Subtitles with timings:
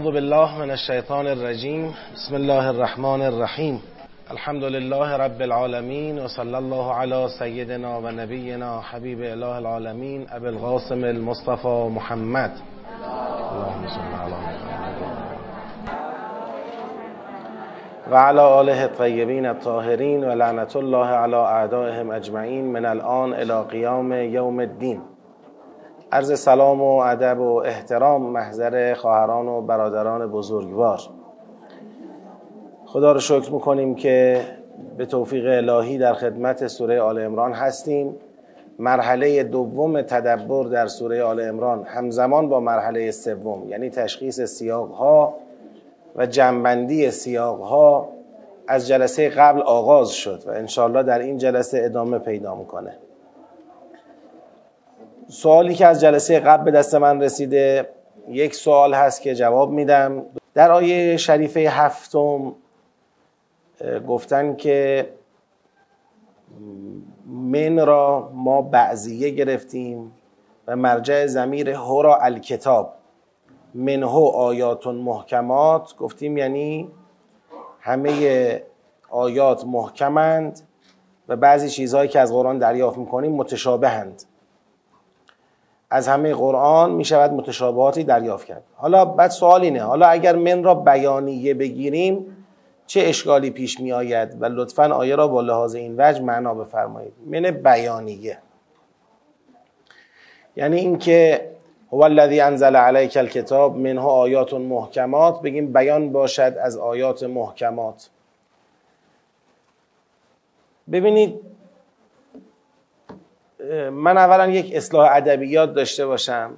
[0.00, 3.80] اعوذ بالله من الشیطان الرجیم بسم الله الرحمن الرحیم
[4.30, 10.46] الحمد لله رب العالمین و صلی الله علی سیدنا و نبینا حبیب اله العالمین ابو
[10.46, 12.50] القاسم المصطفى محمد.
[13.00, 14.34] اللهم صل علی
[18.10, 24.12] و علی آله الطیبین الطاهرین و لعنت الله علی اعدائهم اجمعین من الان الى قیام
[24.12, 25.00] یوم الدین
[26.12, 31.00] عرض سلام و ادب و احترام محضر خواهران و برادران بزرگوار.
[32.86, 34.40] خدا رو شکر می‌کنیم که
[34.96, 38.16] به توفیق الهی در خدمت سوره آل امران هستیم.
[38.78, 45.34] مرحله دوم تدبر در سوره آل امران همزمان با مرحله سوم یعنی تشخیص سیاق ها
[46.16, 48.08] و جنبندی سیاق ها
[48.68, 52.96] از جلسه قبل آغاز شد و انشاءالله در این جلسه ادامه پیدا می‌کنه.
[55.30, 57.88] سوالی که از جلسه قبل به دست من رسیده
[58.28, 60.22] یک سوال هست که جواب میدم.
[60.54, 62.54] در آیه شریفه هفتم
[64.08, 65.08] گفتن که
[67.26, 70.12] من را ما بعضیه گرفتیم
[70.66, 72.94] و مرجع زمیر هورا الکتاب.
[73.74, 75.96] منهو آیات محکمات.
[75.96, 76.90] گفتیم یعنی
[77.80, 78.62] همه
[79.10, 80.60] آیات محکمند
[81.28, 84.22] و بعضی چیزهایی که از قرآن دریافت می‌کنیم متشابهند.
[85.90, 88.62] از همه قرآن می شود متشابهاتی دریافت کرد.
[88.76, 92.36] حالا بعد سوال اینه حالا اگر من را بیانیه بگیریم
[92.86, 97.12] چه اشکالی پیش می آید؟ و لطفا آیه را با لحاظ این وجه معنا بفرمایید.
[97.26, 98.38] من بیانیه.
[100.56, 101.50] یعنی اینکه
[101.92, 105.42] هو الذی انزل علیک الکتاب منه آیات محکمات.
[105.42, 108.10] بگیم بیان باشد از آیات محکمات.
[110.92, 111.40] ببینید
[113.92, 116.50] من اولا یک اصلاح ادبیات داشته باشم.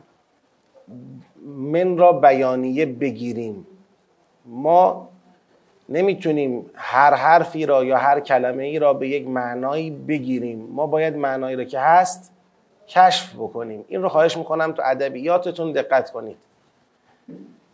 [1.46, 3.67] من را بیانیه بگیریم.
[4.46, 5.08] ما
[5.89, 10.68] نمی‌تونیم هر حرفی را یا هر کلمه ای را به یک معنایی بگیریم.
[10.72, 12.33] ما باید معنایی را که هست
[12.89, 13.84] کشف بکنیم.
[13.89, 16.36] این رو خواهش می‌کنم تو ادبیاتتون دقت کنید.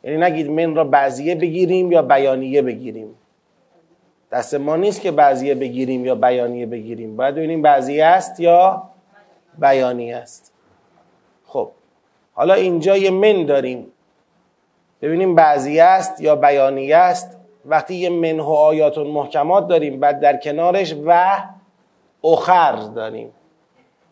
[0.05, 3.15] یعنی نگید من را بعضیه بگیریم یا بیانیه بگیریم.
[4.33, 7.17] دست ما نیست که بعضیه بگیریم یا بیانیه بگیریم.
[7.17, 8.83] باید ببینیم بعضیه است یا
[9.59, 10.53] بیانی است.
[11.47, 11.71] خب
[12.35, 13.87] حالا اینجا یه من داریم.
[15.03, 17.37] ببینیم بعضی است یا بیانی است.
[17.65, 21.39] وقتی یه منه و آیات محکمات داریم بعد در کنارش و
[22.25, 23.33] اخر داریم.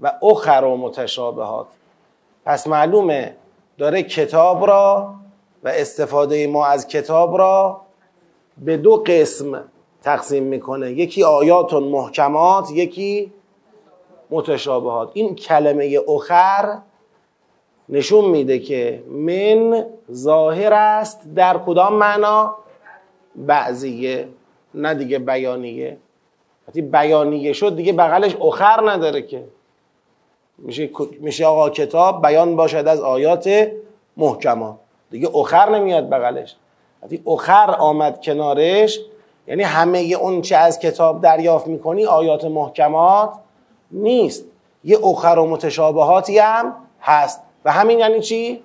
[0.00, 1.66] و اخر و متشابهات.
[2.44, 3.36] پس معلومه
[3.78, 5.14] داره کتاب را
[5.64, 7.80] و استفاده ما از کتاب را
[8.58, 9.64] به دو قسم
[10.02, 10.92] تقسیم می‌کنه.
[10.92, 13.32] یکی آیات محکمات یکی
[14.30, 15.10] متشابهات.
[15.14, 16.78] این کلمه اخر
[17.88, 22.56] نشون میده که من ظاهر است در کدام معنا؟
[23.36, 24.28] بعضیه
[24.74, 25.96] نه دیگه بیانیه.
[26.68, 29.44] وقتی بیانیه شد دیگه بغلش اخر نداره که.
[30.58, 33.68] میشه میشه آقا کتاب بیان باشد از آیات
[34.16, 34.76] محکمات
[35.10, 36.56] دیگه اخر نمیاد بغلش.
[37.02, 39.00] وقتی اخر آمد کنارش
[39.46, 43.30] یعنی همه اون چه از کتاب دریافت می‌کنی آیات محکمات
[43.90, 44.44] نیست.
[44.84, 47.40] یه اخر و متشابهاتی هم هست.
[47.64, 48.62] و همین یعنی چی؟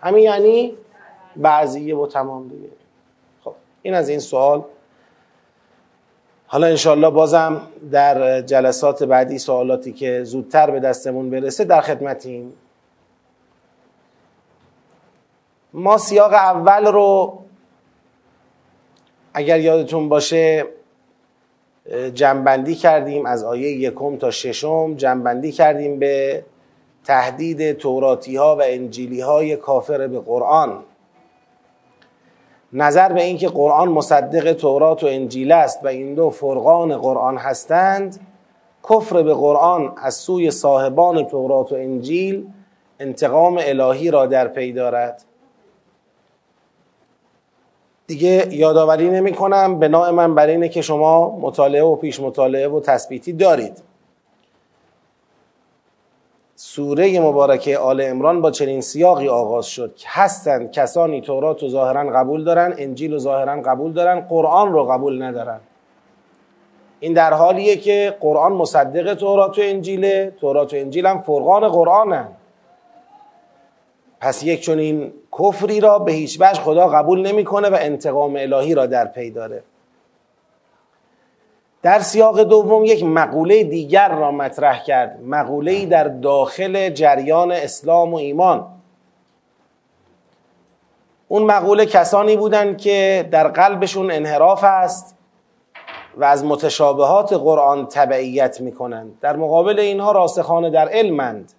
[0.00, 0.72] همین یعنی
[1.36, 2.68] بعضیه و تمام دیگه.
[3.44, 4.64] خب این از این سوال.
[6.46, 7.60] حالا انشالله بازم
[7.92, 12.52] در جلسات بعدی سوالاتی که زودتر به دستمون برسه در خدمتیم.
[15.72, 17.38] ما سیاق اول رو
[19.34, 20.66] اگر یادتون باشه
[22.14, 24.94] جنبندی کردیم از آیه یکم تا ششم.
[24.94, 26.44] جنبندی کردیم به
[27.04, 30.78] تهدید توراتی ها و انجیلی های کافر به قرآن.
[32.72, 38.20] نظر به اینکه قرآن مصدق تورات و انجیل است و این دو فرقان قرآن هستند
[38.90, 42.46] کفر به قرآن از سوی صاحبان تورات و انجیل
[43.00, 45.24] انتقام الهی را در پی دارد.
[48.06, 52.80] دیگه یادآوری نمی کنم بنا من بر اینه که شما مطالعه و پیش مطالعه و
[52.80, 53.82] تثبیتی دارید.
[56.56, 62.10] سوره مبارکه آل امران با چنین سیاقی آغاز شد که هستند کسانی تورات و ظاهرا
[62.10, 65.60] قبول دارن انجیل و ظاهرا قبول دارن قرآن رو قبول ندارن.
[67.00, 72.28] این در حالیه که قرآن مصدق تورات و انجیله تورات و انجیل هم فرقان قرآنن.
[74.20, 78.86] پس یک چنین کفری را به هیچ وجه خدا قبول نمی‌کنه و انتقام الهی را
[78.86, 79.62] در پی داره.
[81.82, 85.20] در سیاق دوم یک مقوله دیگر را مطرح کرد.
[85.22, 88.66] مقوله در داخل جریان اسلام و ایمان.
[91.28, 95.16] اون مقوله کسانی بودند که در قلبشون انحراف است
[96.16, 99.18] و از متشابهات قرآن تبعیت می‌کنند.
[99.20, 101.52] در مقابل اینها راسخانه در علمند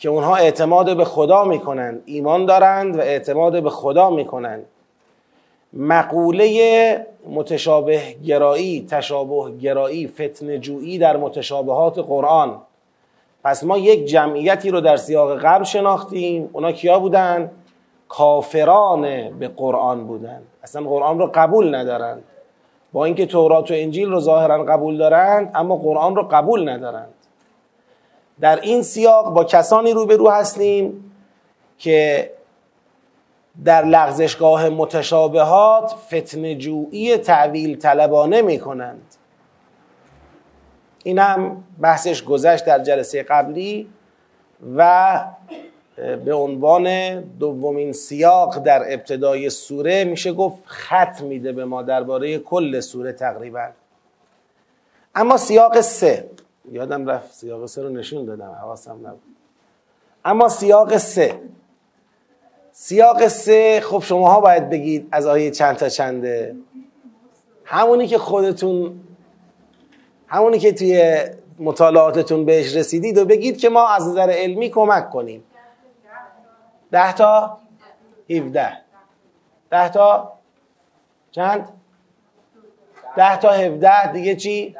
[0.00, 4.66] که اونها اعتماد به خدا می‌کنند ایمان دارند و اعتماد به خدا می‌کنند
[5.72, 12.56] مقوله متشابه گرایی تشابه گرایی فتن جویی در متشابهات قرآن.
[13.44, 16.50] پس ما یک جمعیتی رو در سیاق قبل شناختیم.
[16.52, 17.50] اونا کیا بودن؟
[18.08, 19.02] کافران
[19.38, 20.42] به قرآن بودن.
[20.62, 22.22] اصلا قرآن رو قبول ندارند.
[22.92, 27.14] با اینکه تورات و انجیل رو ظاهرا قبول دارند اما قرآن رو قبول ندارند.
[28.40, 31.12] در این سیاق با کسانی روبرو هستیم
[31.78, 32.30] که
[33.64, 39.14] در لغزشگاه متشابهات فتن جویی تعویل طلبانه می کنند
[41.04, 43.88] این هم بحثش گذشت در جلسه قبلی
[44.76, 45.20] و
[46.24, 52.80] به عنوان دومین سیاق در ابتدای سوره میشه گفت خط میده به ما درباره کل
[52.80, 53.68] سوره تقریبا.
[55.14, 56.30] اما سیاق سه.
[56.70, 59.22] یادم رفت سیاق سه رو نشون دادم حواسم نبود.
[60.24, 61.40] اما سیاق سه.
[62.72, 66.56] سیاق سه خب شماها باید بگید از آیه چند تا چنده؟
[67.64, 69.00] همونی که خودتون
[70.26, 71.24] همونی که توی
[71.58, 75.44] مطالعاتتون بهش رسیدید و بگید که ما از نظر علمی کمک کنیم.
[76.90, 77.58] ده تا؟
[78.26, 78.72] هیوده
[79.70, 80.32] ده تا؟
[81.30, 81.68] چند؟
[83.16, 84.12] ده تا هفده.
[84.12, 84.76] دیگه چی؟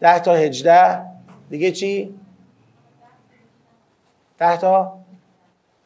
[0.00, 1.02] ده تا هجده.
[1.50, 2.14] دیگه چی؟
[4.38, 4.98] ده تا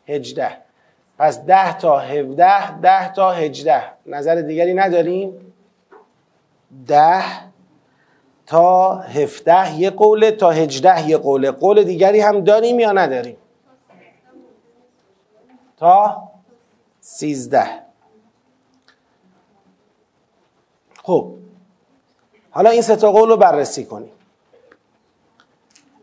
[0.08, 0.56] هجده.
[1.18, 3.82] پس ده تا هفده ده تا هجده.
[4.06, 5.52] نظر دیگری نداریم؟
[6.86, 7.22] ده
[8.46, 11.50] تا هفده یه قوله تا هجده یه قوله.
[11.50, 13.36] قول دیگری هم داریم یا نداریم؟
[15.76, 16.22] تا
[17.00, 17.66] سیزده.
[21.02, 21.39] خب
[22.50, 24.12] حالا این ستا قول رو بررسی کنیم.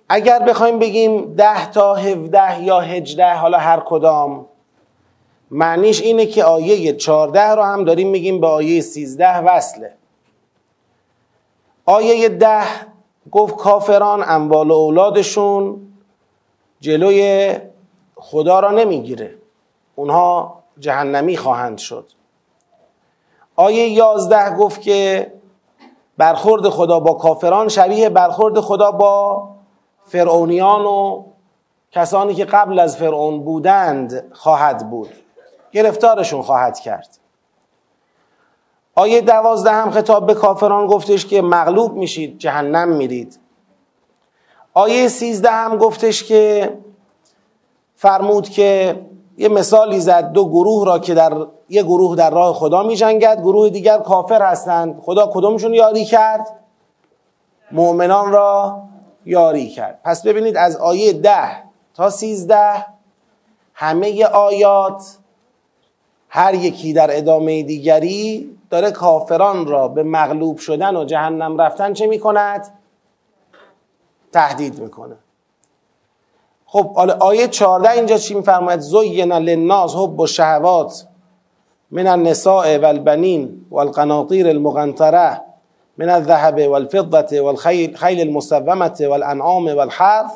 [0.09, 4.45] اگر بخوایم بگیم ده تا هفده یا هجده حالا هر کدام
[5.51, 9.93] معنیش اینه که آیه چارده رو هم داریم میگیم به آیه سیزده وصله.
[11.85, 12.63] آیه ده
[13.31, 15.81] گفت کافران اموال و اولادشون
[16.79, 17.57] جلوی
[18.15, 19.35] خدا را نمی‌گیره.
[19.95, 22.09] اونها جهنمی خواهند شد.
[23.55, 25.31] آیه یازده گفت که
[26.17, 29.43] برخورد خدا با کافران شبیه برخورد خدا با
[30.05, 31.23] فرعونیان و
[31.91, 35.09] کسانی که قبل از فرعون بودند خواهد بود.
[35.71, 37.17] گرفتارشون خواهد کرد.
[38.95, 43.39] آیه دوازده هم خطاب به کافران گفتش که مغلوب میشید جهنم میرید.
[44.73, 46.73] آیه سیزده هم گفتش که
[47.95, 49.01] فرمود که
[49.37, 53.41] یه مثالی زد دو گروه را که در یه گروه در راه خدا می جنگد
[53.41, 55.01] گروه دیگر کافر هستند.
[55.01, 56.47] خدا کدومشون یاری کرد؟
[57.71, 58.81] مؤمنان را
[59.25, 59.99] یاری کرد.
[60.03, 61.63] پس ببینید از آیه ده
[61.93, 62.85] تا سیزده
[63.73, 65.17] همه آیات
[66.29, 72.07] هر یکی در ادامه دیگری داره کافران را به مغلوب شدن و جهنم رفتن چه
[72.07, 72.67] می کند؟
[74.33, 75.15] تهدید می‌کنه.
[76.69, 81.07] خب آیه 14 اینجا چی میفرماید؟ زین للناس حب و شهوات
[81.91, 85.41] من النساء والبنین والقناطیر المقنطره
[85.97, 90.31] من الذهب والفضة والخيل المسومة والانعام والحرث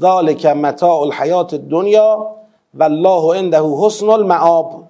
[0.00, 2.36] ذلك متاع الحیات الدنیا
[2.74, 4.84] والله عنده حسن المعاب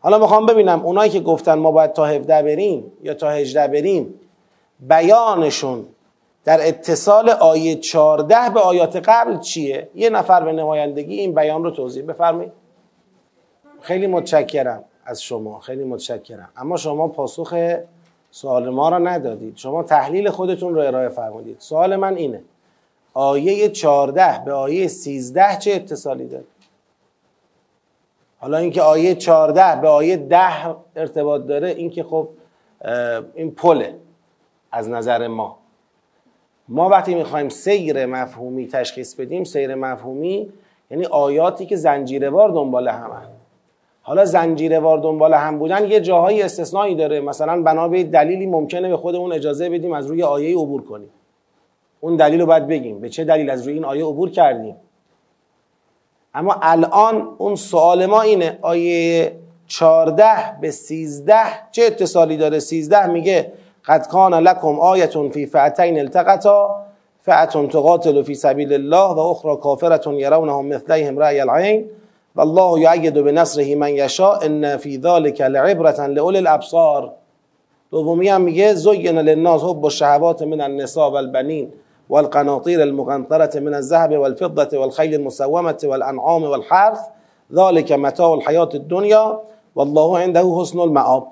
[0.00, 4.14] حالا می‌خوام ببینم اونایی که گفتن ما باید تا 17 بریم یا تا 18 بریم
[4.80, 5.84] بیانشون
[6.50, 11.70] در اتصال آیه 14 به آیات قبل چیه؟ یه نفر به نمایندگی این بیان رو
[11.70, 12.52] توضیح بفرمایید.
[13.80, 16.48] خیلی متشکرم از شما خیلی متشکرم.
[16.56, 17.76] اما شما پاسخ
[18.30, 19.56] سوال ما را ندادید.
[19.56, 21.56] شما تحلیل خودتون رو ارائه فرمودید.
[21.58, 22.42] سوال من اینه.
[23.14, 26.44] آیه 14 به آیه 13 چه اتصالی داره؟
[28.38, 32.28] حالا اینکه آیه 14 به آیه 10 ارتباط داره این که خب
[33.34, 33.94] این پله
[34.72, 35.59] از نظر ما.
[36.70, 40.52] ما وقتی می‌خوایم سیر مفهومی تشخیص بدیم سیر مفهومی
[40.90, 43.26] یعنی آیاتی که زنجیروار دنبال همن
[44.02, 47.20] حالا زنجیروار دنبال هم بودن یه جاهای استثنایی داره.
[47.20, 51.10] مثلا بنا به دلیلی ممکنه به خودمون اجازه بدیم از روی آیه عبور کنیم.
[52.00, 53.00] اون دلیل رو باید بگیم.
[53.00, 54.76] به چه دلیل از روی این آیه عبور کردیم؟
[56.34, 58.58] اما الان اون سوال ما اینه.
[58.62, 59.32] آیه
[59.66, 60.24] 14
[60.60, 61.34] به 13
[61.70, 63.52] چه اتصالی داره؟ 13 میگه
[63.90, 66.84] قد کان لکم آیتون فی فعتین التقطا
[67.22, 71.90] فعتون تقاتل فی سبیل الله و أخرى کافرتون یرونهم مثلیهم رأی العین
[72.36, 77.12] والله یعید بنصره من یشاء إن فی ذلک لعبرة لاولی الأبصار.
[77.90, 81.72] دومی هم میگه زین للناس حب الشهوات من النساء والبنین
[82.10, 87.00] والقناطير المقنطرة من الذهب والفضة والخيل المسومة والأنعام والحرث.
[87.52, 89.40] ذلك متاع الحیات الدنیا
[89.74, 91.26] والله عنده حسن المعاب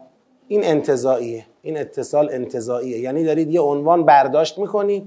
[0.49, 5.07] این انتظاییه این اتصال انتظاییه یعنی دارید یه عنوان برداشت می‌کنید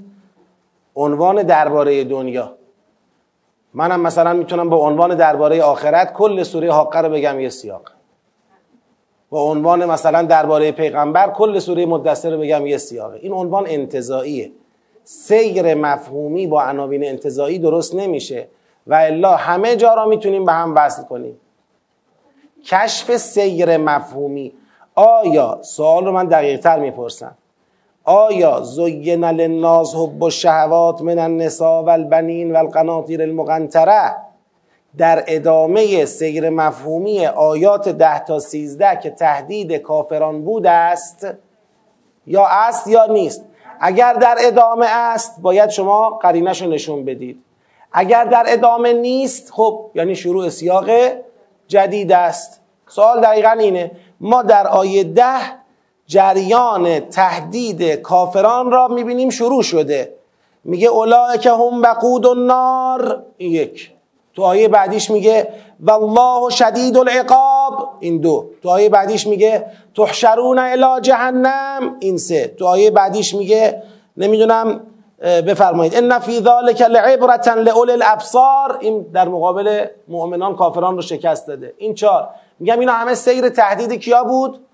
[0.96, 2.56] عنوان درباره دنیا.
[3.74, 7.92] منم مثلا می‌تونم به عنوان درباره آخرت کل سوره حاقه رو بگم یه سیاق.
[9.30, 14.52] با عنوان مثلا درباره پیغمبر کل سوره مدثر رو بگم یه سیاقه این عنوان انتظاییه
[15.04, 18.48] سیر مفهومی با عناوین انتظایی درست نمیشه.
[18.88, 21.40] و الا همه جا را می‌تونیم به هم وصل کنیم.
[22.66, 24.54] کشف سیر مفهومی.
[24.96, 27.36] آیا سوال رو من دقیق تر می‌پرسم.
[28.04, 34.16] آیا زین للناس حب الشهوات من النساء والبنین والقناطیر المقنطره
[34.98, 41.28] در ادامه سیر مفهومی آیات ده تا سیزده که تهدید کافران بود است
[42.28, 43.46] یا است یا نیست؟
[43.80, 47.44] اگر در ادامه است باید شما قرینش رو نشون بدید.
[47.92, 50.90] اگر در ادامه نیست خب یعنی شروع سیاق
[51.68, 52.62] جدید است.
[52.88, 53.92] سوال دقیقا اینه.
[54.22, 55.40] ما در آیه ده
[56.08, 60.14] جریان تهدید کافران را می‌بینیم شروع شده.
[60.64, 60.90] میگه
[61.42, 63.24] که هم بقود النار.
[63.40, 63.92] یک.
[64.36, 67.90] تو آیه بعدیش میگه والله شدید العقاب.
[68.00, 68.50] این دو.
[68.64, 71.96] تو آیه بعدیش میگه تحشرون الی جهنم.
[72.00, 72.48] این سه.
[72.48, 73.84] تو آیه بعدیش میگه
[74.18, 74.82] نمی‌دونم
[75.22, 75.96] بفرمایید.
[75.96, 78.78] ان فی ذلک لعبرة لاولی الابصار.
[78.80, 81.74] این در مقابل مؤمنان کافران رو شکست داده.
[81.78, 82.30] این چهار.
[82.62, 84.66] میگم اینا همه سیر تهدید کیا بود؟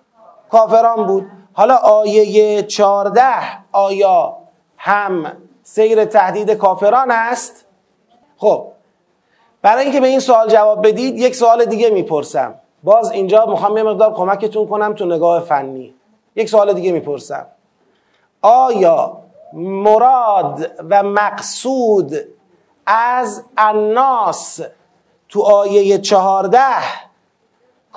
[0.49, 1.25] کافران بود.
[1.53, 3.33] حالا آیه چارده
[3.71, 4.37] آیا
[4.77, 7.65] هم سیر تهدید کافران است؟
[8.37, 8.67] خب
[9.61, 12.55] برای اینکه به این سوال جواب بدید یک سوال دیگه می‌پرسم.
[12.83, 15.93] باز اینجا می‌خوام یه مقدار کمکتون کنم تو نگاه فنی.
[16.35, 17.45] یک سوال دیگه می‌پرسم.
[18.41, 19.17] آیا
[19.53, 22.15] مراد و مقصود
[22.85, 24.61] از الناس
[25.29, 27.06] تو آیه چهارده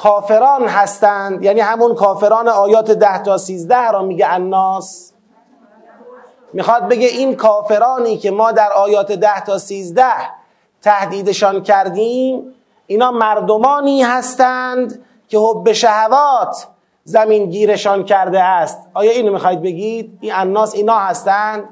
[0.02, 1.42] کافران هستند.
[1.42, 5.12] یعنی همون کافران آیات ده تا سیزده را میگه الناس.
[6.52, 10.12] می‌خواد بگه این کافرانی که ما در آیات ده تا سیزده
[10.82, 12.54] تهدیدشان کردیم
[12.86, 16.66] اینا مردمانی هستند که حب شهوات
[17.04, 18.88] زمین گیرشان کرده است.
[18.94, 21.68] آیا اینو می‌خواید بگید؟ این الناس اینا هستند؟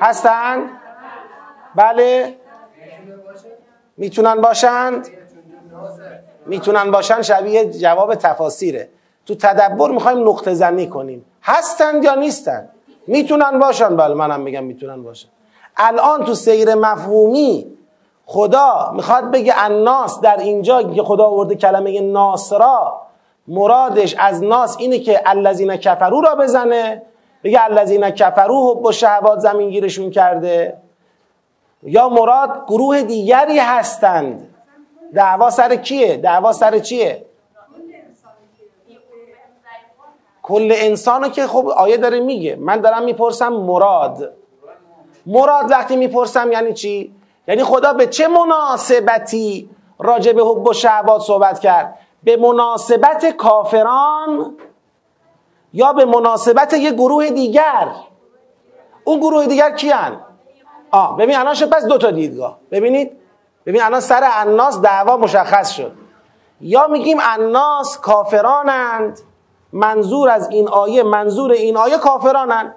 [0.00, 0.70] هستند؟
[1.74, 2.36] بله.
[3.96, 5.17] می‌تونن باشند؟
[6.46, 8.88] می‌تونن باشن شبیه جواب تفاسیره.
[9.26, 11.24] تو تدبر می‌خوایم نقطه زنی کنیم.
[11.42, 12.70] هستند یا نیستند
[13.06, 15.28] می‌تونن باشن؟ بله منم میگم می‌تونن باشن.
[15.76, 17.66] الان تو سیر مفهومی
[18.26, 23.02] خدا می‌خواد بگه الناس در اینجا که خدا آورده کلمه ناصرا
[23.48, 27.02] مرادش از ناس اینه که الذین کفرو را بزنه.
[27.44, 30.76] بگه الذین کفرو با شهوات زمین گیرشون کرده.
[31.82, 34.54] یا مراد گروه دیگری هستند.
[35.14, 37.24] دعوا سر کیه؟ دعوا سر چیه؟
[40.42, 42.56] کل انسانو که خب آیه داره میگه.
[42.56, 44.32] من دارم می‌پرسم مراد.
[45.26, 47.14] مراد وقتی می‌پرسم یعنی چی؟
[47.48, 54.56] یعنی خدا به چه مناسبتی راجع به حب و شهوات صحبت کرد؟ به مناسبت کافران
[55.72, 57.88] یا به مناسبت یه گروه دیگر؟
[59.04, 60.20] اون گروه دیگر کیان؟
[60.90, 62.58] آه ببین الان شد پس دو تا دیدگاه.
[62.70, 63.12] ببینید؟
[63.68, 65.92] ببین الان سر الناس دعوا مشخص شد.
[66.60, 69.20] یا میگیم الناس کافرانند
[69.72, 72.74] منظور از این آیه منظور این آیه کافرانند.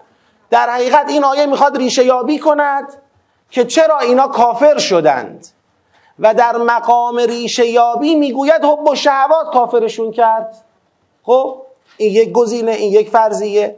[0.50, 2.94] در حقیقت این آیه می‌خواد ریشه یابی کند
[3.50, 5.48] که چرا اینا کافر شدند.
[6.20, 10.56] و در مقام ریشه یابی می‌گوید حب و شهوات کافرشون کرد.
[11.24, 11.62] خب؟
[11.98, 13.78] این یک گزینه این یک فرضیه.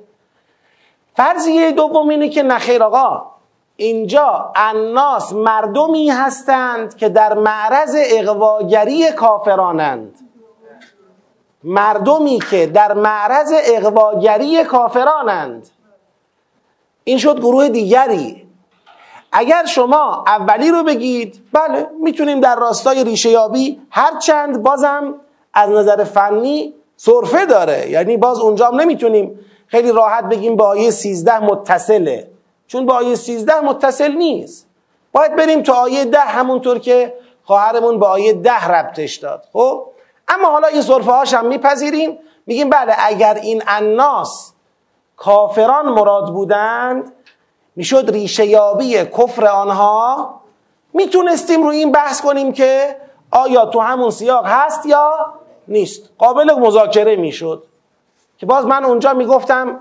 [1.15, 3.32] فرضیه دوم اینه که نخیر آقا.
[3.75, 10.15] اینجا الناس مردمی هستند که در معرض اقواگری کافرانند.
[11.63, 15.69] مردمی که در معرض اقواگری کافرانند.
[17.03, 18.47] این شد گروه دیگری.
[19.31, 25.15] اگر شما اولی رو بگید بله می‌تونیم در راستای ریشه یابی هرچند بازم
[25.53, 27.89] از نظر فنی صرفه داره.
[27.89, 32.32] یعنی باز اونجا نمی‌تونیم خیلی راحت بگیم با آیه 13 متصله.
[32.73, 34.67] چون با آیه 13 متصل نیست.
[35.11, 37.13] باید بریم تا آیه ده همونطور که
[37.43, 39.45] خواهرمون با آیه ده ربطش داد.
[39.53, 39.87] خب؟
[40.27, 42.19] اما حالا این صرفه هاش هم میپذیریم.
[42.45, 44.53] میگیم بله اگر این الناس
[45.17, 47.13] کافران مراد بودند
[47.75, 50.41] می‌شد ریشه یابی کفر آنها.
[50.93, 52.97] می‌تونستیم روی این بحث کنیم که
[53.31, 55.33] آیا تو همون سیاق هست یا
[55.67, 56.09] نیست.
[56.17, 57.63] قابل مذاکره می‌شد.
[58.37, 59.79] که باز من اونجا می‌گفتم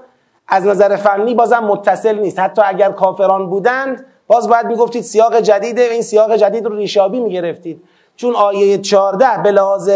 [0.54, 2.38] از نظر فنی بازم متصل نیست.
[2.38, 7.82] حتی اگر کافران بودند باز باید می‌گفتید سیاق جدیده این سیاق جدید رو ریشابی می‌گرفتید.
[8.16, 9.90] چون آیه 14 به لحاظ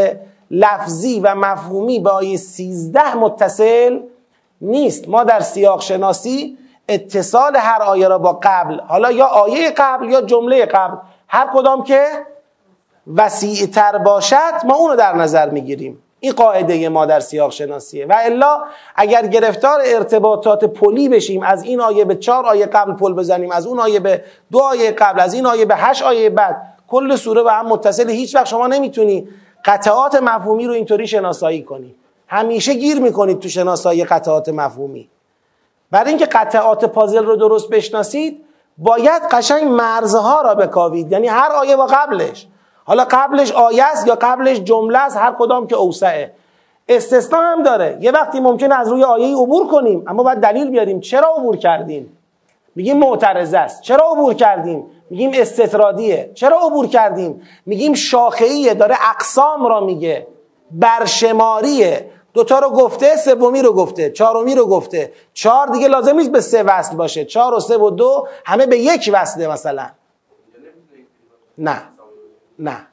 [0.50, 4.00] لفظی و مفهومی به آیه 13 متصل
[4.60, 5.08] نیست.
[5.08, 6.58] ما در سیاق شناسی
[6.88, 10.96] اتصال هر آیه را با قبل حالا یا آیه قبل یا جمله قبل
[11.28, 12.06] هر کدام که
[13.16, 16.02] وسیع تر باشد ما اونو در نظر می‌گیریم.
[16.20, 18.62] این قاعده ما در سیاق شناسیه و الا
[18.96, 23.66] اگر گرفتار ارتباطات پلی بشیم از این آیه به چهار آیه قبل پل بزنیم از
[23.66, 27.42] اون آیه به دو آیه قبل از این آیه به هشت آیه بعد کل سوره
[27.42, 28.10] به هم متصل.
[28.10, 29.28] هیچ وقت شما نمی‌تونی
[29.64, 31.94] قطعات مفهومی رو اینطوری شناسایی کنی.
[32.28, 35.08] همیشه گیر می‌کنید تو شناسایی قطعات مفهومی.
[35.90, 38.44] برای اینکه قطعات پازل رو درست بشناسید
[38.78, 41.12] باید قشنگ مرزها را بکاوید.
[41.12, 42.46] یعنی هر آیه با قبلش.
[42.86, 46.32] حالا قبلش آیه است یا قبلش جمله است؟ هر کدام که اوسعه.
[46.88, 47.98] استثنا هم داره.
[48.00, 51.00] یه وقتی ممکنه از روی آیه عبور کنیم اما باید دلیل بیاریم.
[51.00, 52.18] چرا عبور کردیم؟
[52.74, 53.82] میگیم معترضه است.
[53.82, 56.30] چرا عبور کردیم؟ میگیم استطرادیه.
[56.34, 60.26] چرا عبور کردیم؟ میگیم شاخهیه داره اقسام را میگه.
[60.70, 62.10] برشماریه.
[62.34, 65.12] دوتا رو گفته سومی رو گفته چهارمی رو گفته.
[65.34, 67.24] چهار دیگه لازم نیست به سه وصل باشه.
[67.24, 69.86] چهار و سه و دو همه به یک وصله مثلا.
[71.58, 71.82] نه.
[72.58, 72.86] نه.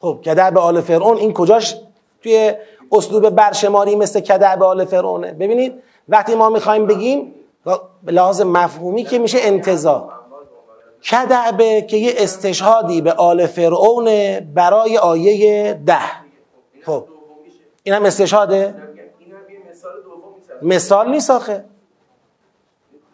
[0.00, 1.76] خب کدع به آل فرعون این کجاش؟
[2.22, 2.54] توی
[2.92, 5.32] اسلوب برشماری مثل کدع به آل فرعونه.
[5.32, 7.34] ببینید وقتی ما می‌خوایم بگیم
[8.04, 10.12] به لحاظ مفهومی که میشه انتظار
[11.10, 15.98] کدعبه که یه استشهادی به آل فرعون برای آیه ده.
[16.86, 17.04] خب
[17.82, 18.74] این هم استشهاده
[20.62, 21.64] مثال نیست آخه.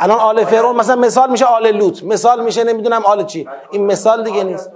[0.03, 2.03] الان آل فرعون مثلا مثال میشه آل لوط.
[2.03, 3.49] مثال میشه نمی‌دونم آل چی.
[3.71, 4.71] این مثال دیگه نیست.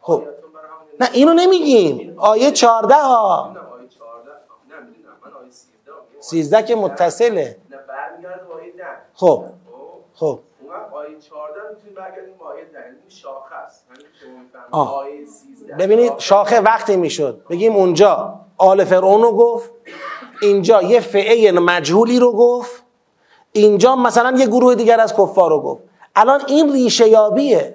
[0.00, 0.22] خب.
[1.00, 2.14] نه اینو نمیگیم.
[2.18, 3.56] آیه چارده ها.
[6.20, 7.56] سیزده که متصله.
[9.14, 9.44] خب.
[10.14, 10.38] خب.
[10.92, 13.86] آیه 14 می‌تونیم برگردیم به آیه 10 این شاخه است
[14.70, 18.40] آیه 13 ببینید شاخه وقتی می‌شد بگیم اونجا.
[18.56, 19.70] آل فرعون رو گفت.
[20.42, 22.82] اینجا یه فعه مجهولی رو گفت.
[23.52, 25.82] اینجا مثلا یه گروه دیگر از کفار رو گفت.
[26.16, 27.74] الان این ریشه یابیه.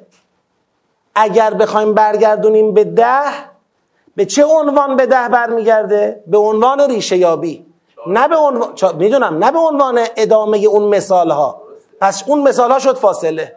[1.15, 3.23] اگر بخوایم برگردونیم به ده
[4.15, 7.65] به چه عنوان به ده برمیگرده؟ به عنوان ریشه یابی.
[8.07, 11.61] نه به عنوان می‌دونم نه به عنوان ادامه اون مثال ها
[12.01, 13.55] پس اون مثال ها شد فاصله.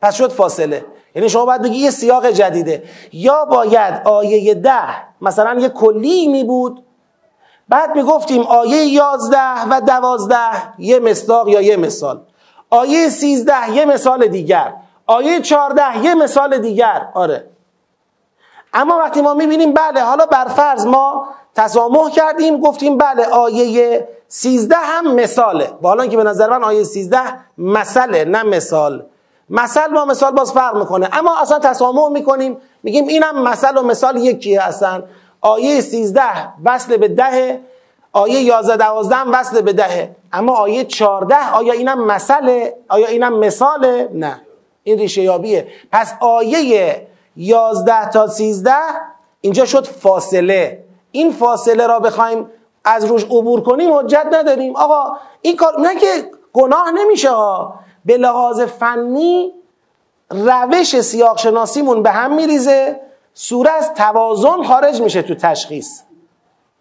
[0.00, 0.84] پس شد فاصله.
[1.14, 2.82] یعنی شما باید بگی یه سیاق جدیده.
[3.12, 6.84] یا باید آیه ده مثلا یه کلی می بود
[7.72, 12.20] بعد می گفتیم آیه یازده و دوازده یه مصداق یا یه مثال.
[12.70, 14.72] آیه سیزده یه مثال دیگر.
[15.06, 17.08] آیه چارده یه مثال دیگر.
[17.14, 17.44] آره.
[18.74, 24.76] اما وقتی ما می‌بینیم بله حالا بر فرض ما تسامح کردیم گفتیم بله آیه سیزده
[24.76, 25.72] هم مثاله.
[25.82, 27.22] بالا که به نظر من آیه سیزده
[27.58, 29.06] مثله نه مثال.
[29.48, 31.08] مثل با مثال باز فرق می‌کنه.
[31.12, 35.02] اما اصلا تسامح می‌کنیم میگیم اینم مثل و مثال یکیه اصلا.
[35.42, 37.60] آیه سیزده وصل به ده
[38.12, 40.16] آیه یازده دوازده هم وصل به دهه.
[40.32, 44.40] اما آیه چارده آیا اینم مثله آیا اینم مثاله؟ نه.
[44.82, 48.76] این ریشه یابیه پس آیه یازده تا سیزده
[49.40, 50.84] اینجا شد فاصله.
[51.12, 52.50] این فاصله را بخوایم
[52.84, 54.76] از روش عبور کنیم حجت نداریم.
[54.76, 57.74] آقا این کار نه که گناه نمیشه ها.
[58.04, 59.52] به لحاظ فنی
[60.30, 63.00] روش سیاق شناسیمون به هم میریزه.
[63.34, 66.00] سوره از توازن خارج میشه تو تشخیص.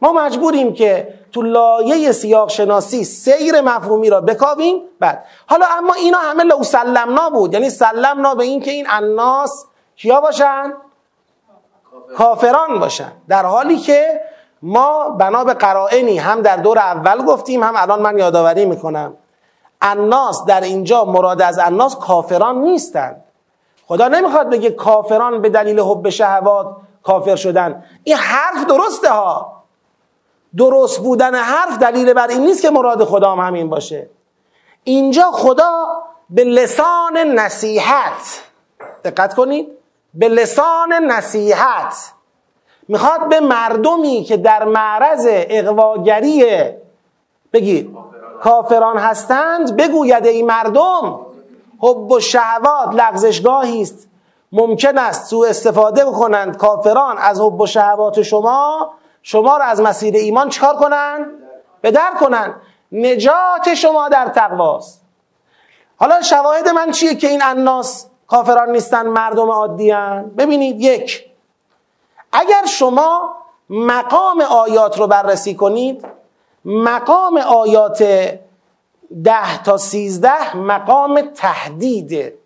[0.02, 5.26] ما مجبوریم که تو لایه سیاق شناسی سیر مفهومی را بکاویم بعد.
[5.48, 7.54] حالا اما اینا همه لو سلمنا بود.
[7.54, 10.74] یعنی سلمنا به این که این الناس کیا باشن؟
[12.18, 13.12] کافران باشن.
[13.28, 14.22] در حالی که
[14.62, 19.14] ما بنا به قرائنی هم در دور اول گفتیم هم الان من یادآوری می‌کنم.
[19.82, 23.24] الناس در اینجا مراد از الناس کافران نیستند
[23.92, 27.84] خدا نمی‌خواد بگه کافران به دلیل حب شهوات کافر شدن.
[28.04, 29.64] این حرف درسته ها.
[30.58, 34.10] درست بودن حرف دلیل بر این نیست که مراد خدا هم همین باشه.
[34.84, 38.42] اینجا خدا به لسان نصیحت
[39.04, 39.70] دقت کنید
[40.14, 42.12] به لسان نصیحت
[42.88, 46.46] می‌خواد به مردمی که در معرض اقواگری
[47.54, 47.98] بگید
[48.44, 51.31] کافران هستند بگوید ای مردم
[51.82, 54.08] حب و شهوات لغزشگاهی است.
[54.52, 58.94] ممکن است سوء استفاده بکنند کافران از حب و شهوات شما.
[59.24, 61.26] شما را از مسیر ایمان چکار کنند؟
[61.82, 62.56] به در کنند.
[62.92, 65.02] نجات شما در تقواست
[65.98, 69.94] حالا شواهد من چیه که این اناس کافران نیستن مردم عادی
[70.38, 71.26] ببینید یک
[72.32, 73.36] اگر شما
[73.70, 76.06] مقام آیات رو بررسی کنید
[76.66, 78.30] مقام آیات
[79.24, 82.38] ده تا سیزده مقام تهدیده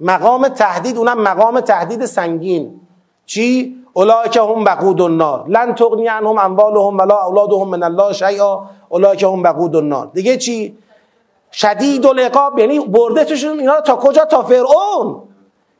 [0.00, 2.80] مقام تهدید اونم مقام تهدید سنگین.
[3.26, 3.74] چی؟
[4.32, 5.44] که هم بقود النار.
[5.48, 8.60] لن تغنی عنهم اموالهم ولا اولادهم من الله شیئا.
[9.16, 10.10] که هم بقود النار.
[10.14, 10.78] دیگه چی؟
[11.52, 15.22] شدید العقاب یعنی برده توشون اینا تا کجا؟ تا فرعون.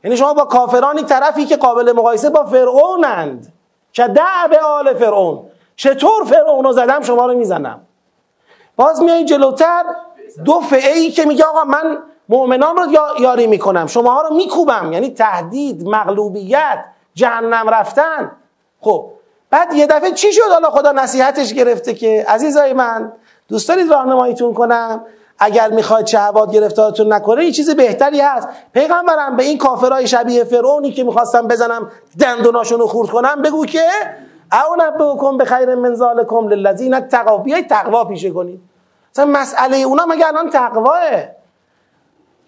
[0.04, 3.52] یعنی شما با کافرانی طرفی که قابل مقایسه با فرعونند.
[3.92, 4.08] که
[4.50, 5.40] به آل فرعون.
[5.76, 7.80] چطور فرعون رو زدم؟ شما رو می‌زنم.
[8.78, 9.84] باز میای جلوتر
[10.44, 12.86] دو فعی که میگه آقا من مؤمنان رو
[13.20, 14.92] یاری می‌کنم شماها رو میکوبم.
[14.92, 18.32] یعنی تهدید مغلوبیت جهنم رفتن.
[18.80, 19.10] خب
[19.50, 23.12] بعد یه دفعه چی شد؟ حالا خدا نصیحتش گرفته که عزیزای من
[23.48, 25.04] دوست دارید راهنماییتون کنم؟
[25.38, 28.48] اگر می‌خواید شهوات گرفتارتون نکنه یه چیز بهتری هست.
[28.72, 33.88] پیغمبرم به این کافرای شبیه فرعونی که می‌خواستم بزنم دندوناشون رو خورد کنم بگو که
[34.52, 38.60] او کن به خیر من ذالکم للذین تقوا بیاید تقوا پیشه کنید
[39.12, 41.00] مثلا مسئله اونا مگه الان تقواه؟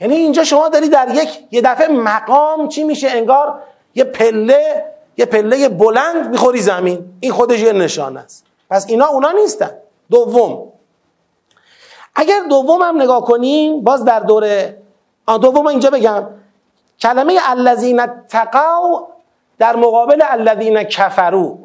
[0.00, 3.62] یعنی اینجا شما داری در یک یه دفعه مقام چی میشه؟ انگار
[3.94, 4.84] یه پله
[5.16, 7.04] یه پله بلند می‌خوری زمین.
[7.20, 8.46] این خودش یه نشان است.
[8.70, 9.70] پس اینا اونا نیستن.
[10.10, 10.72] دوم.
[12.14, 14.82] اگر دوم هم نگاه کنیم باز در دوره
[15.26, 16.26] دوم اینجا بگم.
[17.00, 19.08] کلمه الذین تقوا
[19.58, 21.58] در مقابل الذین کفرو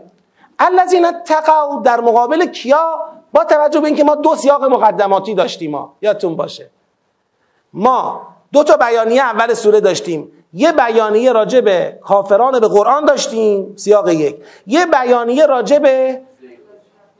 [0.60, 3.00] الذین تقوا در مقابل کیا؟
[3.34, 6.70] با توجه به اینکه ما دو سیاق مقدماتی داشتیم ما یادتون باشه.
[7.74, 8.22] ما
[8.54, 10.32] دو تا بیانیه اول سوره داشتیم.
[10.54, 14.38] یه بیانیه راجع به کافران به قرآن داشتیم سیاق یک.
[14.68, 16.22] یه بیانیه راجع به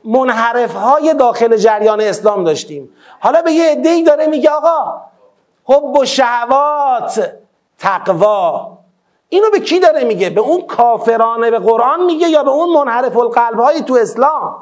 [0.04, 2.90] منحرف های داخل جریان اسلام داشتیم.
[3.20, 5.02] حالا به یه عده‌ای داره میگه آقا
[5.64, 7.32] حب و شهوات
[7.78, 8.78] تقوا.
[9.28, 13.16] اینو به کی داره میگه؟ به اون کافرانه به قرآن میگه یا به اون منحرف
[13.16, 14.56] القلب های تو اسلام؟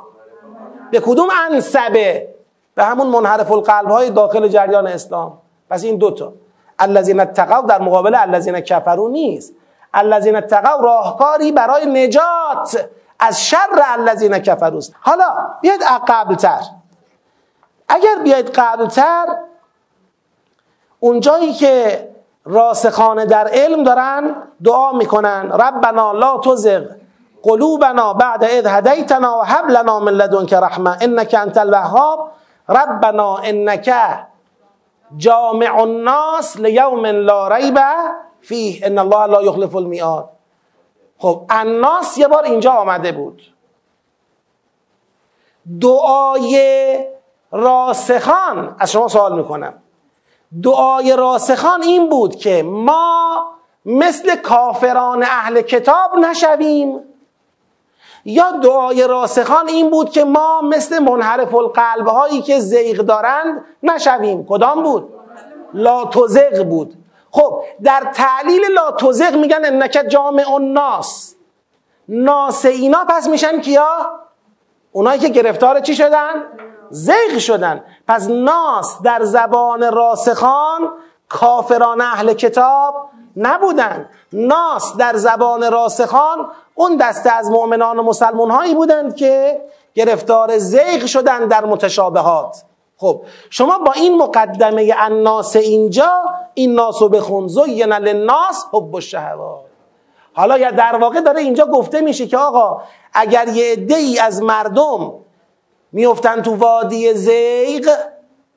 [0.90, 2.34] به کدوم انسبه؟
[2.74, 5.38] به همون منحرف القلب های داخل جریان اسلام.
[5.70, 6.32] پس این دوتا
[6.78, 9.52] الذین اتقوا در مقابل الذین کفرو نیست.
[9.94, 14.94] الذین اتقوا راهکاری برای نجات از شر الذین کفرو است.
[15.00, 15.24] حالا
[15.60, 16.60] بیاید قبلتر.
[17.88, 19.26] اگر بیاید قبلتر
[21.00, 22.08] اونجایی که
[22.44, 25.52] راسخانه در علم دارن دعا می‌کنن.
[25.52, 26.82] ربنا لا تزغ
[27.42, 32.30] قلوبنا بعد اذ هدیتنا و هب لنا من لدنک رحمه انک انت الوهاب.
[32.68, 33.90] ربنا انک
[35.16, 37.78] جامع الناس لیوم لا ریب
[38.40, 38.86] فیه.
[38.86, 40.28] ان الله لا یخلف المیعاد.
[41.18, 43.42] خب الناس یه بار اینجا آمده بود.
[45.80, 46.54] دعای
[47.52, 49.74] راسخان از شما سوال می‌کنم.
[50.62, 53.46] دعای راسخان این بود که ما
[53.84, 57.00] مثل کافران اهل کتاب نشویم
[58.24, 64.46] یا دعای راسخان این بود که ما مثل منحرف القلب هایی که زیغ دارند نشویم
[64.46, 65.08] کدام بود؟
[65.74, 66.94] لا تزغ بود
[67.30, 71.34] خب در تعلیل لا تزغ میگن انک جامع الناس
[72.08, 74.20] ناس اینا پس میشن کیا؟
[74.92, 76.42] اونایی که گرفتار چی شدن؟
[76.94, 77.84] زیغ شدن.
[78.08, 80.88] پس ناس در زبان راسخان
[81.28, 82.94] کافران اهل کتاب
[83.36, 84.08] نبودن.
[84.32, 89.62] ناس در زبان راسخان اون دسته از مؤمنان و مسلمان هایی بودند که
[89.94, 92.62] گرفتار زیغ شدن در متشابهات.
[92.96, 96.22] خب شما با این مقدمه الناس اینجا
[96.54, 97.48] این ناس رو بخون.
[97.48, 99.64] زین للناس حب الشهوات.
[100.34, 102.82] حالا یا در واقع داره اینجا گفته میشه که آقا
[103.14, 105.23] اگر یه عده ای از مردم
[105.94, 107.88] میفتن تو وادی زیغ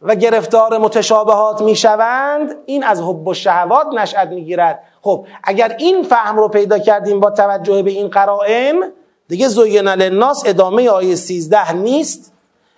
[0.02, 2.56] و گرفتار متشابهات می‌شوند.
[2.66, 4.84] این از حب و شهوات نشأت می‌گیرد.
[5.02, 8.92] خب اگر این فهم رو پیدا کردیم با توجه به این قرائن
[9.28, 12.34] دیگه زوین للناس ادامه آیه 13 نیست.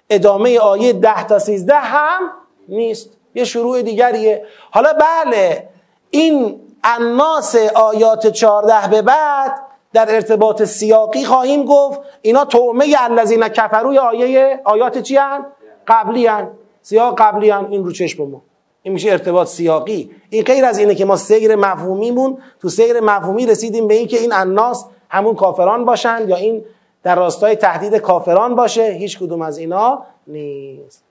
[0.09, 2.19] ادامه آیه 10 تا 13 هم
[2.67, 3.09] نیست.
[3.35, 4.45] یه شروع دیگریه.
[4.71, 5.69] حالا بله
[6.09, 11.99] این الناس آیات 14 به بعد در ارتباط سیاقی خواهیم گفت.
[12.21, 15.45] اینا تومه الذین کفروی آیه آیات چی هن؟
[15.87, 16.47] قبلی هن.
[16.81, 17.67] سیاق قبلی هن.
[17.69, 18.41] این رو چشم ما.
[18.83, 20.11] این میشه ارتباط سیاقی.
[20.29, 24.33] این غیر از اینه که ما سیر مفهومیمون تو سیر مفهومی رسیدیم به اینکه این
[24.33, 26.65] الناس همون کافران باشند یا این
[27.03, 28.83] در راستای تهدید کافران باشه.
[28.83, 31.03] هیچ کدوم از اینا نیست.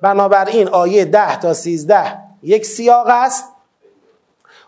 [0.00, 3.55] بنابراین آیه ده تا سیزده یک سیاق است.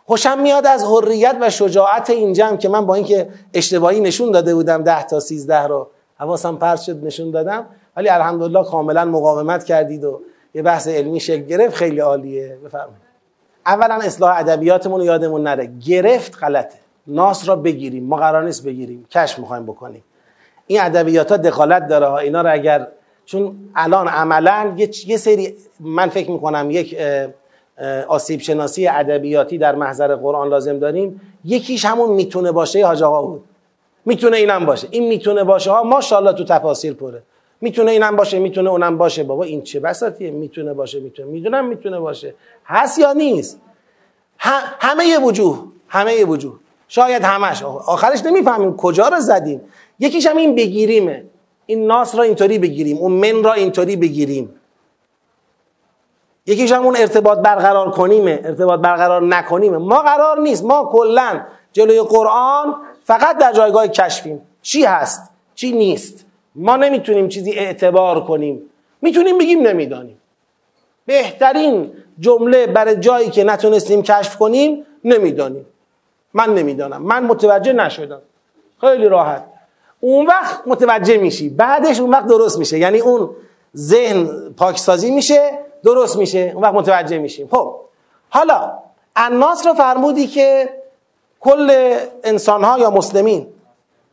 [0.09, 4.55] خوشم میاد از حریت و شجاعت این جمع که من با اینکه اشتباهی نشون داده
[4.55, 7.67] بودم ده تا سیزده رو حواسم پرت شد نشون دادم
[7.97, 10.21] ولی الحمدلله کاملا مقاومت کردید و
[10.55, 11.75] یه بحث علمی شکل گرفت.
[11.77, 12.59] خیلی عالیه.
[12.65, 13.03] بفرمایید.
[13.67, 15.71] اولا اصلاح ادبیاتمون یادمون نره.
[15.87, 16.79] گرفت غلطه.
[17.07, 18.05] ناس را بگیریم.
[18.05, 19.07] ما قرار نیست بگیریم.
[19.11, 20.05] کش می‌خوایم بکنیم.
[20.67, 22.89] این ادبیات ها دخالت داره اینا رو اگر
[23.25, 24.75] چون الان عملا
[25.07, 26.97] یه سری من فکر می‌کنم یک
[28.09, 31.21] آسیب شناسی ادبیاتی در محضر قرآن لازم داریم.
[31.45, 33.45] یکیش همون می‌تونه باشه حاج آقا بود.
[34.05, 34.89] می‌تونه اینم باشه.
[34.91, 35.71] این می‌تونه باشه.
[35.71, 37.23] ها ماشاءالله تو تفاصیل پره.
[37.61, 39.25] می‌تونه اینم باشه می‌تونه اونم باشه.
[39.25, 41.29] بابا این چه بساطیه می‌تونه باشه می‌تونه.
[41.29, 42.35] می‌دونم می‌تونه باشه.
[42.67, 43.61] هست یا نیست؟
[44.81, 45.65] همه وجوه.
[45.89, 46.55] همه وجوه.
[46.89, 47.63] شاید همش.
[47.63, 49.61] آخرش نمی‌فهمیم کجا رو زدیم.
[49.99, 51.25] یکیش هم این بگیریمه.
[51.67, 52.97] این ناس را اینطوری بگیریم.
[52.97, 54.58] اون من را اینطوری بگیریم.
[56.49, 59.79] یکیش هم اون ارتباط برقرار کنیمه ارتباط برقرار نکنیمه.
[59.79, 61.41] ما قرار نیست ما کلا
[61.73, 64.43] جلوی قرآن فقط در جایگاه کشفیم.
[64.63, 68.63] چی هست؟ چی نیست؟ ما نمی‌تونیم چیزی اعتبار کنیم.
[69.03, 70.19] می‌تونیم بگیم نمی‌دانیم.
[71.07, 75.67] بهترین جمله برای جایی که نتونستیم کشف کنیم نمی‌دانیم.
[76.35, 77.03] من نمی‌دانم.
[77.03, 78.21] من متوجه نشدم.
[78.81, 79.45] خیلی راحت.
[80.01, 81.49] اون وقت متوجه میشی.
[81.49, 82.79] بعدش اون وقت درست میشه.
[82.79, 83.31] یعنی اون
[83.77, 85.59] ذهن پاکسازی میشه.
[85.85, 87.49] درست میشه اون وقت متوجه میشیم.
[87.49, 87.75] خب
[88.31, 88.73] حالا
[89.17, 90.69] الناس رو فرمودی که
[91.41, 93.47] کل انسان ها یا مسلمین.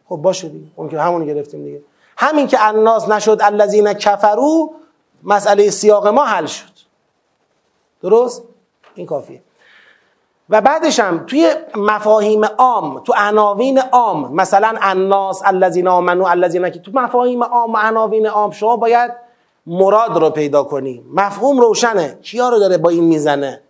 [0.10, 1.82] خب باشه دیگه اون که همون گرفتیم دیگه.
[2.17, 4.73] همین که الناس نشد الذین کفرو
[5.23, 6.75] مسئله سیاق ما حل شد.
[8.01, 8.43] درست؟
[8.95, 9.41] این کافیه.
[10.49, 16.80] و بعدش هم توی مفاهیم عام تو عناوین عام مثلا الناس الذین آمنو الذین که
[16.80, 19.24] تو مفاهیم عام و عناوین عام شما باید
[19.67, 21.04] مراد رو پیدا کنی.
[21.13, 22.17] مفهوم روشنه.
[22.21, 23.62] کیا رو داره با این می‌زنه؟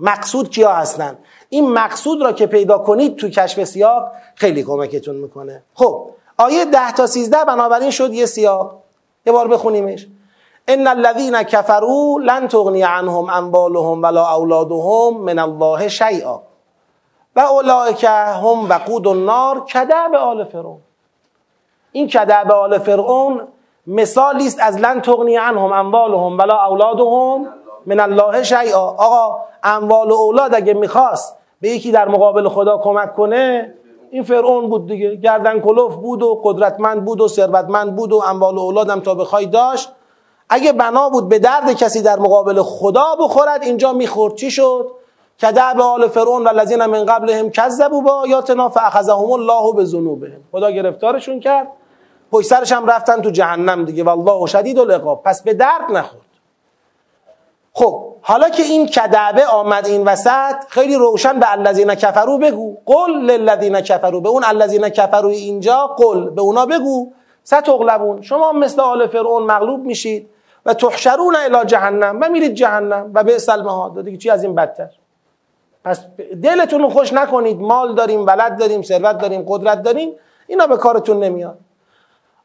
[0.00, 5.62] مقصود کیا هستن؟ این مقصود را که پیدا کنید تو کشف سیاق خیلی کمکتون می‌کنه.
[5.74, 8.82] خب آیه ده تا سیزده بنابراین شد یه سیاق.
[9.26, 10.06] یه بار بخونیمش.
[10.68, 16.40] ان الذين كفروا لن تغني عنهم اموالهم ولا اولادهم من الله شيئا
[17.36, 19.60] و اولئک هم وقود النار.
[19.60, 20.80] کدب آل فرعون.
[21.92, 23.48] این کدب آل فرعون
[23.86, 27.48] مثالی است از لن تغنی عنهم اموالهم ولا اولادهم
[27.86, 28.80] من الله شیئا.
[28.80, 33.74] آقا اموال و اولاد اگه می‌خواست به یکی در مقابل خدا کمک کنه
[34.10, 35.16] این فرعون بود دیگه.
[35.16, 39.46] گردن کلوف بود و قدرتمند بود و ثروتمند بود و اموال و اولادم تا بخوای
[39.46, 39.92] داشت.
[40.48, 44.34] اگه بنا بود به درد کسی در مقابل خدا بخورد اینجا می‌خورد.
[44.34, 44.90] چی شد؟
[45.38, 50.40] که دعب آل فرعون و لذین من قبلهم کذبوا با آیاتنا فاخذهم الله به ذنوبهم
[50.52, 51.68] خدا گرفتارشون کرد.
[52.32, 54.04] پشت سرش هم رفتن تو جهنم دیگه.
[54.04, 56.22] والله شدید العقاب پس به درد نخورد.
[57.72, 62.76] خب حالا که این کدعبه آمد این وسط خیلی روشن به الذین کفرو بگو.
[62.86, 66.30] قل للذین کفرو به اون الذین کفرو اینجا قل.
[66.30, 67.12] به اونا بگو.
[67.44, 68.22] ستغلبون.
[68.22, 70.28] شما مثل آل فرعون مغلوب میشید
[70.66, 74.04] و تحشرون الی جهنم و میرید جهنم و به المهاد.
[74.04, 74.88] دیگه چی از این بدتر؟
[75.84, 76.04] پس
[76.42, 77.60] دلتون رو خوش نکنید.
[77.60, 80.12] مال داریم ولد داریم ثروت داریم قدرت داریم.
[80.46, 81.58] اینا به کارتون نمیاد.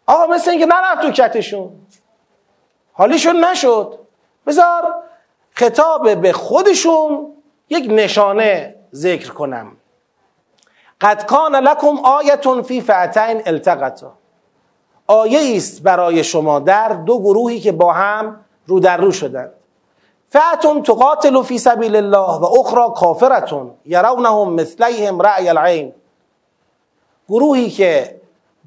[0.07, 1.71] آقا مثل اینکه نرفت تو کتشون.
[2.93, 3.99] حالیشون نشد.
[4.45, 4.93] بذار
[5.51, 7.33] خطاب به خودشون
[7.69, 9.77] یک نشانه ذکر کنم.
[11.01, 14.13] قد کان لکم آیتون فی فعتین التقطا
[15.07, 19.51] آیه است برای شما در دو گروهی که با هم رو در رو شدند.
[20.29, 25.93] فعتون تقاتل فی سبیل الله و اخرى کافرتون یرونهم مثلیهم رأی العین.
[27.29, 28.21] گروهی که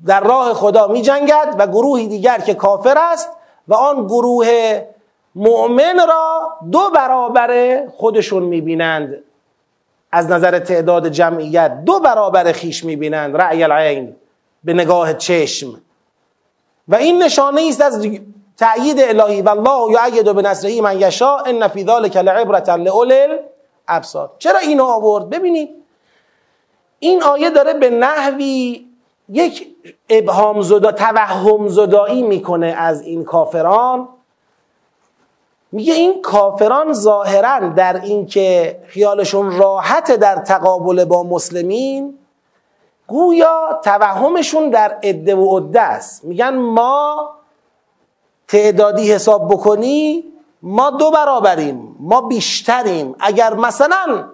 [0.06, 3.28] در راه خدا می جنگد و گروهی دیگر که کافر است
[3.68, 4.80] و آن گروه
[5.34, 9.24] مؤمن را دو برابر خودشون می بینند
[10.12, 14.16] از نظر تعداد جمعیت دو برابر خیش می بینند رأی العین
[14.64, 15.80] به نگاه چشم.
[16.88, 18.06] و این نشانه است از
[18.56, 19.42] تأیید الهی.
[19.42, 23.26] و الله یعید به نصره من یشا ان فی ذلک لعبرة لاولی
[23.88, 24.30] الابصار.
[24.38, 25.70] چرا اینو آورد؟ ببینید.
[26.98, 28.86] این آیه داره به نحوی
[29.30, 29.66] یک
[30.08, 34.08] ابهام زدا توهم زدایی می‌کنه از این کافران.
[35.72, 42.18] میگه این کافران ظاهرا در اینکه خیالشون راحت در تقابل با مسلمین
[43.06, 46.24] گویا توهمشون در عده و عده است.
[46.24, 47.30] میگن ما
[48.48, 50.24] تعدادی حساب بکنی
[50.62, 53.14] ما دو برابریم ما بیشتریم.
[53.20, 54.24] اگر مثلا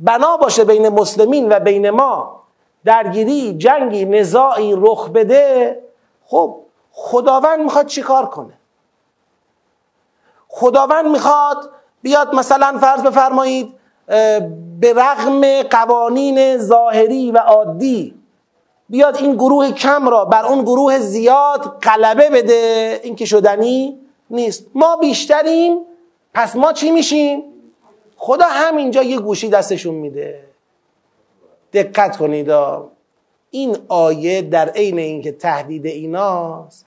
[0.00, 2.39] بنا باشه بین مسلمین و بین ما
[2.84, 5.78] درگیری جنگی نزاعی رخ بده
[6.26, 6.56] خب
[6.92, 8.52] خداوند می‌خواد چیکار کنه؟
[10.48, 11.70] خداوند می‌خواد
[12.02, 13.74] بیاد مثلا فرض بفرمایید
[14.80, 18.14] به رغم قوانین ظاهری و عادی
[18.88, 24.66] بیاد این گروه کم را بر اون گروه زیاد غلبه بده این که شدنی نیست.
[24.74, 25.78] ما بیشتریم
[26.34, 27.42] پس ما چی میشیم؟
[28.16, 30.49] خدا همینجا یه گوشی دستشون میده.
[31.72, 32.50] دقت کنید
[33.50, 36.86] این آیه در عین اینکه تهدید ایناست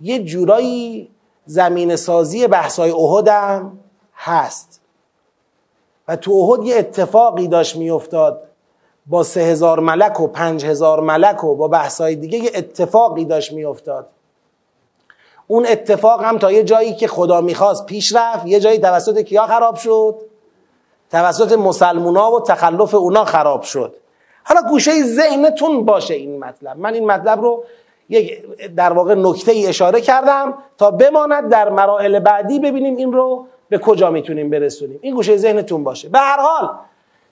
[0.00, 1.10] یه جورایی
[1.46, 3.78] زمین سازی بحثای احدم
[4.14, 4.80] هست.
[6.08, 8.42] و تو احد یه اتفاقی داشت میافتاد
[9.06, 13.52] با سه هزار ملک و پنج هزار ملک و با بحثای دیگه یه اتفاقی داشت
[13.52, 14.06] میافتاد.
[15.46, 19.46] اون اتفاق هم تا یه جایی که خدا می‌خواست پیش رفت یه جایی توسط کیا
[19.46, 20.16] خراب شد؟
[21.10, 23.94] توسط مسلمونا و تخلف اونا خراب شد.
[24.44, 26.78] حالا گوشه ذهنتون باشه این مطلب.
[26.78, 27.64] من این مطلب رو
[28.08, 28.42] یک
[28.76, 33.78] در واقع نکته ای اشاره کردم تا بماند در مراحل بعدی ببینیم این رو به
[33.78, 34.98] کجا می‌تونیم برسونیم.
[35.02, 36.08] این گوشه ذهنتون باشه.
[36.08, 36.70] به هر حال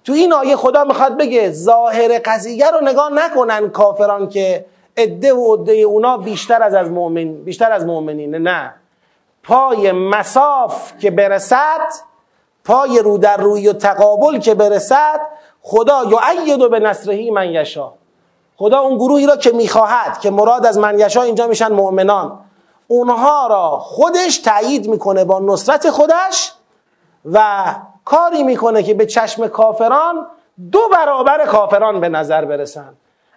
[0.05, 4.65] تو این آیه خدا می‌خواد بگه ظاهر قضیه رو نگاه نکنن کافران که
[4.97, 8.35] عده و عده اونا بیشتر از از مؤمن بیشتر از مؤمنین.
[8.35, 8.75] نه.
[9.43, 11.93] پای مساف که برسد
[12.67, 15.21] پای رو در روی و تقابل که برسد
[15.63, 17.93] خدا یعید به نصرهی من یشا.
[18.57, 22.39] خدا اون گروهی را که می‌خواهد که مراد از من یشا اینجا میشن مؤمنان.
[22.89, 26.53] اونها را خودش تایید می‌کنه با نصرت خودش
[27.33, 27.65] و
[28.05, 30.27] کاری می‌کنه که به چشم کافران
[30.73, 32.95] دو برابر کافران به نظر برسن.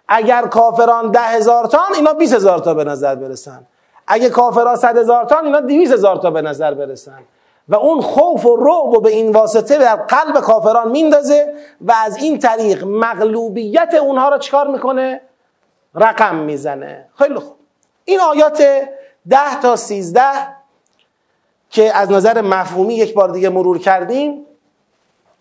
[0.08, 3.66] اگر کافران ده هزار تان اینا بیس هزار تا به نظر برسن.
[4.06, 7.18] اگه کافران صد هزار تان اینا دیویس هزار تا به نظر برسن.
[7.68, 12.16] و اون خوف و رعب و به این واسطه در قلب کافران میندازه و از
[12.16, 15.20] این طریق مغلوبیت اونها را چکار می‌کنه؟
[15.94, 17.08] رقم می‌زنه.
[17.18, 17.56] خیلی خوب.
[18.04, 18.62] این آیات
[19.28, 20.32] ده تا سیزده
[21.70, 24.46] که از نظر مفهومی یک بار دیگه مرور کردیم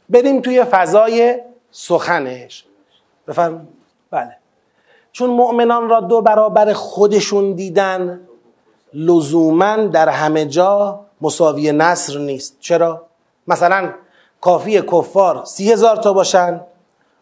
[0.10, 2.66] بریم توی فضای سخنش.
[3.28, 3.68] بفرم
[4.12, 4.38] بله.
[5.12, 8.22] چون مؤمنان را دو برابر خودشون دیدن
[8.94, 12.58] لزوما در همه جا مساوی نصر نیست.
[12.60, 13.06] چرا؟
[13.48, 13.94] مثلا
[14.42, 16.62] کافی کفار سی هزار تا باشن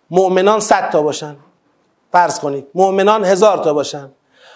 [0.10, 1.36] مؤمنان صد تا باشن.
[2.12, 4.10] فرض کنید مؤمنان هزار تا باشن.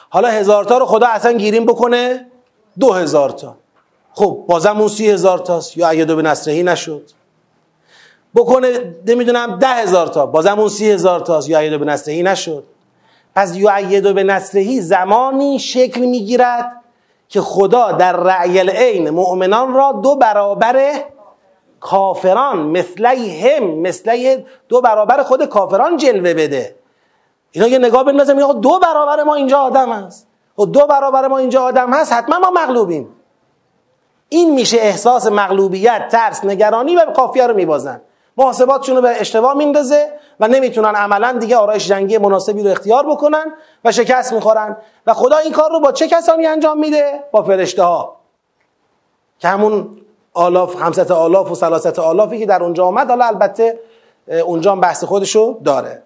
[0.10, 2.26] حالا هزار تا رو خدا اصلا گیریم بکنه
[2.80, 3.56] دو هزار تا.
[4.14, 7.10] خب بازم اون سی هزار تاست یا اگه دو به نصرهی نشد؟
[8.36, 10.26] بکنه نمی‌دونم ده هزار تا.
[10.26, 12.64] بازم اون سی هزار تاست یا اگه دو به نصرهی نشد.
[13.36, 16.81] پس یعید به نصرهی زمانی شکل می‌گیرد
[17.32, 21.04] که خدا در رعی العین مؤمنان را دو برابر
[21.80, 26.76] کافران مثلی هم مثلی دو برابر خود کافران جلوه بده.
[27.52, 30.28] اینا یه نگاه بندازه میگه دو برابر ما اینجا آدم هست.
[30.58, 33.10] و خب دو برابر ما اینجا آدم هست حتما ما مغلوبیم.
[34.30, 38.02] این میشه احساس مغلوبیت ترس نگرانی و قافیه رو میبازن.
[38.38, 43.54] محاسباتشون رو به اشتباه میندازه و نمی‌تونن عملا دیگه آرایش جنگی مناسبی رو اختیار بکنن
[43.86, 44.78] و شکست می‌خورن.
[45.08, 48.16] و خدا این کار رو با چه کسانی انجام میده؟ با فرشته ها
[49.40, 50.02] که همون
[50.34, 53.80] آلاف همست آلاف و سلاست آلافی که در اونجا آمد حالا البته
[54.46, 56.04] اونجا بحث خودشو داره.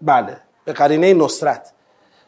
[0.00, 1.73] بله به قرینه نصرت.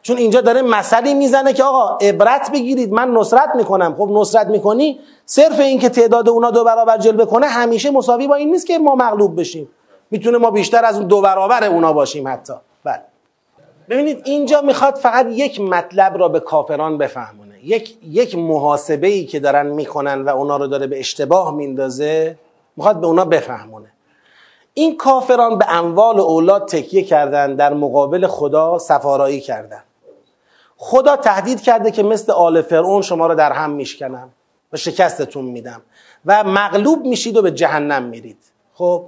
[0.07, 3.95] چون اینجا داره مسئله می‌زنه که آقا عبرت بگیرید من نصرت می‌کنم.
[3.95, 8.35] خب نصرت می‌کنی؟ صرف این که تعداد اونا دو برابر جلوه کنه همیشه مساوی با
[8.35, 9.69] این نیست که ما مغلوب بشیم.
[10.11, 12.53] می‌تونه ما بیشتر از اون دو برابر اونا باشیم حتی.
[12.85, 13.01] بله.
[13.89, 17.55] ببینید اینجا می‌خواد فقط یک مطلب را به کافران بفهمونه.
[17.63, 22.39] یک یک محاسبه ای که دارن می‌کنن و اونا رو داره به اشتباه میندازه
[22.77, 23.89] می‌خواد به اونا بفهمونه.
[24.75, 29.83] این کافران به اموال اولاد تکیه کردن در مقابل خدا سفارایی کردن.
[30.77, 34.31] خدا تهدید کرده که مثل آل فرعون شما رو در هم میشکنم
[34.73, 35.83] و شکستتون میدم
[36.27, 38.39] و مغلوب میشید و به جهنم میرید.
[38.75, 39.05] خب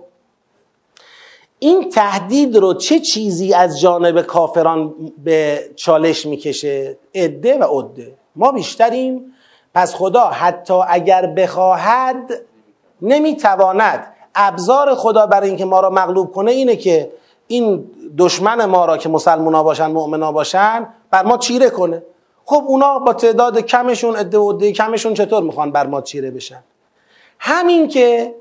[1.59, 8.15] این تهدید رو چه چیزی از جانب کافران به چالش می‌کشه؟ عده و عده.
[8.37, 9.35] ما بیشتریم.
[9.75, 12.33] پس خدا حتی اگر بخواهد
[13.03, 14.15] نمی‌تواند.
[14.35, 17.13] ابزار خدا برای اینکه ما را مغلوب کنه اینه که
[17.49, 22.03] این دشمن ما را که مسلمونا باشن مؤمنا باشن بر ما چیره کنه.
[22.45, 26.63] خب اونا با تعداد کمشون عده و کمشون چطور می‌خوان بر ما چیره بشن؟
[27.39, 28.35] همین که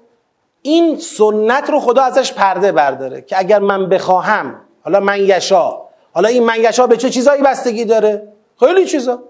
[0.62, 5.82] این سنت رو خدا ازش پرده برداره که اگر من بخواهم حالا من یشا
[6.14, 8.28] حالا این من یشا به چه چیزایی بستگی داره؟
[8.60, 9.24] خیلی چیزا.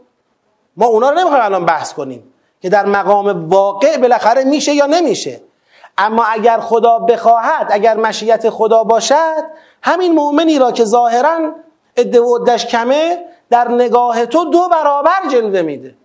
[0.78, 2.24] ما اونا رو نمی‌خوایم الان بحث کنیم
[2.62, 5.42] که در مقام واقع بالاخره میشه یا نمیشه.
[5.98, 9.44] اما اگر خدا بخواهد اگر مشیت خدا باشد
[9.84, 11.40] همین مؤمنی را که ظاهرا
[11.98, 15.96] عده و کمه در نگاه تو دو برابر جلوه میده.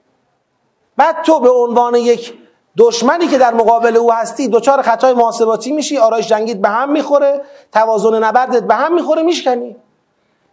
[0.97, 2.35] بعد تو به عنوان یک
[2.79, 7.41] دشمنی که در مقابل او هستی دچار خطای محاسباتی میشی آرایش جنگید به هم می‌خوره
[7.73, 9.77] توازن نبردت به هم می‌خوره میشکنی.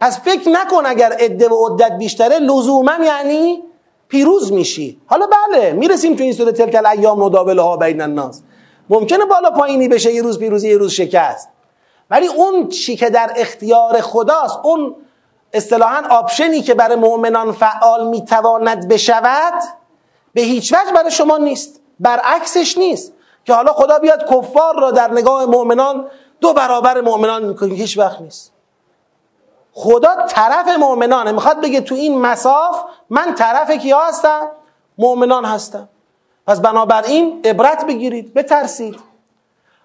[0.02, 3.64] پس فکر نکن اگر عده و عدت بیشتره لزوما یعنی
[4.08, 5.02] پیروز میشی.
[5.08, 8.42] حالا بله می‌رسیم تو این صورت تلک ایام نداولها بین الناس.
[8.90, 11.50] ممکنه بالا پایینی بشه یه روز پیروزی یه روز شکست.
[12.10, 14.96] ولی اون چی که در اختیار خداست اون
[15.54, 19.54] اصطلاحا آپشنی که برای مؤمنان فعال می‌تواند بشود
[20.34, 21.82] به هیچ وجه برای شما نیست.
[22.00, 23.14] برعکسش نیست.
[23.46, 26.08] که حالا خدا بیاد کفار را در نگاه مؤمنان
[26.42, 28.52] دو برابر مؤمنان می‌کنه هیچ وقت نیست.
[29.74, 31.32] خدا طرف مؤمنانه.
[31.32, 34.48] می‌خواد بگه تو این مساف من طرف کیا هستم؟
[34.98, 35.90] مؤمنان هستم.
[36.50, 38.96] پس بنابراین عبرت بگیرید بترسید.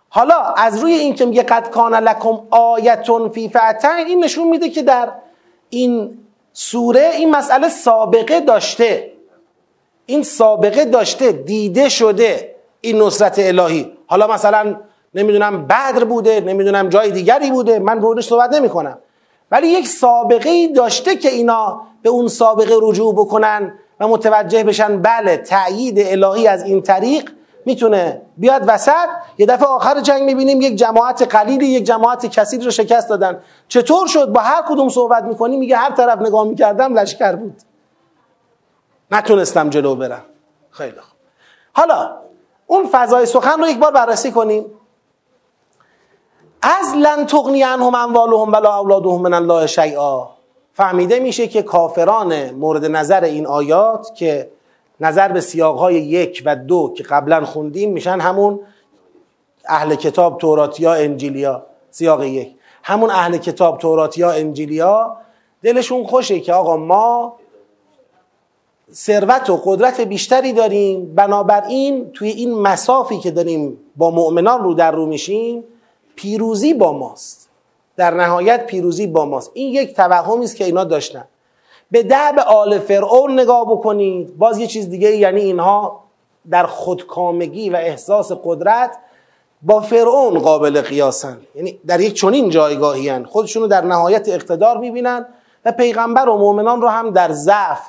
[0.08, 4.68] حالا از روی این که میگه قد کان لکم آیتون فی فعتن این نشون میده
[4.68, 5.08] که در
[5.70, 6.18] این
[6.52, 9.12] سوره این مسئله سابقه داشته.
[10.06, 13.92] این سابقه داشته دیده شده این نصرت الهی.
[14.06, 14.76] حالا مثلا
[15.14, 18.98] نمی‌دونم بدر بوده نمی‌دونم جای دیگری بوده من بودش صحبت نمی کنم
[19.50, 25.36] ولی یک سابقه داشته که اینا به اون سابقه رجوع بکنن و متوجه بشن بله
[25.36, 27.30] تأیید الهی از این طریق
[27.66, 29.08] می‌تونه بیاد وسط.
[29.38, 33.40] یه دفعه آخر جنگ می‌بینیم یک جماعت قلیلی یک جماعت کثیری رو شکست دادن.
[33.68, 37.62] چطور شد؟ با هر کدوم صحبت می‌کنی میگه هر طرف نگاه می‌کردم لشکر بود.
[39.10, 40.22] نتونستم جلو برم.
[40.70, 41.18] خیلی خوب.
[41.72, 42.16] حالا
[42.66, 44.64] اون فضای سخن رو یک بار بررسی کنیم.
[46.62, 50.33] از لن تغنی عنهم اموالهم ولا اولادهم من الله شیئا.
[50.74, 54.50] فهمیده میشه که کافران مورد نظر این آیات که
[55.00, 58.60] نظر به سیاقهای یک و دو که قبلا خوندیم میشن همون
[59.68, 62.54] اهل کتاب توراتیا انجیلیا سیاق یک.
[62.82, 65.16] همون اهل کتاب توراتیا انجیلیا
[65.62, 67.36] دلشون خوشه که آقا ما
[68.92, 71.14] ثروت و قدرت بیشتری داریم.
[71.14, 75.64] بنابراین توی این مسافی که داریم با مؤمنان رو در رو میشیم
[76.16, 77.43] پیروزی با ماست.
[77.96, 79.50] در نهایت پیروزی با ماست.
[79.54, 81.24] این یک توهمی است که اینا داشتن.
[81.90, 84.38] به دعب آل فرعون نگاه بکنید.
[84.38, 86.00] باز یه چیز دیگه یعنی اینها
[86.50, 88.98] در خودکامگی و احساس قدرت
[89.62, 91.40] با فرعون قابل قیاسن.
[91.54, 93.24] یعنی در یک چنین جایگاهی هن.
[93.24, 95.26] خودشونو در نهایت اقتدار می‌بینن
[95.64, 97.80] و پیغمبر و مؤمنان رو هم در ضعف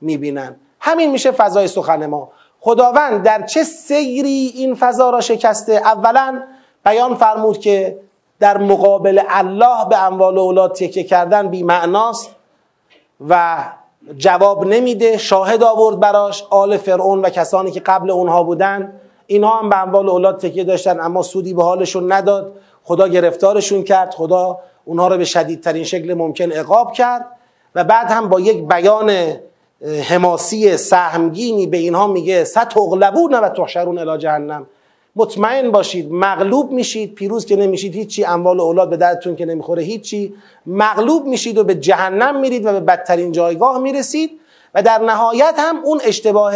[0.00, 0.56] می‌بینن.
[0.80, 2.28] همین میشه فضای سخن ما.
[2.60, 6.42] خداوند در چه سیری این فضا را شکسته؟ اولا
[6.84, 7.98] بیان فرمود که
[8.44, 12.30] در مقابل الله به اموال اولاد تکیه کردن بی معناست
[13.28, 13.64] و
[14.16, 18.92] جواب نمیده شاهد آورد براش آل فرعون و کسانی که قبل اونها بودن.
[19.26, 22.52] اینها هم به اموال اولاد تکیه داشتن اما سودی به حالشون نداد.
[22.82, 27.26] خدا گرفتارشون کرد خدا اونها رو به شدیدترین شکل ممکن عقاب کرد
[27.74, 29.10] و بعد هم با یک بیان
[30.08, 34.66] حماسی سهمگینی به اینها میگه ستغلبون و تحشرون الی جهنم.
[35.16, 38.24] مطمئن باشید مغلوب میشید پیروز که نمیشید هیچی.
[38.24, 40.34] اموال و اولاد به دردتون که نمی‌خوره هیچی.
[40.66, 44.40] مغلوب میشید و به جهنم میرید و به بدترین جایگاه می‌رسید
[44.74, 46.54] و در نهایت هم اون اشتباه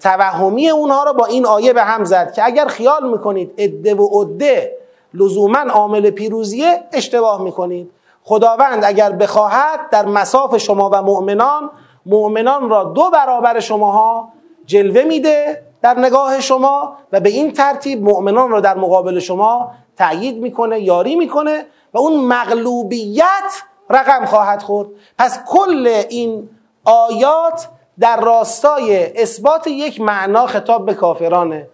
[0.00, 4.22] توهمی اونها رو با این آیه به هم زد که اگر خیال می‌کنید عده و
[4.22, 4.78] عده
[5.14, 7.90] لزوما عامل پیروزیه اشتباه می‌کنید.
[8.22, 11.70] خداوند اگر بخواهد در مساف شما و مؤمنان
[12.06, 14.32] مؤمنان را دو برابر شماها
[14.66, 20.36] جلوه میده در نگاه شما و به این ترتیب مؤمنان را در مقابل شما تأیید
[20.36, 24.88] می‌کنه یاری می‌کنه و اون مغلوبیت رقم خواهد خورد.
[25.18, 26.48] پس کل این
[26.84, 27.68] آیات
[27.98, 31.68] در راستای اثبات یک معنا خطاب به کافرانه.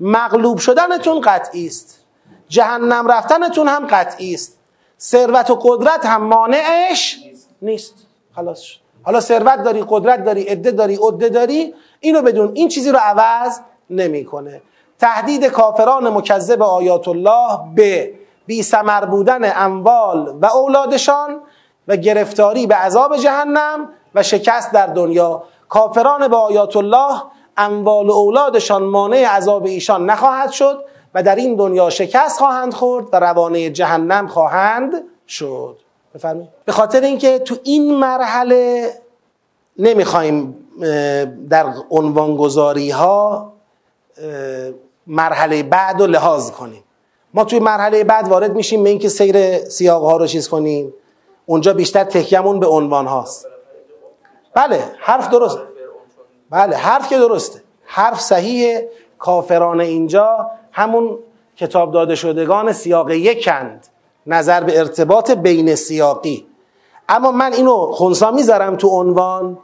[0.00, 2.04] مغلوب شدنتون قطعی است.
[2.48, 4.58] جهنم رفتنتون هم قطعی است.
[5.00, 7.18] ثروت و قدرت هم مانعش
[7.62, 7.94] نیست.
[8.36, 8.87] خلاص شد.
[9.08, 13.60] حالا ثروت داری قدرت داری عده داری عده داری اینو بدون این چیزی رو عوض
[13.90, 14.62] نمی‌کنه.
[14.98, 18.14] تهدید کافران مکذب آیات الله به
[18.46, 21.40] بی سمر بودن اموال و اولادشان
[21.88, 25.42] و گرفتاری به عذاب جهنم و شکست در دنیا.
[25.68, 27.22] کافران به آیات الله
[27.56, 30.84] اموال و اولادشان مانع عذاب ایشان نخواهد شد
[31.14, 34.92] و در این دنیا شکست خواهند خورد و روانه جهنم خواهند
[35.28, 35.87] شد.
[36.18, 36.50] بفرمایید.
[36.64, 38.90] به خاطر اینکه تو این مرحله
[39.78, 40.54] نمی‌خوایم
[41.50, 43.52] در عنوانگذاری ها
[45.06, 46.84] مرحله بعد رو لحاظ کنیم.
[47.34, 50.94] ما توی مرحله بعد وارد میشیم به اینکه سیر سیاق ها رو چیز کنیم.
[51.46, 53.46] اونجا بیشتر تکیمون به عنوان هاست
[54.54, 55.58] بله حرف درست.
[56.50, 57.62] بله حرف که درسته.
[57.84, 58.80] حرف صحیح
[59.18, 61.18] کافران اینجا همون
[61.56, 63.86] کتاب داده شدگان سیاق یکند.
[64.26, 66.46] نظر به ارتباط بین سیاقی.
[67.08, 69.58] اما من اینو خونسا می‌ذارم تو عنوان.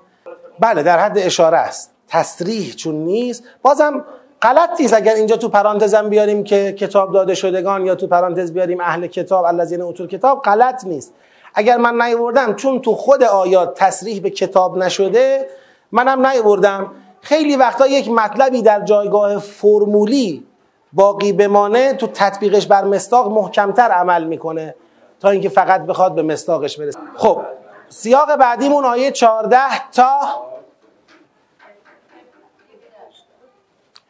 [0.60, 1.90] بله در حد اشاره است.
[2.08, 3.44] تصریح چون نیست.
[3.62, 4.04] بازم
[4.42, 4.94] غلط نیست.
[4.94, 9.44] اگر اینجا تو پرانتزم بیاریم که کتاب داده شدگان یا تو پرانتز بیاریم اهل کتاب
[9.44, 11.14] الذین اوتول کتاب غلط نیست.
[11.54, 15.46] اگر من نیوردم چون تو خود آیات تصریح به کتاب نشده
[15.92, 16.90] منم نیوردم
[17.20, 20.46] خیلی وقتا یک مطلبی در جایگاه فرمولی
[20.94, 24.74] باقی بمانه تو تطبیقش بر مستاق محکمتر عمل می‌کنه
[25.20, 26.98] تا اینکه فقط بخواد به مستاقش برسه.
[27.16, 27.42] خب
[27.88, 30.18] سیاق بعدیمون آیه 14 تا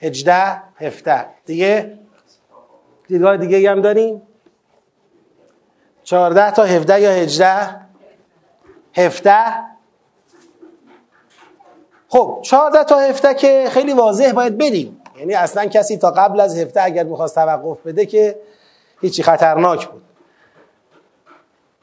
[0.03, 1.99] 18 17 دیگه؟
[3.09, 4.23] دیدگاه دیگه هم داریم؟
[6.05, 7.81] 14 تا 17 یا 18
[8.97, 9.35] 17
[12.09, 15.04] خب 14 تا 17 که خیلی واضح باید بریم.
[15.19, 18.39] یعنی اصلا کسی تا قبل از 17 اگر می‌خواست توقف بده که
[19.01, 20.03] هیچی خطرناک بود.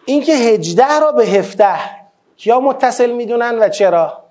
[0.05, 1.75] اینکه 18 را به 17
[2.37, 4.23] کیا متصل می‌دونن و چرا؟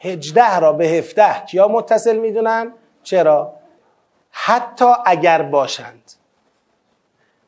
[0.00, 2.72] 18 را به 17 کیا متصل می‌دونن؟
[3.02, 3.52] چرا؟
[4.30, 6.12] حتی اگر باشند.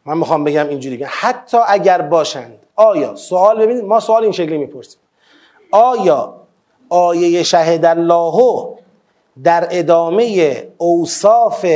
[0.05, 2.59] من می‌خوام بگم اینجوری حتی اگر باشند.
[2.77, 5.01] آیا؟ سوال ببینید ما سوال این شکلی می‌پرسیم.
[5.71, 6.35] آیا
[6.89, 8.77] آیه شهد الله
[9.45, 11.67] در ادامه اوصاف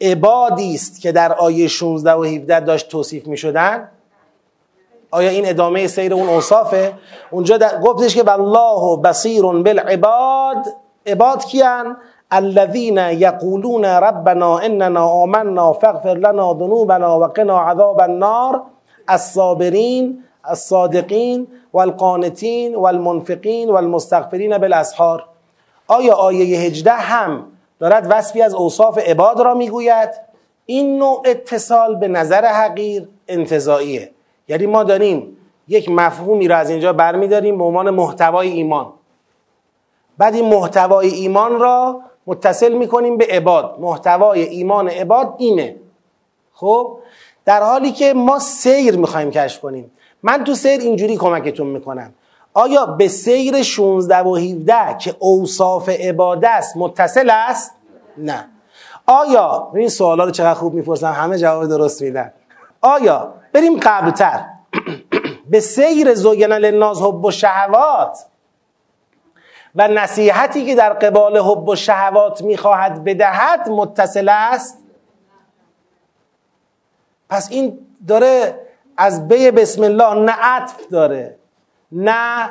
[0.00, 3.88] عبادی است که در آیه 16 و 17 داشت توصیف می‌شدن.
[5.10, 6.92] آیا این ادامه سیر اون اوصافه؟
[7.30, 10.56] اونجا گفتش که والله بصیر بالعباد.
[11.06, 11.96] عباد کیان؟
[12.30, 18.62] الذين يقولون ربنا اننا آمنا فاغفر لنا ذنوبنا وقنا عذاب النار.
[19.08, 25.35] الصابرین الصادقین والقانتین والمنفقین والمستغفرین بالاسحار.
[25.86, 27.46] آیا آیه 18 هم
[27.78, 30.10] دارد وصفی از اوصاف عباد را می‌گوید؟
[30.66, 34.10] این نوع اتصال به نظر حقیر انتظاییه
[34.48, 35.36] یعنی ما داریم
[35.68, 38.92] یک مفهومی را از اینجا برمیداریم به عنوان محتوای ایمان.
[40.18, 43.76] بعد این محتوای ایمان را متصل می‌کنیم به عباد.
[43.80, 45.76] محتوای ایمان عباد اینه.
[46.52, 46.98] خب؟
[47.44, 49.90] در حالی که ما سیر می‌خوایم کشف کنیم.
[50.22, 52.14] من تو سیر اینجوری کمکتون می‌کنم.
[52.56, 57.72] آیا به سیر 16 و 17 که اوصاف عباده است متصل است؟
[58.18, 58.48] نه.
[59.06, 62.32] آیا این سوالا رو چقدر خوب می‌پرسم همه جواب درست میدن.
[62.80, 64.44] آیا بریم قبلتر.
[65.50, 68.18] به سیر زوگن للناس حب و شهوات
[69.74, 74.78] و نصیحتی که در قبال حب و شهوات می‌خواهد بدهد متصل است؟
[77.28, 77.78] پس این
[78.08, 78.60] داره
[78.96, 81.38] از بی بسم الله نه عطف داره.
[81.92, 82.50] نه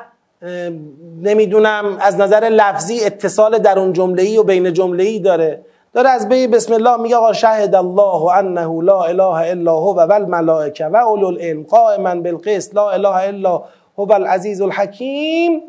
[1.22, 5.66] نمی‌دونم از نظر لفظی اتصال در اون جمله ای و بین جمله ای داره.
[5.94, 10.14] داره از بی بسم الله میگه آقا شهد الله انه لا اله الا هو و
[10.14, 13.64] الملائکه و اولو العلم قائما بالقسط لا اله الا
[13.98, 15.62] هو العزیز الحکیم.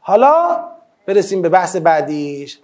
[0.00, 0.60] حالا
[1.06, 2.58] برسیم به بحث بعدیش.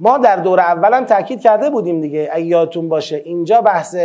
[0.00, 3.16] ما در دور اولم تاکید کرده بودیم دیگه ایاتون باشه.
[3.16, 3.96] اینجا بحث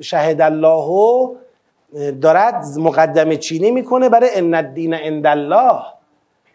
[0.00, 1.30] شهد الله
[2.22, 5.82] دارد مقدمه چینی می‌کنه برای ان الدین عند الله.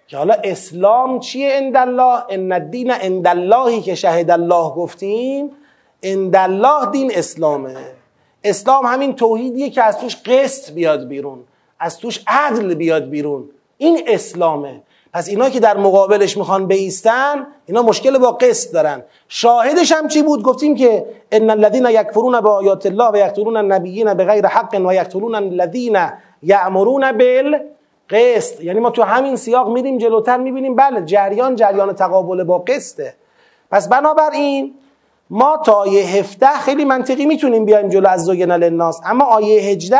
[0.07, 5.51] که حالا اسلام چیه عند الله؟ ان الدین عند اللهی که شهد الله گفتیم
[6.03, 7.75] عند الله دین اسلامه.
[8.43, 11.43] اسلام همین توحیدیه که از توش قسط بیاد بیرون
[11.79, 13.49] از توش عدل بیاد بیرون.
[13.77, 14.81] این اسلامه.
[15.13, 19.03] پس اینا که در مقابلش می‌خوان بیستن اینا مشکل با قسط دارن.
[19.27, 24.13] شاهدش هم چی بود؟ گفتیم که ان الذين یکفرون به آیات الله و یقتلون النبیین
[24.13, 25.97] به غیر حق و یقتلون الذين
[26.43, 28.61] یأمرون بالقسط.
[28.61, 33.13] یعنی ما تو همین سیاق میریم جلوتر می‌بینیم بله جریان جریان تقابل با قسطه.
[33.71, 34.73] پس بنابراین
[35.29, 39.01] ما تا آیه 17 خیلی منطقی می‌تونیم بیایم جلو از زوگن للناس.
[39.05, 39.97] اما آیه 18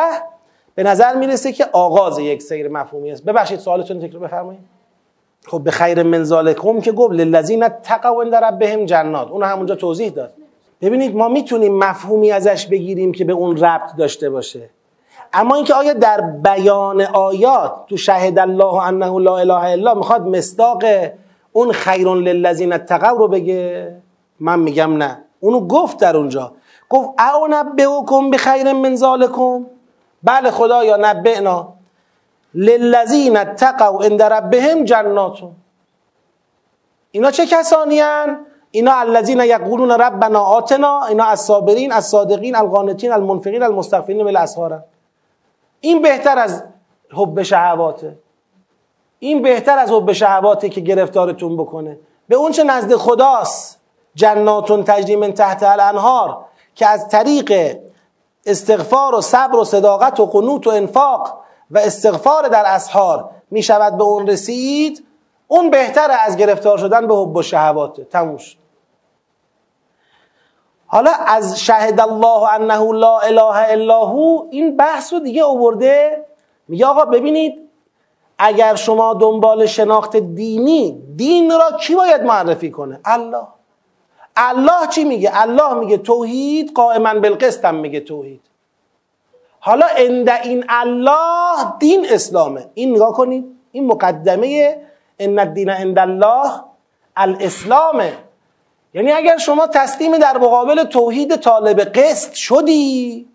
[0.76, 3.26] به نظر می‌رسه که آغاز یک سیر مفهومی است.
[3.26, 4.73] ببخشید سوالتون تکرار بفرمایید.
[5.48, 9.32] خب به خیر من ذالکم که گفت للذین تقوا عند ربهم جنات.
[9.32, 10.34] اون همونجا توضیح داد.
[10.82, 14.70] ببینید ما می‌تونیم مفهومی ازش بگیریم که به اون ربط داشته باشه.
[15.34, 20.84] اما اینکه آیا در بیان آیات تو شهد الله انه لا اله الا می‌خواد مصداق
[21.52, 23.96] اون خیرون للذین تقوا رو بگه؟
[24.40, 25.18] من میگم نه.
[25.40, 26.52] اونو گفت در اونجا.
[26.90, 29.66] گفت او نبئکم بخیر من ذالکم.
[30.24, 31.74] بله خدایا نبئنا.
[32.54, 35.56] للذین اتقوا عند ربهم جناتون
[37.12, 44.24] اینا چه کسانی هن؟ اینا الذین یقولون ربنا آتنا اینا الصابرین الصادقین القانتین المنفقین المستغفرین
[44.24, 44.84] بالاسحار
[45.80, 46.64] این بهتر از
[47.14, 48.18] حب شهواته.
[49.20, 52.00] این بهتر از حب شهواته که گرفتارتون بکنه.
[52.28, 53.80] به اون چه نزد خداست.
[54.16, 56.46] جناتون تجری من تحت الانهار
[56.76, 57.78] که از طریق
[58.46, 63.98] استغفار و صبر و صداقت و قنوت و انفاق و استغفار در اسحار می شود
[63.98, 65.06] به اون رسید
[65.48, 68.58] اون بهتره از گرفتار شدن به حب و شهواته تموش
[70.88, 76.26] حالا از شهد الله انه لا اله الا هو این بحث رو دیگه اوورده
[76.68, 77.70] میگه آقا ببینید
[78.38, 83.48] اگر شما دنبال شناخت دینی دین را کی باید معرفی کنه؟ الله.
[84.36, 88.42] الله چی میگه؟ الله میگه توحید قائما بالقسط هم میگه توحید.
[89.66, 92.66] حالا اند این الله دین اسلامه.
[92.74, 93.46] این نگاه کنید.
[93.72, 94.78] این مقدمه
[95.20, 96.52] ان الدین عند الله
[97.16, 98.14] الاسلامه.
[98.94, 103.28] یعنی اگر شما تسلیم در مقابل توحید طالب قسط شدی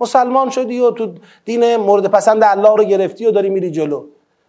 [0.00, 1.14] مسلمان شدی و تو
[1.44, 4.04] دین مورد پسند الله رو گرفتی و داری میری جلو.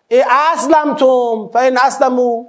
[0.08, 0.24] ای
[0.54, 2.46] اسلم توم فین اسلمو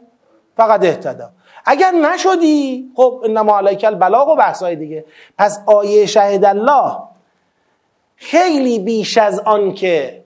[0.57, 1.31] فقط اهتدا
[1.65, 5.05] اگر نشدی خب انما علیک البلاغ و بحثای دیگه.
[5.39, 7.10] پس آیه شهد الله
[8.23, 10.25] خیلی بیش از آن که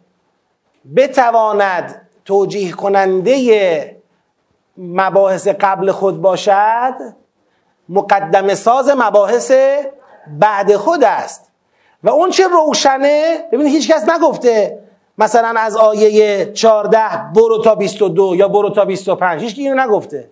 [0.97, 3.97] بتواند توجیه کننده
[4.79, 6.95] مباحث قبل خود باشد
[7.89, 9.53] مقدم ساز مباحث
[10.41, 11.51] بعد خود است.
[12.05, 14.79] و اون چه روشنه ببینید هیچ کس نگفته
[15.19, 16.99] مثلا از آیه 14
[17.35, 20.31] برو تا 22 یا برو تا 25 هیچ اینو نگفته.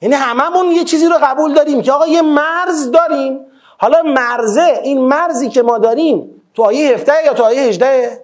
[0.00, 3.40] یعنی هممون یه چیزی رو قبول داریم که آقا یه مرز داریم.
[3.78, 8.20] حالا مرزه این مرزی که ما داریم تو آیه 17 یا تو آیه 18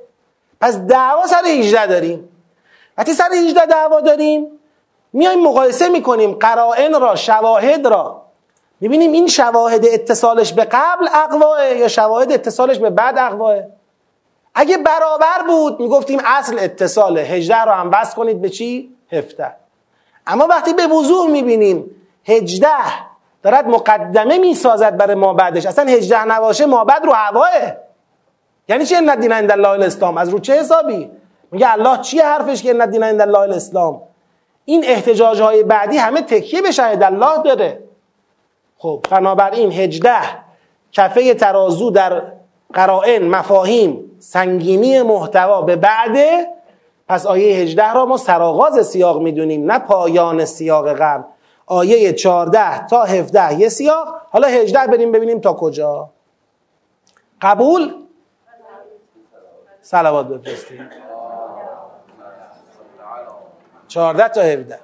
[0.60, 2.28] پس دعوا سر 18 داریم.
[2.98, 4.46] وقتی سر 18 دعوا داریم
[5.12, 8.22] میایم مقایسه می‌کنیم قرائن را شواهد را.
[8.80, 13.56] می‌بینیم این شواهد اتصالش به قبل اقواه یا شواهد اتصالش به بعد اقواه
[14.54, 17.20] اگه برابر بود می‌گفتیم اصل اتصاله.
[17.20, 19.52] 18 رو هم بس کنید به چی؟ 17
[20.26, 21.90] اما وقتی به وضوح می‌بینیم
[22.24, 22.68] 18
[23.42, 25.66] دارد مقدمه می‌سازد برای ما بعدش.
[25.66, 27.89] اصلا 18 نباشه ما بعد رو هواه.
[28.70, 31.10] یعنی چه ان الدین عند الله الاسلام؟ از رو چه حسابی؟
[31.50, 34.02] میگه الله چیه حرفش که ان الدین عند الله الاسلام؟
[34.64, 37.82] این احتجاج های بعدی همه تکیه به شهد الله داره.
[38.78, 40.20] خب بنابراین هجده
[40.92, 42.22] کفه ترازو در
[42.72, 46.46] قرائن مفاهیم سنگینی محتوا به بعده.
[47.08, 51.22] پس آیه هجده را ما سراغاز سیاق می‌دونیم نه پایان سیاق قبل.
[51.66, 54.14] آیه چارده تا هفده یه سیاق.
[54.30, 56.10] حالا هجده بریم ببینیم تا کجا.
[57.40, 57.99] قبول؟
[59.90, 60.90] سلوات بفرستیم
[63.88, 64.78] چارده تا هفده.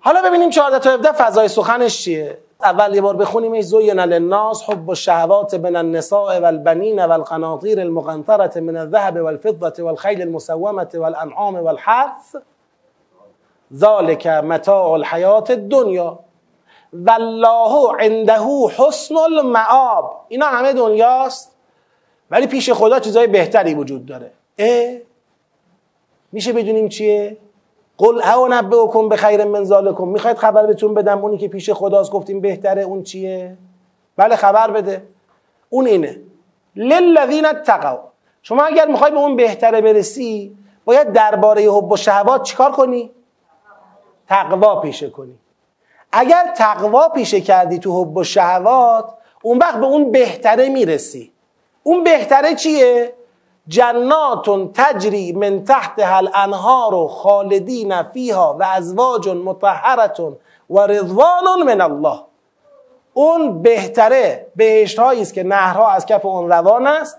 [0.00, 4.62] حالا ببینیم 14 تا 17 فضای سخنش چیه؟ اول یه بار بخونیم ای زوین للناس
[4.70, 12.36] حب الشهوات من النساء والبنین والقناطیر المقنطرة من الذهب والفضة والخيل المسومة والانعام والحرث.
[13.74, 16.18] ذلك متاع الحیات الدنیا.
[16.92, 21.51] والله عنده حسن المعاب اینا همه دنیاست.
[22.32, 24.30] ولی پیش خدا چیزای بهتری وجود داره.
[24.58, 24.96] اه؟
[26.32, 27.36] میشه بدونیم چیه؟
[27.98, 30.08] قل او نبئکم به خیر من ذالکم.
[30.08, 33.56] می‌خواید خبر بهتون بدم؟ اونی که پیش خداست گفتیم بهتره اون چیه؟
[34.16, 35.02] بله خبر بده.
[35.68, 36.20] اون اینه.
[36.76, 38.00] للذین اتقوا.
[38.42, 43.10] شما اگر می‌خوای به اون بهتره برسی باید درباره حب و شهوات چیکار کنی؟
[44.28, 45.38] تقوا پیشه کنی.
[46.12, 51.31] اگر تقوا پیشه کردی تو حب و شهوات اون وقت به اون بهتره می‌رسی.
[51.82, 53.14] اون بهتره چیه؟
[53.68, 60.20] جنات تجری من تحت هل انهار و خالدین فیها و ازواج مطهرت
[60.70, 62.20] و رضوان من الله.
[63.14, 67.18] اون بهتره بهشت است که نهرها از کف اون روان است.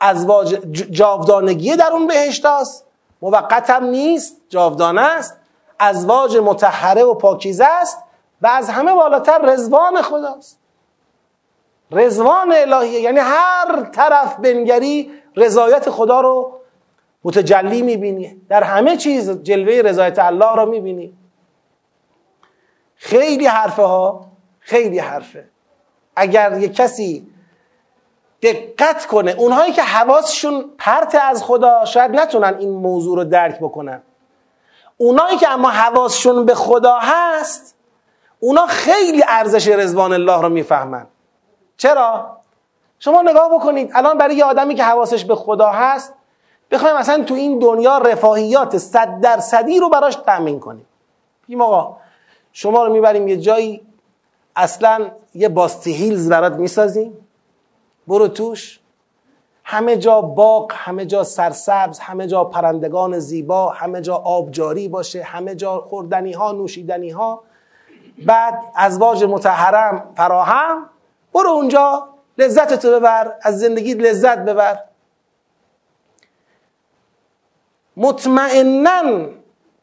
[0.00, 0.54] ازواج
[0.90, 2.86] جاودانگی در اون بهشت است
[3.22, 5.36] موقت هم نیست جاودانه است.
[5.78, 7.98] ازواج متحره و پاکیزه است.
[8.42, 10.59] و از همه بالاتر رزوان خداست.
[11.92, 16.60] رزوان الهیه یعنی هر طرف بنگری رضایت خدا رو
[17.24, 18.40] متجلی می‌بینی.
[18.48, 21.14] در همه چیز جلوه رضایت الله رو می‌بینی.
[22.96, 24.26] خیلی حرفه ها
[24.58, 25.48] خیلی حرفه.
[26.16, 27.26] اگر یه کسی
[28.42, 34.02] دقت کنه اونهایی که حواسشون پرت از خدا شاید نتونن این موضوع رو درک بکنن.
[34.96, 37.76] اونایی که اما حواسشون به خدا هست
[38.40, 41.06] اونا خیلی ارزش رضوان الله رو می‌فهمن.
[41.80, 42.36] چرا؟
[42.98, 46.14] شما نگاه بکنید الان برای یه آدمی که حواسش به خدا هست
[46.70, 50.86] بخوایم مثلا تو این دنیا رفاهیات صد درصدی رو براش تأمین کنیم.
[51.44, 51.96] بگیم آقا
[52.52, 53.86] شما رو می‌بریم یه جایی
[54.56, 57.26] اصلا یه باستی هیلز برات می‌سازیم.
[58.08, 58.80] برو توش.
[59.64, 65.54] همه جا باغ همه جا سرسبز همه جا پرندگان زیبا همه جا آبجاری باشه همه
[65.54, 67.42] جا خوردنی ها نوشیدنی ها
[68.26, 70.90] بعد ازواج متحرم فراهم
[71.34, 72.08] برو اونجا
[72.38, 74.78] لذتتو ببر از زندگی لذت ببر.
[77.96, 79.26] مطمئنا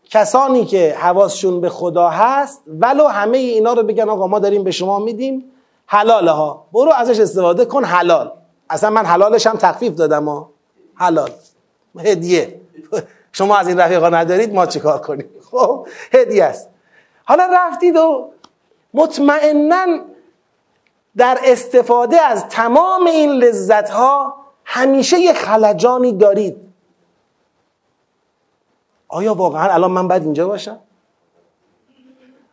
[0.10, 4.72] کسانی که حواسشون به خدا هست ولو همه اینا رو بگن آقا ما داریم به
[4.72, 5.52] شما میدیم
[5.86, 6.66] حلاله ها.
[6.74, 8.32] برو ازش استفاده کن حلال.
[8.70, 10.50] اصلا من حلالش هم تخفیف دادم ها.
[10.96, 11.32] حلال.
[12.00, 12.62] هدیه.
[13.32, 16.70] شما از این رفیقا ندارید ما چیکار کنیم؟ خب هدیه است.
[17.24, 18.32] حالا رفتید و
[18.94, 20.00] مطمئنا
[21.18, 26.58] در استفاده از تمام این لذت ها همیشه یه خلجانی دارید.
[29.08, 30.80] آیا واقعا الان من باید اینجا باشم؟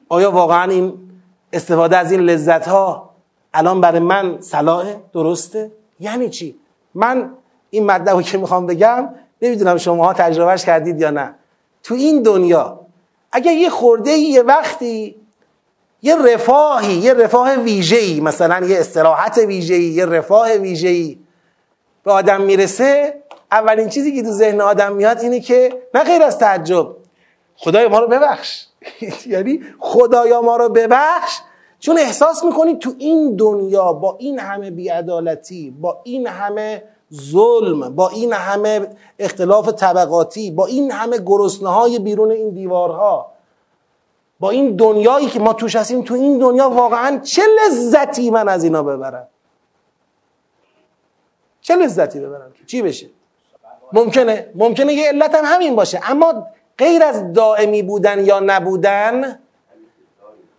[0.08, 1.10] آیا واقعا این
[1.52, 3.10] استفاده از این لذت ها
[3.54, 6.58] الان برای من صلاحه؟ درسته؟ یعنی چی؟
[6.94, 7.30] من
[7.70, 9.08] این مطلب که می‌خوام بگم
[9.42, 11.34] نمی‌دونم شماها تجربهش کردید یا نه.
[11.82, 12.80] تو این دنیا
[13.32, 15.16] اگر یه خورده یه وقتی
[16.04, 21.18] یه رفاهی یه رفاه ویژه‌ای مثلا یه استراحت ویژه‌ای یه رفاه ویژه‌ای.
[22.04, 26.38] به آدم می‌رسه اولین چیزی که تو ذهن آدم میاد اینه که نه غیر از
[26.38, 26.86] تعجب
[27.56, 28.66] خدای ما رو ببخش.
[29.26, 31.38] یعنی خدایا ما رو ببخش.
[31.78, 36.82] چون احساس می‌کنی تو این دنیا با این همه بیعدالتی با این همه
[37.14, 38.88] ظلم با این همه
[39.18, 43.33] اختلاف طبقاتی با این همه گرسنه های بیرون این دیوارها
[44.44, 48.64] با این دنیایی که ما توش هستیم تو این دنیا واقعا چه لذتی من از
[48.64, 49.26] اینا ببرم؟
[51.60, 53.06] چه لذتی ببرم؟ چی بشه؟
[53.92, 56.00] ممکنه ممکنه یه علت هم همین باشه.
[56.10, 56.46] اما
[56.78, 59.38] غیر از دائمی بودن یا نبودن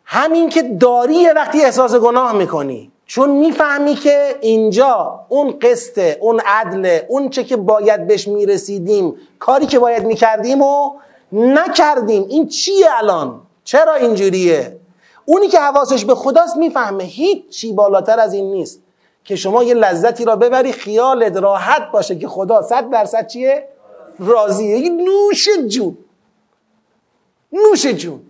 [0.06, 2.92] همین که داری وقتی احساس گناه می‌کنی.
[3.06, 9.66] چون می‌فهمی که اینجا اون قسط اون عدل اون چه که باید بهش می‌رسیدیم کاری
[9.66, 10.92] که باید می‌کردیم و
[11.32, 12.26] نکردیم.
[12.30, 14.78] این چیه الان؟ چرا اینجوریه؟
[15.26, 18.82] اونی که حواسش به خداست می‌فهمه هیچ چی بالاتر از این نیست
[19.24, 23.68] که شما یه لذتی را ببری خیالت راحت باشه که خدا صد درصد چیه؟
[24.20, 24.90] راضیه.
[24.90, 25.98] نوش جون.
[27.52, 28.22] نوش جون.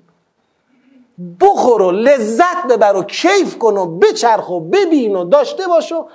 [1.42, 6.06] بخور و لذت ببر و کیف کن و بچرخ و ببین و داشته باش و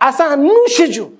[0.00, 1.12] اصلا نوش جون.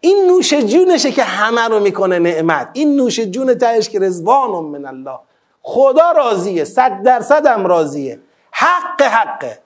[0.00, 2.70] این نوش جونشه که همه رو می‌کنه نعمت.
[2.72, 5.18] این نوش جون تهش که رزوان من الله.
[5.66, 8.18] خدا راضیه صد درصد هم راضیه.
[8.50, 9.58] حق حقه.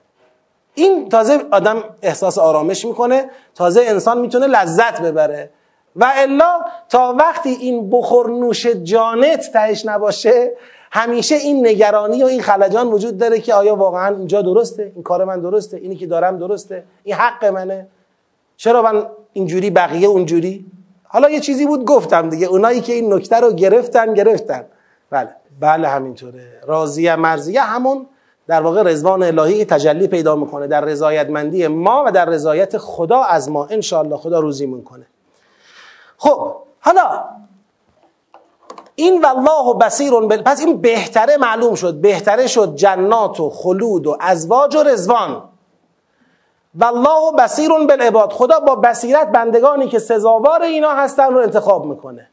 [0.73, 5.49] این تازه آدم احساس آرامش می‌کنه تازه انسان می‌تونه لذت ببره.
[5.95, 10.51] و الا تا وقتی این بخور نوش جانت تهش نباشه
[10.91, 15.23] همیشه این نگرانی و این خلجان وجود داره که آیا واقعا اینجا درسته؟ این کار
[15.23, 17.87] من درسته؟ اینی که دارم درسته؟ این حق منه؟
[18.57, 20.65] چرا من اینجوری بقیه اونجوری؟
[21.03, 24.65] حالا یه چیزی بود گفتم دیگه اونایی که این نکته رو گرفتن گرفتن.
[25.09, 25.29] بله.
[25.59, 26.61] بله همینطوره.
[26.67, 28.07] راضیه مرضیه همون
[28.47, 33.49] در واقع رضوان الهی تجلی پیدا می‌کنه در رضایتمندی ما و در رضایت خدا از
[33.49, 33.65] ما.
[33.65, 35.05] انشاءالله خدا روزی می‌کنه
[36.17, 37.23] خب حالا
[38.95, 40.41] این والله بصیر بل...
[40.41, 41.93] پس این بهتره معلوم شد.
[41.93, 45.43] بهتره شد جنات و خلود و ازواج و رزوان
[46.75, 48.31] والله بصیر بالعباد.
[48.31, 52.29] خدا با بصیرت بندگانی که سزاوار اینا هستن رو انتخاب می‌کنه.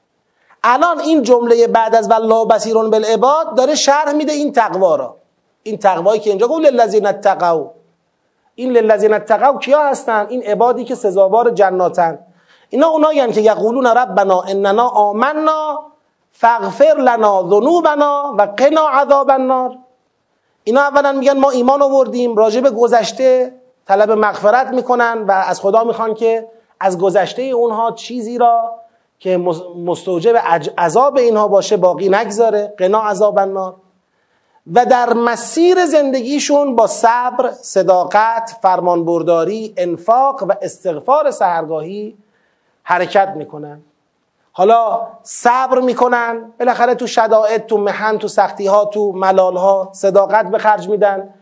[0.68, 5.16] الان این جمله بعد از والله بصیر بالعباد داره شرح میده این تقوا را.
[5.62, 7.70] این تقوایی که اینجا گفت للذین اتقوا.
[8.54, 12.18] این للذین اتقوا کیا هستن؟ این عبادی که سزاوار جناتن.
[12.70, 15.82] اینا اونایی که یقولون ربنا اننا آمنا
[16.32, 19.78] فاغفر لنا ذنوبنا و قنا عذاب النار.
[20.64, 23.54] اینا اولا میگن ما ایمان آوردیم راجع به گذشته
[23.86, 26.48] طلب مغفرت می‌کنن و از خدا می‌خوان که
[26.80, 28.74] از گذشته اونها چیزی را
[29.18, 29.36] که
[29.84, 30.36] مستوجب
[30.78, 32.74] عذاب اینها باشه باقی نگذاره.
[32.78, 33.74] قنا عذاب النار.
[34.74, 42.16] و در مسیر زندگیشون با صبر، صداقت، فرمانبرداری، انفاق و استغفار سهرگاهی
[42.82, 43.80] حرکت می‌کنن.
[44.52, 50.50] حالا صبر می‌کنن بالاخره تو شدائد تو محن تو سختی ها تو ملال ها صداقت
[50.50, 51.34] به خرج میدن.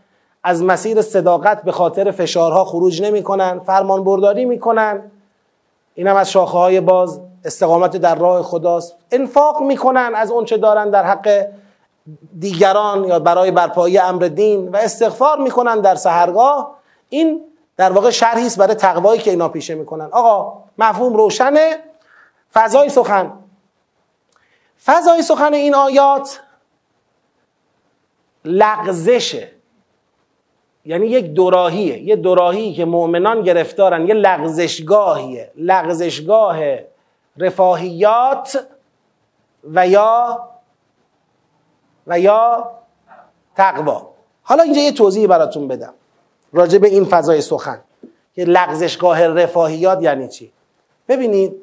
[0.42, 5.10] از مسیر صداقت به خاطر فشارها خروج نمی‌کنن فرمان برداری می‌کنن.
[5.94, 7.20] اینم از شاخه های باز.
[7.44, 8.96] استقامت در راه خداست.
[9.10, 11.46] انفاق می‌کنن از اونچه دارن در حق
[12.38, 16.76] دیگران یا برای برپایی امر دین و استغفار می‌کنن در سهرگاه.
[17.08, 17.40] این
[17.76, 20.08] در واقع شرحی است برای تقوایی که اینا پیشه می‌کنن.
[20.12, 21.78] آقا مفهوم روشنه.
[22.52, 23.32] فضای سخن.
[24.84, 26.40] فضای سخن این آیات
[28.44, 29.50] لغزشه.
[30.84, 31.98] یعنی یک دوراهیه.
[31.98, 35.52] یه دوراهی که مؤمنان گرفتارن یه لغزشگاهیه.
[35.56, 36.58] لغزشگاه
[37.38, 38.66] رفاهیات
[39.64, 40.48] و یا
[42.06, 42.70] و یا
[43.56, 44.10] تقوا.
[44.42, 45.94] حالا اینجا یه توضیح براتون بدم.
[46.52, 47.80] راجع به این فضای سخن.
[48.34, 50.52] که لغزشگاه رفاهیات یعنی چی؟
[51.08, 51.54] ببینید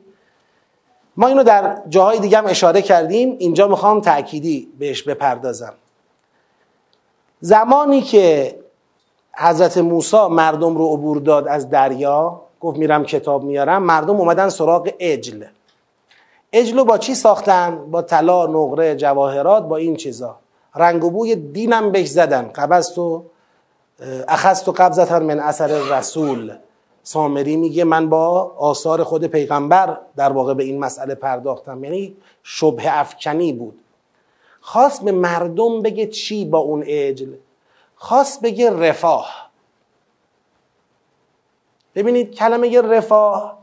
[1.18, 3.36] ما اینو در جاهای دیگه هم اشاره کردیم.
[3.40, 5.74] اینجا می‌خوام تأکیدی بهش بپردازم.
[7.40, 8.56] زمانی که
[9.38, 14.90] حضرت موسی مردم رو عبور داد از دریا گفت میرم کتاب میارم مردم اومدن سراغ
[15.00, 15.46] اجل
[16.54, 20.36] اجل رو با چی ساختن؟ با طلا، نقره، جواهرات با این چیزا.
[20.76, 22.52] رنگ و بوی دینم بهش زدن.
[22.56, 23.24] قبضت و
[24.28, 26.56] اخست و قبضت من اثر رسول.
[27.04, 31.84] سامری میگه من با آثار خود پیغمبر در واقع به این مسئله پرداختم.
[31.84, 33.80] یعنی شبه افکنی بود.
[34.62, 37.34] خواست به مردم بگه چی با اون عجل
[37.96, 39.52] خواست بگه رفاه.
[41.96, 43.61] ببینید کلمه رفاه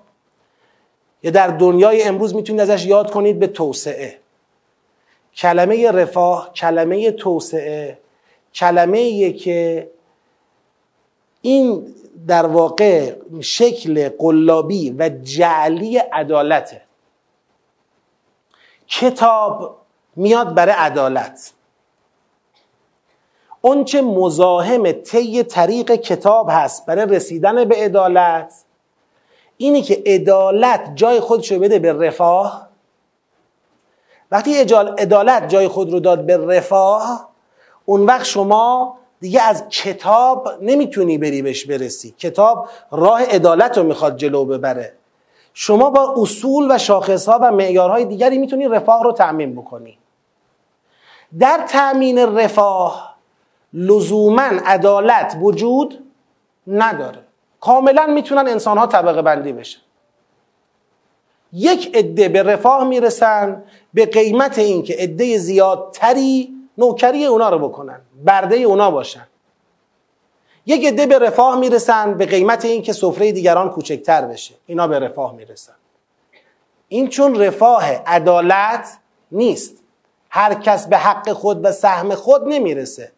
[1.22, 4.18] یا در دنیای امروز می‌تونید ازش یاد کنید به توسعه.
[5.36, 7.98] کلمه رفاه کلمه توسعه
[8.54, 9.90] کلمه که
[11.42, 11.94] این
[12.26, 16.82] در واقع شکل قلابی و جعلی عدالته.
[18.88, 19.76] کتاب
[20.16, 21.52] میاد برای عدالت.
[23.60, 28.54] اونچه مزاحم طی طریق کتاب هست برای رسیدن به عدالت
[29.58, 32.68] اینی که عدالت جای خودشو بده به رفاه.
[34.30, 34.58] وقتی
[34.98, 37.28] عدالت جای خود رو داد به رفاه
[37.84, 42.14] اون وقت شما دیگه از کتاب نمی‌تونی بری بهش برسی.
[42.18, 44.92] کتاب راه عدالت رو می‌خواد جلو ببره.
[45.54, 49.98] شما با اصول و شاخصها و معیارهای دیگری می‌تونی رفاه رو تعمین بکنی.
[51.38, 53.16] در تأمین رفاه
[53.72, 56.04] لزوما عدالت وجود
[56.66, 57.27] نداره.
[57.60, 59.80] کاملا می‌تونن انسانها طبقه بندی بشن.
[61.52, 68.56] یک عده به رفاه می‌رسن به قیمت اینکه عده زیادتری نوکری اونا رو بکنن برده
[68.56, 69.26] اونا باشن.
[70.66, 74.54] یک عده به رفاه می‌رسن به قیمت اینکه سفره دیگران کوچکتر بشه.
[74.66, 75.74] اینا به رفاه می‌رسن.
[76.88, 78.98] این چون رفاه عدالت
[79.32, 79.82] نیست.
[80.30, 83.12] هر کس به حق خود و سهم خود نمی‌رسه.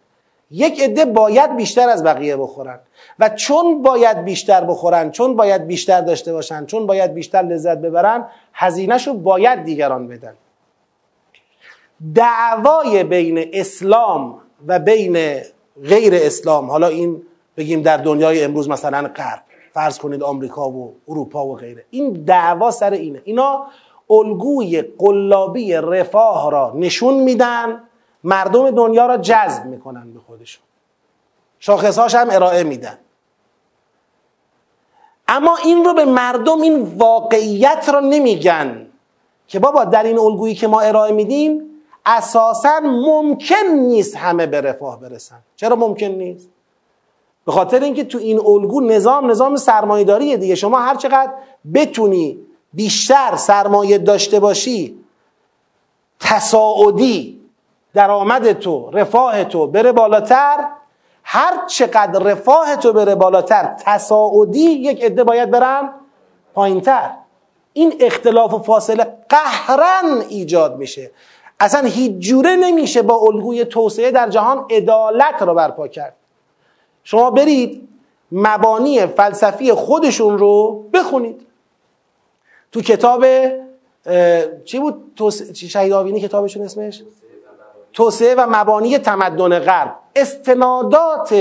[0.51, 2.79] یک عده باید بیشتر از بقیه بخورن.
[3.19, 8.29] و چون باید بیشتر بخورن چون باید بیشتر داشته باشن چون باید بیشتر لذت ببرن
[8.53, 10.35] هزینهش رو باید دیگران بدن.
[12.15, 15.41] دعوای بین اسلام و بین
[15.85, 17.23] غیر اسلام حالا این
[17.57, 19.43] بگیم در دنیای امروز مثلا غرب
[19.73, 23.23] فرض کنید آمریکا و اروپا و غیره این دعوا سر اینه.
[23.25, 23.67] اینا
[24.11, 27.83] الگوی قلابی رفاه را نشون میدن
[28.25, 30.64] مردم دنیا را جذب می‌کنن به خودشون.
[31.59, 32.99] شاخصهاش هم ارائه میدن.
[35.29, 38.87] اما این رو به مردم این واقعیت را نمیگن
[39.49, 41.62] که بابا در این الگویی که ما ارائه میدیم
[42.07, 45.39] اساسا ممکن نیست همه به رفاه برسن.
[45.57, 46.49] چرا ممکن نیست؟
[47.47, 50.55] به خاطر اینکه تو این الگو نظام نظام سرمایه‌داریه دیگه.
[50.55, 51.33] شما هر چقدر
[51.75, 52.39] بتونی
[52.73, 55.05] بیشتر سرمایه داشته باشی
[56.21, 57.39] تصاعدی
[57.95, 60.68] درآمد تو رفاه تو بره بالاتر.
[61.24, 65.91] هر چقدر رفاه تو بره بالاتر تصاعدی یک عده باید برن
[66.55, 67.11] پایینتر.
[67.72, 71.11] این اختلاف و فاصله قهرن ایجاد میشه.
[71.61, 76.16] اصلا هیچ جوره نمیشه با الگوی توسعه در جهان عدالت رو برپا کرد.
[77.05, 77.88] شما برید
[78.32, 81.47] مبانی فلسفی خودشون رو بخونید.
[82.72, 83.24] تو کتاب
[84.64, 85.20] چی بود؟
[85.55, 87.03] شهید آوینی کتابشون اسمش؟
[87.93, 91.34] توسعه و مبانی تمدن غرب استنادات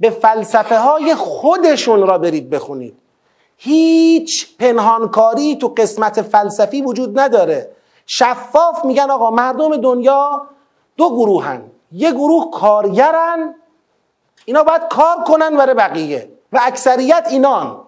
[0.00, 2.96] به فلسفه های خودشون را برید بخونید.
[3.56, 7.70] هیچ پنهانکاری تو قسمت فلسفی وجود نداره.
[8.06, 10.42] شفاف میگن آقا مردم دنیا
[10.96, 11.62] دو گروهن.
[11.92, 13.54] یه گروه کارگرن
[14.44, 17.85] اینا باید کار کنن برای بقیه و اکثریت اینان.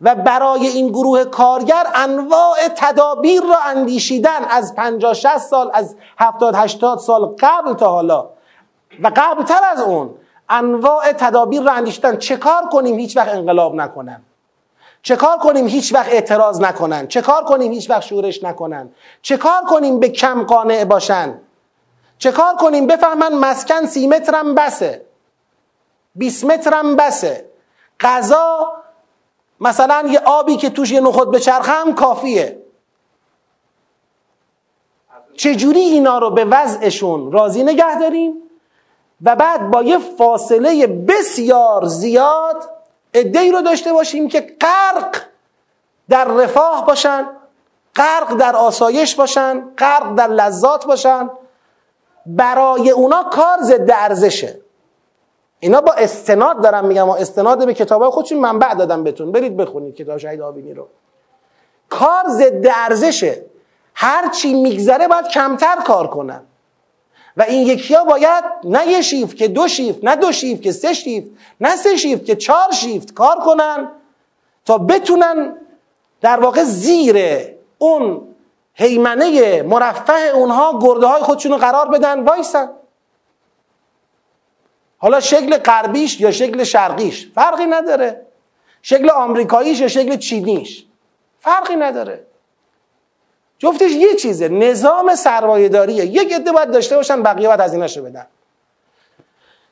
[0.00, 6.54] و برای این گروه کارگر انواع تدابیر را اندیشیدن از 50 60 سال از 70
[6.54, 8.28] 80 سال قبل تا حالا.
[9.02, 10.10] و قبلتر از اون
[10.48, 12.16] انواع تدابیر را اندیشیدن.
[12.16, 14.22] چه کار کنیم هیچ وقت انقلاب نکنن؟
[15.02, 18.90] چه کار کنیم هیچ وقت اعتراض نکنن؟ چه کار کنیم هیچ وقت شورش نکنن؟
[19.22, 21.38] چه کار کنیم به کم قانع باشن؟
[22.18, 25.04] چه کار کنیم بفهمن مسکن سی مترم بسه؟
[26.14, 27.50] 20 مترم بسه؟
[28.00, 28.72] غذا
[29.60, 32.64] مثلا یه آبی که توش یه نخود به هم کافیه.
[35.36, 38.34] چجوری اینا رو به وضعشون راضی نگه داریم؟
[39.22, 42.70] و بعد با یه فاصله بسیار زیاد
[43.14, 45.16] ای رو داشته باشیم که غرق
[46.08, 47.26] در رفاه باشن
[47.96, 51.30] غرق در آسایش باشن غرق در لذات باشن.
[52.26, 54.63] برای اونا کار ضد ارزشه.
[55.64, 59.32] اینا با استناد دارم میگم و استناد به کتاب خودشون منبع دادم بهتون.
[59.32, 60.88] برید بخونید کتاب شهید آبینی رو.
[61.88, 63.44] کار ضد ارزشه.
[63.94, 66.42] هر چی میگذره باید کمتر کار کنن.
[67.36, 70.72] و این یکی ها باید نه یه شیفت که دو شیفت نه دو شیفت که
[70.72, 73.90] سه شیفت نه سه شیفت که چهار شیفت کار کنن
[74.64, 75.56] تا بتونن
[76.20, 77.16] در واقع زیر
[77.78, 78.22] اون
[78.74, 82.24] حیمنه مرفه اونها گرده های خودشون رو قرار بدن.
[82.24, 82.70] وایسن
[85.04, 88.26] حالا شکل غربیش یا شکل شرقیش؟ فرقی نداره.
[88.82, 90.84] شکل آمریکاییش یا شکل چینیش؟
[91.40, 92.26] فرقی نداره.
[93.58, 94.48] جفتش یه چیزه.
[94.48, 98.26] نظام سرمایه داریه یک عده باید داشته باشن بقیه باید هزینه‌شو بدن.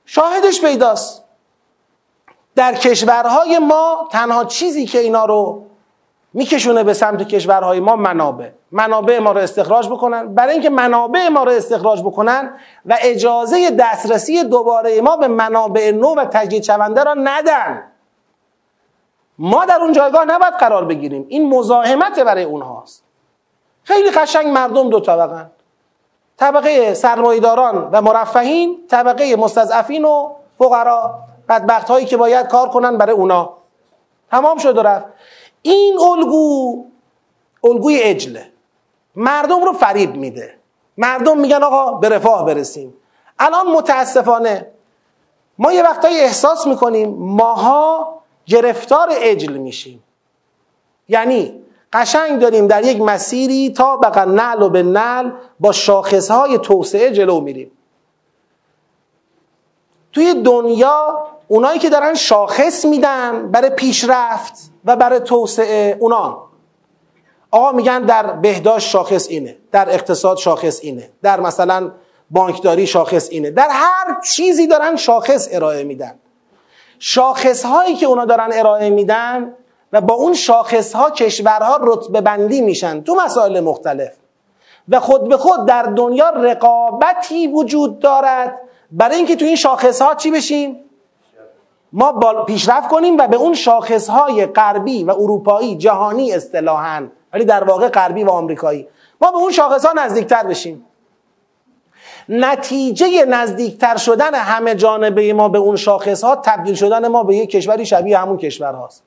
[0.07, 1.24] شاهدش پیداست.
[2.55, 5.66] در کشورهای ما تنها چیزی که اینا رو
[6.35, 8.49] میکشونه به سمت کشورهای ما منابع.
[8.70, 10.35] منابع ما رو استخراج بکنن.
[10.35, 12.57] برای اینکه منابع ما رو استخراج بکنن
[12.87, 17.83] و اجازه دسترسی دوباره ما به منابع نو و تجدید شونده را ندن.
[19.39, 21.26] ما در اون جایگاه نباید قرار بگیریم.
[21.28, 23.05] این مزاحمت برای اونهاست.
[23.85, 25.47] خیلی قشنگ مردم دو طبقه.
[26.37, 30.28] طبقه سرمایداران و مرفهین طبقه مستضعفین و
[30.59, 31.14] فقرا.
[31.49, 33.53] بدبخت هایی که باید کار کنن برای اونا.
[34.30, 35.07] تمام شد و رفت.
[35.63, 36.85] این الگو
[37.65, 38.53] الگوی اجله
[39.17, 40.55] مردم رو فریب میده.
[40.99, 42.95] مردم میگن آقا به رفاه برسیم.
[43.39, 44.67] الان متاسفانه
[45.59, 50.03] ما یه وقتایی احساس می‌کنیم ماها گرفتار اجل میشیم.
[51.09, 57.11] یعنی قشنگ داریم در یک مسیری تا بقا نعل و به نعل با شاخصهای توسعه
[57.11, 57.71] جلو میریم.
[60.13, 66.43] توی دنیا اونایی که دارن شاخص میدن برای پیشرفت و برای توسعه اونا.
[67.51, 71.91] آقا میگن در بهداشت شاخص اینه در اقتصاد شاخص اینه در مثلا
[72.30, 73.51] بانکداری شاخص اینه.
[73.51, 76.14] در هر چیزی دارن شاخص ارائه میدن.
[76.99, 79.55] شاخص هایی که اونا دارن ارائه میدن
[79.93, 84.12] و با اون شاخص ها کشورها رتبه بندی میشن تو مسائل مختلف.
[84.89, 88.59] و خود به خود در دنیا رقابتی وجود دارد.
[88.93, 90.76] برای اینکه تو این شاخص ها چی بشیم؟
[91.93, 97.64] ما پیشرفت کنیم و به اون شاخص های غربی و اروپایی جهانی اصطلاحا ولی در
[97.64, 98.88] واقع غربی و آمریکایی.
[99.20, 100.86] ما به اون شاخص ها نزدیکتر بشیم.
[102.28, 107.51] نتیجه نزدیکتر شدن همه جانبه ما به اون شاخص ها تبدیل شدن ما به یک
[107.51, 109.03] کشوری شبیه همون کشور هاست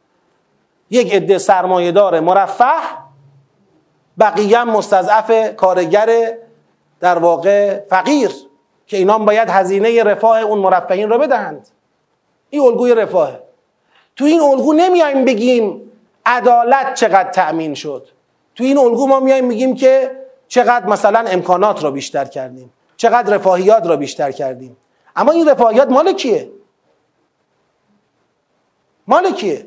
[0.89, 2.73] یک عده سرمایه دار مرفه
[4.19, 6.37] بقیه مستضعف کارگر
[6.99, 8.31] در واقع فقیر
[8.87, 11.67] که اینا باید هزینه رفاه اون مرفهین را بدهند.
[12.55, 13.39] این الگوی رفاهه
[14.15, 15.91] تو این الگو نمیایم بگیم
[16.25, 18.07] عدالت چقدر تأمین شد.
[18.55, 20.11] تو این الگو ما میایم میگیم که
[20.47, 22.73] چقدر مثلا امکانات را بیشتر کردیم.
[22.97, 24.77] چقدر رفاهیات را بیشتر کردیم.
[25.15, 26.49] اما این رفاهیات مال کیه؟
[29.07, 29.65] مال کیه؟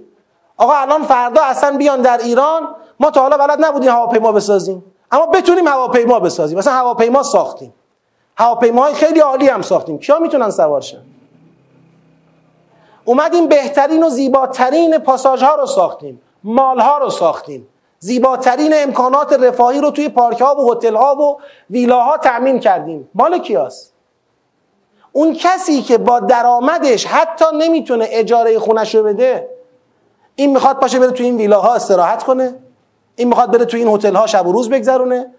[0.56, 4.84] آقا الان فردا اصلا بیان در ایران ما تا حالا بلد نبودیم هواپیما بسازیم.
[5.10, 6.58] اما بتونیم هواپیما بسازیم.
[6.58, 7.74] مثلا هواپیما ساختیم.
[8.36, 9.98] هواپیماهای خیلی عالی هم ساختیم.
[9.98, 11.02] کیا می‌تونن سوار شن؟
[13.08, 16.20] اومدیم بهترین و زیباترین پاساژ ها رو ساختیم.
[16.44, 17.68] مال ها رو ساختیم.
[17.98, 21.38] زیباترین امکانات رفاهی رو توی پارک ها و هتل ها و
[21.70, 23.08] ویلاها تأمین کردیم.
[23.14, 23.94] مال کیاست
[25.12, 29.48] اون کسی که با درآمدش حتی نمی‌تونه اجاره خونش رو بده
[30.34, 32.54] این می‌خواد پاشه بره توی این ویلاها استراحت کنه.
[33.16, 35.34] این می‌خواد بره توی این هتل ها شب و روز بگذرونه.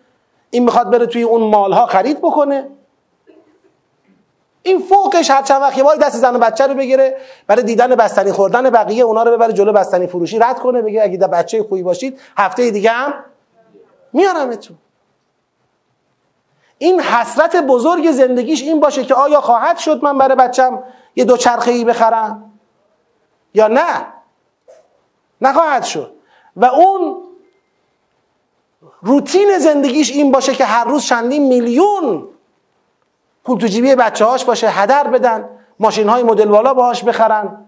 [0.49, 2.70] این می‌خواد بره توی اون مال ها خرید بکنه.
[4.64, 8.32] این فوقش هر چند وقت یه دست زن و بچه رو بگیره برای دیدن بستنی
[8.32, 10.39] خوردن بقیه اونا رو ببره جلو بستنی فروشی.
[10.39, 13.14] رد کنه بگه اگه بچه خوبی باشید هفته دیگه هم
[14.14, 14.78] میارمتون.
[16.78, 20.84] این حسرت بزرگ زندگیش این باشه که آیا خواهد شد من برای بچم
[21.16, 22.51] یه دوچرخه ای بخرم؟
[23.53, 24.07] یا نه؟
[25.41, 26.14] نخواهد شد.
[26.55, 27.18] و اون
[29.01, 32.28] روتین زندگیش این باشه که هر روز چندین میلیون
[33.43, 37.65] پول تو جیبی بچه هاش باشه هدر بدن ماشین های مدل والا باهاش بخرن.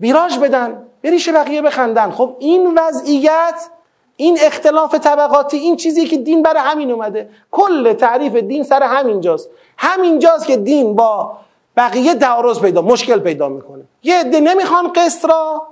[0.00, 2.10] بیراج بدن بریش بقیه بخندن.
[2.10, 3.68] خب این وضعیت
[4.16, 7.30] این اختلاف طبقاتی این چیزی که دین برای همین اومده.
[7.50, 9.48] کل تعریف دین سر همینجاست.
[9.78, 11.36] همینجاست که دین با
[11.76, 13.82] بقیه تعارض پیدا مشکل پیدا می‌کنه.
[14.02, 15.66] یه عده نمی‌خوان قسط را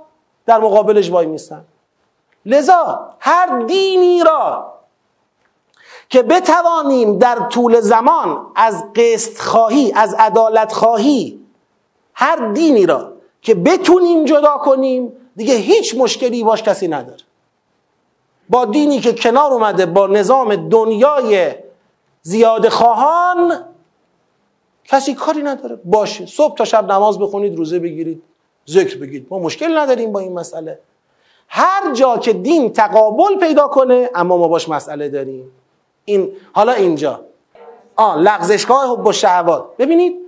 [0.45, 1.61] در مقابلش وای میستن
[2.45, 4.73] لذا هر دینی را
[6.09, 11.39] که بتوانیم در طول زمان از قسط خواهی از عدالت خواهی
[12.13, 17.23] هر دینی را که بتونیم جدا کنیم دیگه هیچ مشکلی باش کسی نداره.
[18.49, 21.55] با دینی که کنار اومده با نظام دنیای
[22.21, 23.65] زیاد خواهان
[24.85, 25.79] کسی کاری نداره.
[25.85, 28.23] باشه صبح تا شب نماز بخونید روزه بگیرید
[28.69, 30.79] ذکر بگید ما مشکل نداریم با این مسئله.
[31.47, 35.51] هر جا که دین تقابل پیدا کنه اما ما باش مسئله داریم.
[36.09, 37.19] این حالا اینجا.
[37.95, 39.77] آن لغزشگاه با شهوات.
[39.77, 40.19] ببینید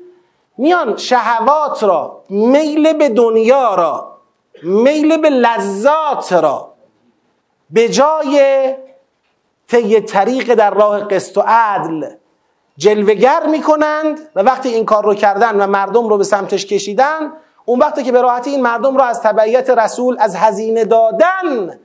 [0.57, 4.17] میان شهوات را میل به دنیا را
[4.63, 6.73] میل به لذات را
[7.69, 8.75] به جای
[9.67, 12.09] طی طریق در راه قسط و عدل
[12.77, 17.34] جلوگر می‌کنند و وقتی این کار رو کردن و مردم رو به سمتش کشیدن
[17.65, 21.79] اون وقتی که به راحتی این مردم رو از تبعیت رسول از هزینه دادن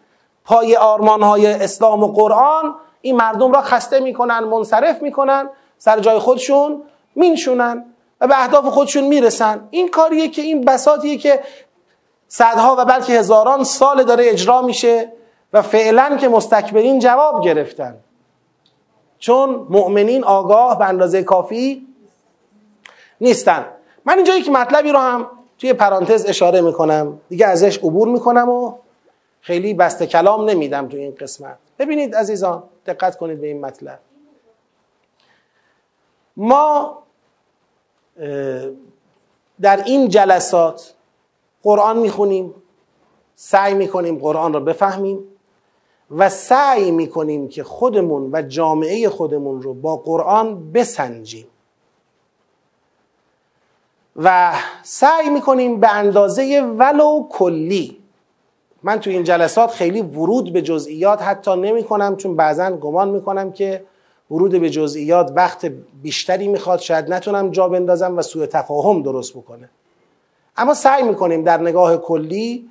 [0.45, 2.75] پای آرمانهای اسلام و قرآن
[3.07, 5.49] این مردم را خسته می‌کنن منصرف می‌کنن
[5.79, 6.83] سر جای خودشون
[7.15, 7.85] مینشونن
[8.21, 9.69] و به اهداف خودشون می‌رسن.
[9.71, 11.41] این کاریه که این بساطیه که
[12.29, 15.13] صدها و بلکه هزاران سال داره اجرا میشه
[15.53, 17.97] و فعلا که مستکبرین جواب گرفتن.
[19.19, 21.87] چون مؤمنین آگاه به اندازه کافی
[23.21, 23.65] نیستن.
[24.05, 25.27] من اینجا یک مطلبی رو هم
[25.59, 28.73] توی پرانتز اشاره می‌کنم دیگه ازش عبور می‌کنم و
[29.41, 31.59] خیلی بست کلام نمیدم توی این قسمت.
[31.79, 33.99] ببینید عزیزان دقت کنید به این مطلب.
[36.37, 37.03] ما
[39.61, 40.95] در این جلسات
[41.63, 42.55] قرآن می‌خونیم
[43.35, 45.25] سعی می‌کنیم قرآن رو بفهمیم
[46.11, 51.47] و سعی می‌کنیم که خودمون و جامعه خودمون رو با قرآن بسنجیم.
[54.17, 58.03] و سعی می‌کنیم به اندازه ولو کلی
[58.87, 63.53] من تو این جلسات خیلی ورود به جزئیات حتی نمی کنم چون بعضا گمان می‌کنم
[63.53, 63.83] که
[64.31, 65.73] ورود به جزئیات وقت
[66.03, 66.79] بیشتری می‌خواد.
[66.79, 69.69] شاید نتونم جا بندازم و سوء تفاهم درست بکنه.
[70.57, 72.69] اما سعی می‌کنیم در نگاه کلی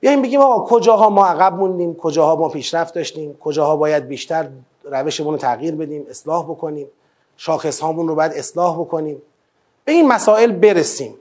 [0.00, 4.48] بیایم بگیم آقا کجاها ما عقب موندیم کجاها ما پیشرفت داشتیم کجاها باید بیشتر
[4.84, 6.86] روشمون رو تغییر بدیم اصلاح بکنیم
[7.36, 9.22] شاخص هامون رو باید اصلاح بکنیم.
[9.84, 11.14] به این مسائل برسیم.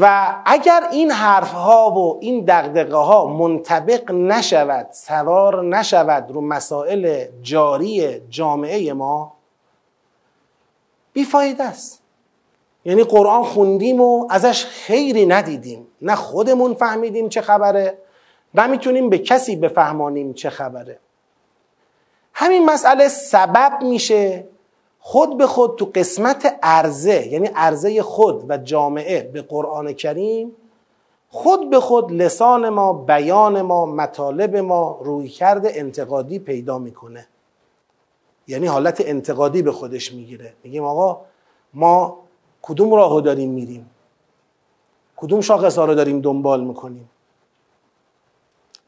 [0.00, 7.24] و اگر این حرف ها و این دقدقه ها منطبق نشود سوار نشود رو مسائل
[7.42, 9.32] جاری جامعه ما
[11.12, 12.02] بیفایده است.
[12.84, 15.86] یعنی قرآن خوندیم و ازش خیری ندیدیم.
[16.02, 17.98] نه خودمون فهمیدیم چه خبره
[18.54, 20.98] و می‌تونیم به کسی بفهمانیم چه خبره.
[22.34, 24.44] همین مسئله سبب میشه
[25.04, 30.52] خود به خود تو قسمت عرضه یعنی عرضه خود و جامعه به قرآن کریم
[31.28, 37.26] خود به خود لسان ما بیان ما مطالب ما روی کرده انتقادی پیدا می‌کنه.
[38.48, 40.54] یعنی حالت انتقادی به خودش می‌گیره.
[40.64, 41.20] میگیم آقا
[41.74, 42.18] ما
[42.62, 43.90] کدوم راهو داریم میریم؟
[45.16, 47.10] کدوم شاخص ها رو داریم دنبال می‌کنیم؟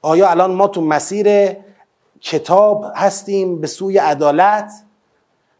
[0.03, 1.57] آیا الان ما تو مسیر
[2.21, 4.73] کتاب هستیم به سوی عدالت؟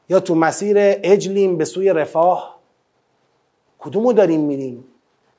[0.09, 2.59] یا تو مسیر اجلیم به سوی رفاه؟
[3.79, 4.85] کدومو داریم میریم؟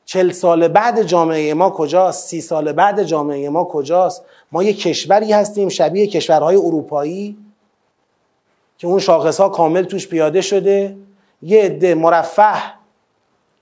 [0.05, 5.33] چل سال بعد جامعه ما کجاست؟ سی سال بعد جامعه ما کجاست؟ ما یه کشوری
[5.33, 7.37] هستیم شبیه کشورهای اروپایی
[8.77, 10.97] که اون شاخص ها کامل توش پیاده شده.
[11.41, 12.53] یه عده مرفه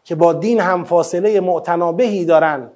[0.03, 2.69] که با دین هم فاصله معتنابهی دارن.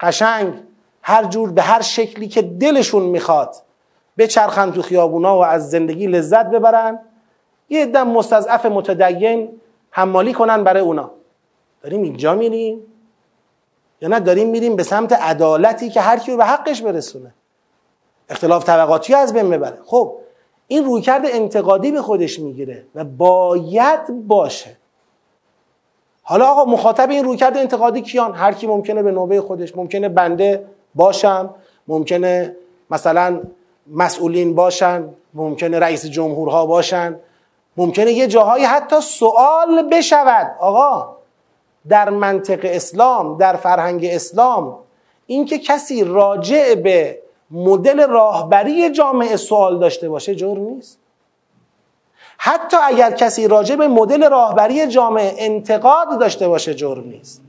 [0.00, 0.54] قشنگ
[1.02, 3.54] هر جور به هر شکلی که دلشون می‌خواد
[4.18, 6.98] بچرخن تو خیابونا و از زندگی لذت ببرن.
[7.72, 9.60] یه عده مستضعف متدین
[9.90, 11.10] حمالی کنن برای اونا.
[11.82, 12.80] داریم اینجا میریم؟
[14.00, 17.34] یا نه داریم میریم به سمت عدالتی که هر کی رو به حقش برسونه.
[18.28, 20.14] اختلاف طبقاتی از بین ببره خب
[20.68, 24.76] این رویکرد انتقادی به خودش می‌گیره و باید باشه.
[26.22, 30.66] حالا آقا مخاطب این رویکرد انتقادی کیان؟ هر کی ممکنه به نوبه خودش ممکنه بنده
[30.94, 31.54] باشم
[31.88, 32.56] ممکنه
[32.90, 33.40] مثلا
[33.86, 37.16] مسئولین باشن ممکنه رئیس جمهورها باشن.
[37.76, 40.56] ممکنه یه جاهایی حتی سوال بشود.
[40.60, 41.16] آقا
[41.88, 44.78] در منطق اسلام در فرهنگ اسلام
[45.26, 47.18] اینکه کسی راجع به
[47.50, 50.98] مدل راهبری جامعه سوال داشته باشه جرم نیست.
[52.38, 57.42] حتی اگر کسی راجع به مدل راهبری جامعه انتقاد داشته باشه جرم نیست.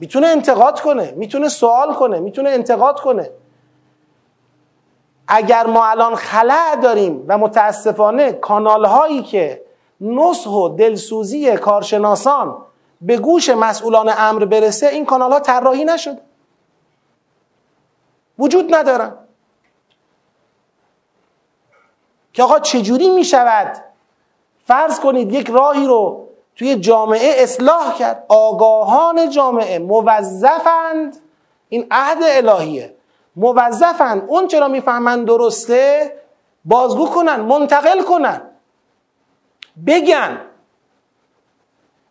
[0.00, 3.30] می‌تونه انتقاد کنه می‌تونه سوال کنه می‌تونه انتقاد کنه.
[5.28, 9.62] اگر ما الان خلع داریم و متاسفانه کانال هایی که
[10.00, 12.56] نصح و دلسوزی کارشناسان
[13.00, 16.20] به گوش مسئولان امر برسه این کانال ها طراحی نشده.
[18.38, 19.14] وجود ندارن
[22.32, 23.76] که آقا چجوری می شود
[24.66, 28.24] فرض کنید یک راهی رو توی جامعه اصلاح کرد.
[28.28, 31.16] آگاهان جامعه موظفند.
[31.68, 32.95] این عهد الهیه.
[33.36, 34.22] موظفن.
[34.26, 36.12] اون چرا می‌فهمن درسته؟
[36.64, 38.40] بازگو کنن منتقل کنن.
[39.86, 40.40] بگن.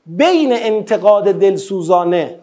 [0.06, 2.39] بین انتقاد دلسوزانه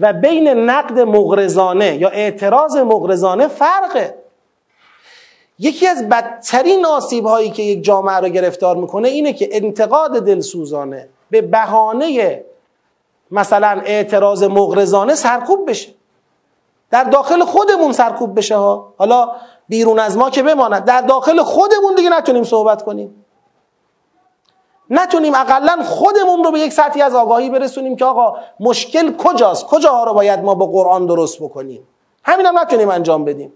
[0.00, 4.14] و بین نقد مغرزانه یا اعتراض مغرزانه فرقه.
[5.58, 11.08] یکی از بدترین آسیب هایی که یک جامعه رو گرفتار می‌کنه اینه که انتقاد دلسوزانه
[11.30, 12.44] به بهانه
[13.30, 16.01] مثلا اعتراض مغرزانه سرکوب بشه.
[16.92, 18.94] در داخل خودمون سرکوب بشه ها.
[18.98, 19.32] حالا
[19.68, 23.24] بیرون از ما که بماند در داخل خودمون دیگه نتونیم صحبت کنیم.
[24.90, 30.04] نتونیم اقلا خودمون رو به یک سطحی از آگاهی برسونیم که آقا مشکل کجاست؟ کجاها
[30.04, 31.88] رو باید ما با قرآن درست بکنیم؟
[32.24, 33.52] همین هم نتونیم انجام بدیم.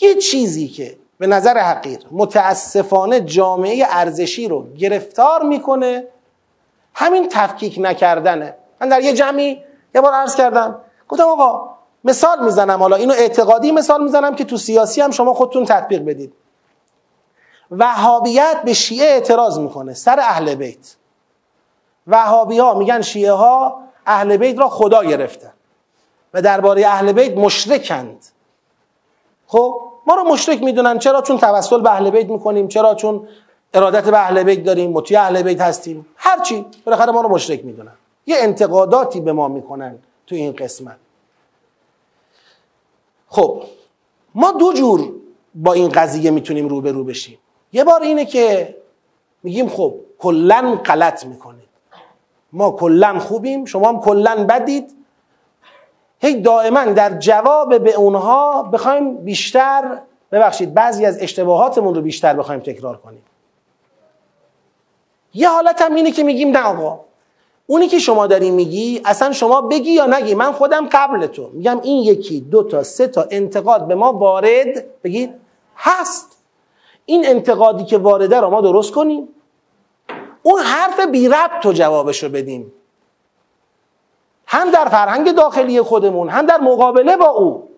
[0.00, 6.06] یه چیزی که به نظر حقیر متاسفانه جامعه ارزشی رو گرفتار می‌کنه
[6.94, 8.54] همین تفکیک نکردنه.
[8.80, 9.62] من در یه جمعی
[9.94, 11.70] یه بار عرض کردم گفتم آقا
[12.04, 12.78] مثال می‌زنم.
[12.78, 16.32] حالا اینو اعتقادی مثال می‌زنم که تو سیاسی هم شما خودتون تطبیق بدید.
[17.70, 20.96] وهابیت به شیعه اعتراض می‌کنه سر اهل بیت.
[22.06, 25.52] وهابی ها میگن شیعه ها اهل بیت را خدا گرفتن
[26.34, 28.26] و درباره اهل بیت مشرکند.
[29.46, 33.28] خب ما رو مشرک می‌دونن چرا؟ چون توسل به اهل بیت می‌کنیم چرا؟ چون
[33.74, 36.06] ارادت به اهل بیت داریم مطیع اهل بیت هستیم.
[36.16, 37.92] هرچی بالاخره ما رو مشرک می‌دونن.
[38.26, 39.98] یه انتقاداتی به ما می‌کنن.
[40.28, 40.96] تو این قسمت.
[43.28, 43.62] خب
[44.34, 45.12] ما دو جور
[45.54, 47.38] با این قضیه می‌تونیم روبرو بشیم.
[47.72, 48.76] یه بار اینه که
[49.42, 51.68] میگیم خب کلا غلط می‌کنید.
[52.52, 54.94] ما کلا خوبیم شما هم کلا بدید.
[56.20, 60.00] هی دائما در جواب به اونها بخوایم بیشتر
[60.32, 63.22] ببخشید بعضی از اشتباهاتمون رو بیشتر بخوایم تکرار کنیم.
[65.34, 67.07] یه حالت هم اینه که میگیم نه آقا.
[67.70, 71.50] اونی که شما داری میگی اصلا شما بگی یا نگی من خودم قبل تو.
[71.52, 75.34] میگم این یکی دو تا سه تا انتقاد به ما وارد بگید
[75.76, 76.38] هست.
[77.06, 79.28] این انتقادی که وارده رو ما درست کنیم.
[80.42, 82.72] اون حرف بی ربط تو جوابش رو بدیم.
[84.46, 87.68] هم در فرهنگ داخلی خودمون هم در مقابله با او.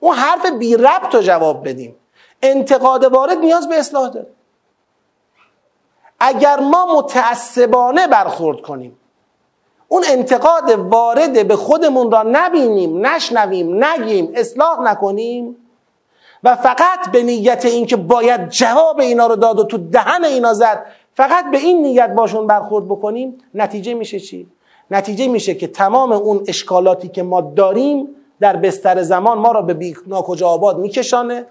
[0.00, 1.96] اون حرف بی ربط رو جواب بدیم.
[2.42, 4.26] انتقاد وارد نیاز به اصلاح داره.
[6.20, 8.99] اگر ما متعصبانه برخورد کنیم
[9.92, 15.56] اون انتقاد وارد به خودمون را نبینیم نشنویم نگیم اصلاح نکنیم
[16.44, 20.86] و فقط به نیت اینکه باید جواب اینا رو داد و تو دهن اینا زد
[21.14, 24.46] فقط به این نیت باشون برخورد بکنیم نتیجه میشه چی؟
[24.90, 28.08] نتیجه میشه که تمام اون اشکالاتی که ما داریم
[28.40, 31.46] در بستر زمان ما را به بی ناکجا آباد میکشانه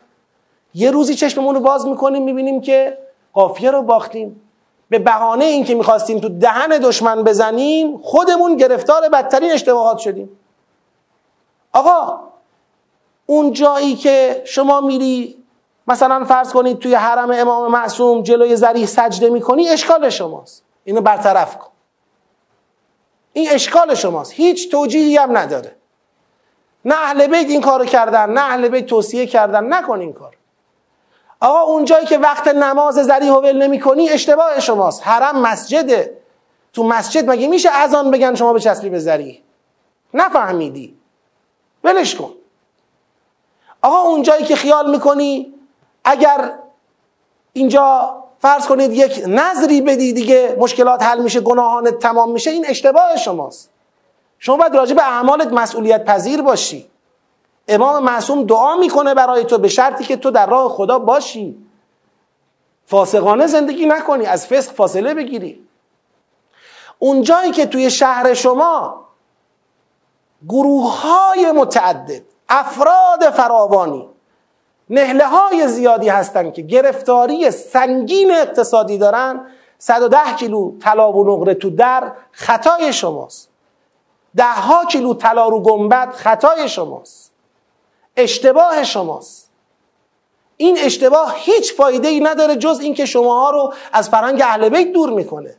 [0.73, 2.97] یه روزی چشممون رو باز می‌کنیم می‌بینیم که
[3.33, 4.41] قافیه رو باختیم
[4.89, 10.29] به بهانه اینکه می‌خواستیم تو دهن دشمن بزنیم خودمون گرفتار بدترین اشتباهات شدیم.
[11.73, 12.19] آقا
[13.25, 15.43] اون جایی که شما میری
[15.87, 20.63] مثلا فرض کنید توی حرم امام معصوم جلوی زریح سجده می‌کنی اشکال شماست.
[20.83, 21.69] اینو برطرف کن.
[23.33, 24.33] این اشکال شماست.
[24.33, 25.75] هیچ توجیهی هم نداره.
[26.85, 29.73] نه اهل بیت این کارو کردن نه اهل بیت توصیه کردن.
[29.73, 30.35] نکن این کار
[31.39, 35.01] آقا اون جایی که وقت نماز زریح و ول نمی کنی اشتباه شماست.
[35.07, 36.19] حرم مسجده.
[36.73, 39.41] تو مسجد مگه میشه اذان بگن شما به چسبی به زریح
[40.13, 40.97] نفهمیدی.
[41.83, 42.31] ولش کن.
[43.81, 45.53] آقا اون جایی که خیال می‌کنی
[46.03, 46.53] اگر
[47.53, 53.17] اینجا فرض کنید یک نظری بدی دیگه مشکلات حل میشه گناهانت تمام میشه این اشتباه
[53.17, 53.69] شماست.
[54.39, 56.89] شما باید راجع به اعمالت مسئولیت پذیر باشی.
[57.69, 61.57] امام معصوم دعا می‌کنه برای تو به شرطی که تو در راه خدا باشی.
[62.85, 65.67] فاسقانه زندگی نکنی از فسق فاصله بگیری.
[66.99, 69.05] اون جایی که توی شهر شما
[70.49, 74.09] گروه های متعدد افراد فراوانی
[74.89, 79.45] نهله های زیادی هستند که گرفتاری سنگین اقتصادی دارن
[79.77, 83.49] 110 کیلو طلا و نقره تو در خطای شماست.
[84.35, 87.28] ده ها کیلو طلا رو گنبد خطای شماست.
[88.23, 89.49] اشتباه شماست.
[90.57, 95.09] این اشتباه هیچ فایده ای نداره جز اینکه شماها رو از فرهنگ اهل بیت دور
[95.09, 95.55] می‌کنه.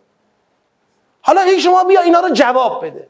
[1.22, 3.08] حالا هیچ شما بیا اینا رو جواب بده.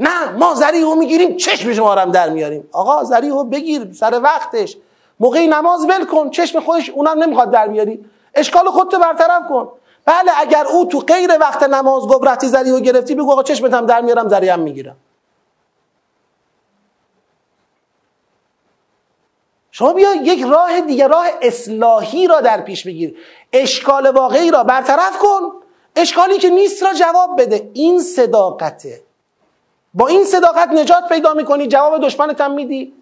[0.00, 2.68] نه ما زریحو می‌گیریم چشم شما رو هم در میاریم.
[2.72, 4.76] آقا زریحو بگیر سر وقتش.
[5.20, 8.04] موقعی نماز ول کن چشم خودش اونم نمی‌خواد در میاری
[8.34, 9.72] اشکال خودتو برطرف کن.
[10.04, 13.86] بله اگر او تو غیر وقت نماز گفت رفتی زریحو گرفتی بگو آقا چشمت هم
[13.86, 14.96] در میارم زریعم می‌گیرم.
[19.70, 23.16] شما بیا یک راه دیگه راه اصلاحی را در پیش بگیر.
[23.52, 25.52] اشکال واقعی را برطرف کن.
[25.96, 27.70] اشکالی که نیست را جواب بده.
[27.72, 29.02] این صداقته.
[29.94, 32.92] با این صداقت نجات پیدا می‌کنی جواب دشمنت هم میدی.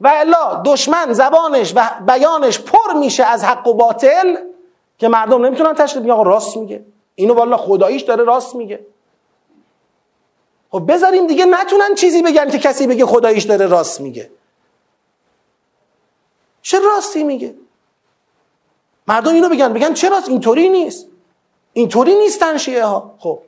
[0.00, 4.36] و الا دشمن زبانش و بیانش پر میشه از حق و باطل
[4.98, 6.84] که مردم نمی‌تونن تشکیل میگه آقا راست میگه.
[7.14, 8.86] اینو والا خداییش داره راست میگه.
[10.70, 14.30] خب بذاریم دیگه نتونن چیزی بگن که کسی بگه خداییش داره راست میگه.
[16.66, 17.54] چه راستی میگه؟
[19.08, 21.06] مردم اینو بگن بگن چرا اینطوری نیست.
[21.72, 23.38] اینطوری نیستن شیعه ها خب.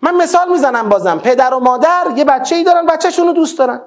[0.00, 1.18] من مثال می‌زنم بازم.
[1.18, 3.80] پدر و مادر یه بچه ای دارن بچهشون رو دوست دارن.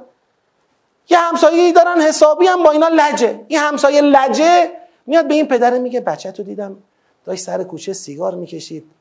[1.09, 3.45] یه همسایه ای دارن حسابی هم با اینا لجه.
[3.47, 4.71] این همسایه لجه
[5.05, 6.77] میاد به این پدر میگه بچه تو دیدم.
[7.25, 8.91] داشت سر کوچه سیگار می‌کشید.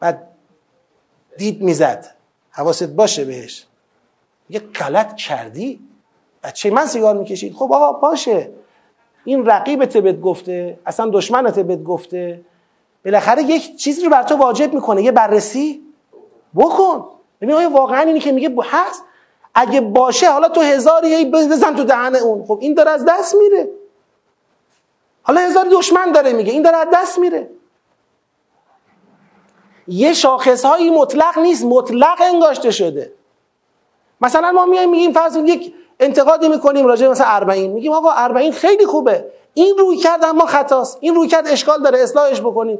[0.00, 0.28] بعد
[1.38, 2.14] دید می‌زد.
[2.50, 3.66] حواست باشه بهش.
[4.50, 5.88] یه غلط کردی؟
[6.44, 7.54] بچه من سیگار می‌کشید.
[7.54, 8.50] خب آقا باشه.
[9.24, 12.40] این رقیبت بهت گفته اصلا دشمنت بهت گفته.
[13.04, 15.02] بالاخره یک چیزی رو بر تو واجب می‌کنه.
[15.02, 15.82] یه بررسی
[16.56, 17.08] بکن.
[17.40, 19.02] ببین آیا واقعا اینی که میگه هست؟
[19.54, 22.44] اگه باشه حالا تو هزاری هی بزن تو دهن اون.
[22.44, 23.68] خب این داره از دست میره.
[25.22, 26.52] حالا هزار دشمن داره میگه.
[26.52, 27.50] این داره از دست میره.
[29.88, 31.64] یه شاخص هایی مطلق نیست.
[31.64, 33.12] مطلق انگاشته شده.
[34.20, 37.72] مثلا ما میایم میگیم فرض یک انتقادی می‌کنیم راجع مثلا اربعین.
[37.72, 39.24] میگیم آقا اربعین خیلی خوبه.
[39.54, 40.98] این روی کرد اما خطاست.
[41.00, 42.78] این روی کرد اشکال داره اصلاحش بکنید.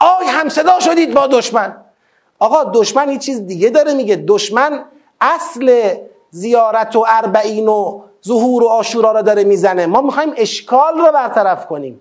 [0.00, 1.76] آی همصدا شدید با دشمن.
[2.38, 4.84] آقا دشمن یه چیز دیگه داره میگه دشمن
[5.20, 5.94] اصل
[6.30, 9.86] زیارت و اربعین و ظهور و آشورا رو داره می‌زنه.
[9.86, 12.00] ما می‌خوایم اشکال رو برطرف کنیم.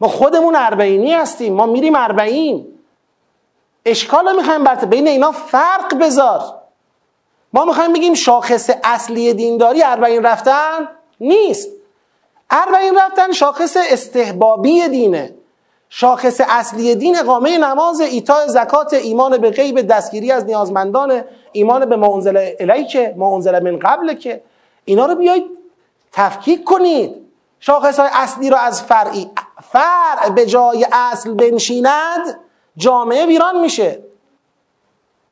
[0.00, 2.66] ما خودمون اربعینی هستیم ما میریم اربعین.
[3.86, 6.61] اشکال رو می‌خوایم برطرف بین اینا فرق بذار.
[7.52, 10.88] ما می‌خوایم بگیم شاخص اصلی دینداری اربعین رفتن
[11.20, 11.68] نیست.
[12.50, 15.34] اربعین رفتن شاخص استحبابی دینه.
[15.88, 21.96] شاخص اصلی دین اقامه نماز ایتاء زکات ایمان به غیب دستگیری از نیازمندان ایمان به
[21.96, 24.42] ما انزل الیک ما من قبل که
[24.84, 25.44] اینا رو بیایید
[26.12, 27.14] تفکیک کنید.
[27.60, 29.30] شاخص های اصلی رو از فرعی
[29.72, 32.38] فرع به جای اصل بنشیند
[32.76, 33.98] جامعه ویران میشه.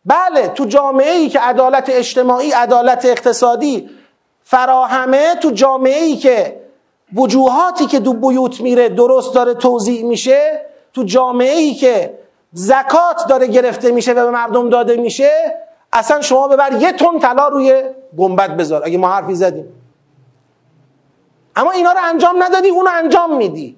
[0.04, 3.90] بله تو جامعه ای که عدالت اجتماعی عدالت اقتصادی
[4.42, 6.60] فراهمه تو جامعه ای که
[7.14, 12.18] وجوهاتی که دو بیوت میره درست داره توضیح میشه تو جامعه ای که
[12.52, 15.30] زکات داره گرفته میشه و به مردم داده میشه
[15.92, 17.82] اصلا شما ببر یه تن طلا روی
[18.18, 19.82] گنبد بذار اگه ما حرفی زدیم.
[21.56, 23.76] اما اینا رو انجام ندادی اونو انجام میدی.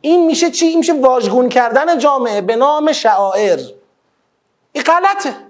[0.00, 3.60] این میشه چی؟ این میشه واژگون کردن جامعه به نام شعائر.
[4.72, 5.49] این غلطه.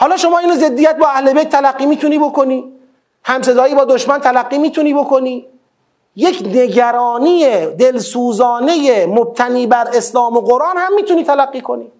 [0.00, 2.72] حالا شما اینو ضدیت با اهل بیت تلقی می‌تونی بکنی؟
[3.24, 5.46] همصدایی با دشمن تلقی می‌تونی بکنی؟
[6.16, 11.92] یک نگرانی دلسوزانه مبتنی بر اسلام و قرآن هم می‌تونی تلقی کنی.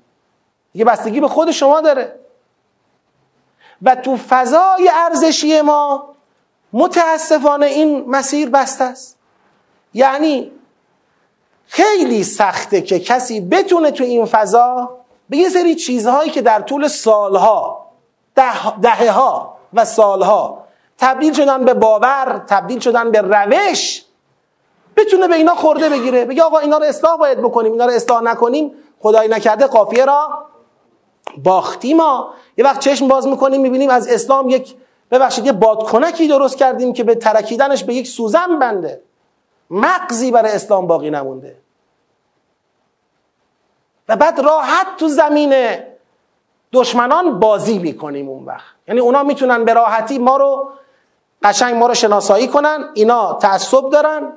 [0.74, 2.20] یه بستگی به خود شما داره.
[3.82, 6.08] و تو فضای ارزشی ما
[6.72, 9.18] متاسفانه این مسیر بسته است.
[9.94, 10.52] یعنی
[11.66, 14.96] خیلی سخته که کسی بتونه تو این فضا
[15.30, 17.79] به یه سری چیزهایی که در طول سالها
[18.34, 20.64] ده دهه ها و سالها
[20.98, 24.04] تبدیل شدن به باور تبدیل شدن به روش
[24.96, 26.24] بتونه به اینا خورده بگیره.
[26.24, 30.46] بگه آقا اینا رو اصلاح باید بکنیم اینا رو اصلاح نکنیم خدای نکرده قافیه را
[31.44, 34.74] باختیم ما یه وقت چشم باز می‌کنیم می‌بینیم از اسلام یک
[35.10, 39.02] ببخشید یه بادکنکی درست کردیم که به ترکیدنش به یک سوزن بنده.
[39.70, 41.56] مغزی برای اسلام باقی نمونده.
[44.08, 45.54] و بعد راحت تو زمین
[46.72, 48.64] دشمنان بازی می‌کنیم اون وقت.
[48.88, 50.70] یعنی اونا می‌تونن به راحتی ما رو
[51.42, 54.32] قشنگ ما رو شناسایی کنن اینا تعصب دارن.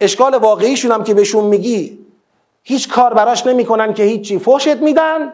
[0.00, 1.98] اشکال واقعیشون هم که بهشون میگی
[2.62, 4.38] هیچ کار براش نمی‌کنن که هیچی.
[4.38, 5.32] فوشت میدن.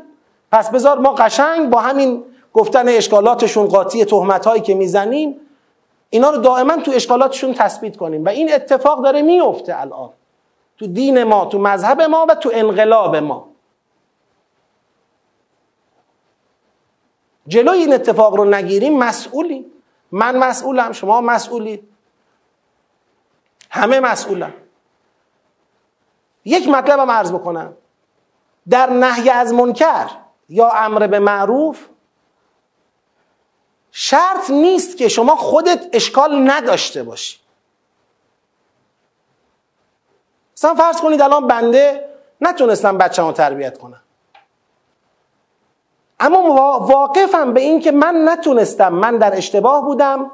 [0.53, 5.41] پس بذار ما قشنگ با همین گفتن اشکالاتشون قاطی تهمت هایی که می‌زنیم
[6.11, 8.25] اینا رو دائما تو اشکالاتشون تثبیت کنیم.
[8.25, 10.11] و این اتفاق داره میفته الان.
[10.79, 13.49] تو دین ما تو مذهب ما و تو انقلاب ما.
[17.49, 19.65] جلوی این اتفاق رو نگیریم مسئولیم.
[20.13, 21.89] من مسئولم شما مسئولی
[23.71, 24.53] همه مسئولم
[26.45, 27.77] یک مطلبم عرض بکنم.
[28.71, 30.11] در نهی از منکر
[30.49, 31.87] یا امر به معروف
[33.93, 37.39] شرط نیست که شما خودت اشکال نداشته باشی.
[40.57, 42.09] مثلا فرض کنید الان بنده
[42.41, 44.03] نتونستم بچه رو تربیت کنم.
[46.21, 50.31] اما واقفم به این که من نتونستم من در اشتباه بودم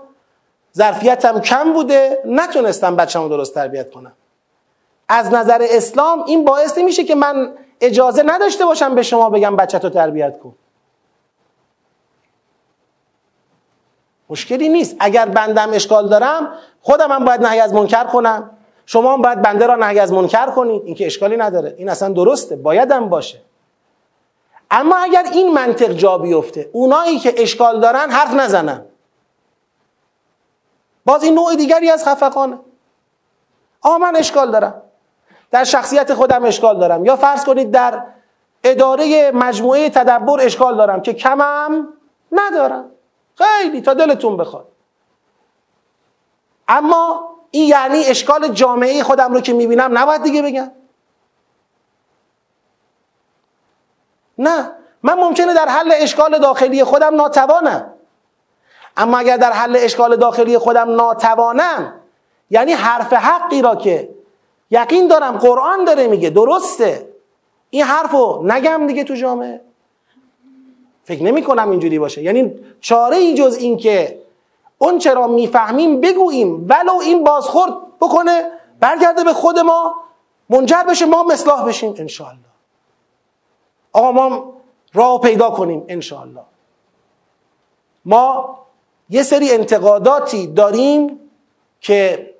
[0.77, 4.13] ظرفیتم کم بوده نتونستم بچه‌مو درست تربیت کنم.
[5.09, 9.79] از نظر اسلام این باعث نمیشه که من اجازه نداشته باشم به شما بگم بچه
[9.79, 10.55] تو تربیت کن.
[14.31, 14.97] مشکلی نیست.
[15.01, 18.51] اگر بندم اشکال دارم خودم هم باید نهی از منکر کنم.
[18.87, 20.83] شما هم باید بنده را نهی از منکر کنید.
[20.85, 21.75] این که اشکالی نداره.
[21.79, 22.57] این اصلا درسته.
[22.57, 23.39] بایدم باشه.
[24.73, 28.85] اما اگر این منطق جا بیفته اونایی که اشکال دارن حرف نزنن.
[31.05, 32.59] باز این نوع دیگری از خفقانه.
[33.81, 34.83] آه من اشکال دارم.
[35.51, 37.05] در شخصیت خودم اشکال دارم.
[37.05, 38.03] یا فرض کنید در
[38.65, 41.89] اداره مجموعه تدبر اشکال دارم که کمم
[42.33, 42.91] ندارم.
[43.35, 44.69] خیلی تا دلتون بخواد.
[46.69, 50.71] اما این یعنی اشکال جامعه خودم رو که می‌بینم نباید دیگه بگم.
[54.39, 54.71] نه
[55.03, 57.93] من ممکنه در حل اشکال داخلی خودم ناتوانم.
[58.97, 61.95] اما اگر در حل اشکال داخلی خودم ناتوانم
[62.51, 64.09] یعنی حرف حقی را که
[64.71, 67.09] یقین دارم قرآن داره میگه درسته.
[67.71, 69.61] این حرف رو نگم دیگه تو جامعه.
[71.05, 72.23] فکر نمی کنم اینجوری باشه.
[72.23, 74.23] یعنی چاره ای جز این که
[74.79, 78.51] اون چرا می‌فهمیم بگوییم ولو این بازخورد بکنه
[78.81, 79.95] برگرده به خود ما
[80.49, 82.42] منجر بشه ما مصلاح بشیم انشاءالله.
[83.93, 84.53] آقا ما
[84.95, 86.43] راه پیدا کنیم انشاءالله.
[88.05, 88.59] ما
[89.11, 91.21] یه سری انتقاداتی داریم
[91.81, 92.35] که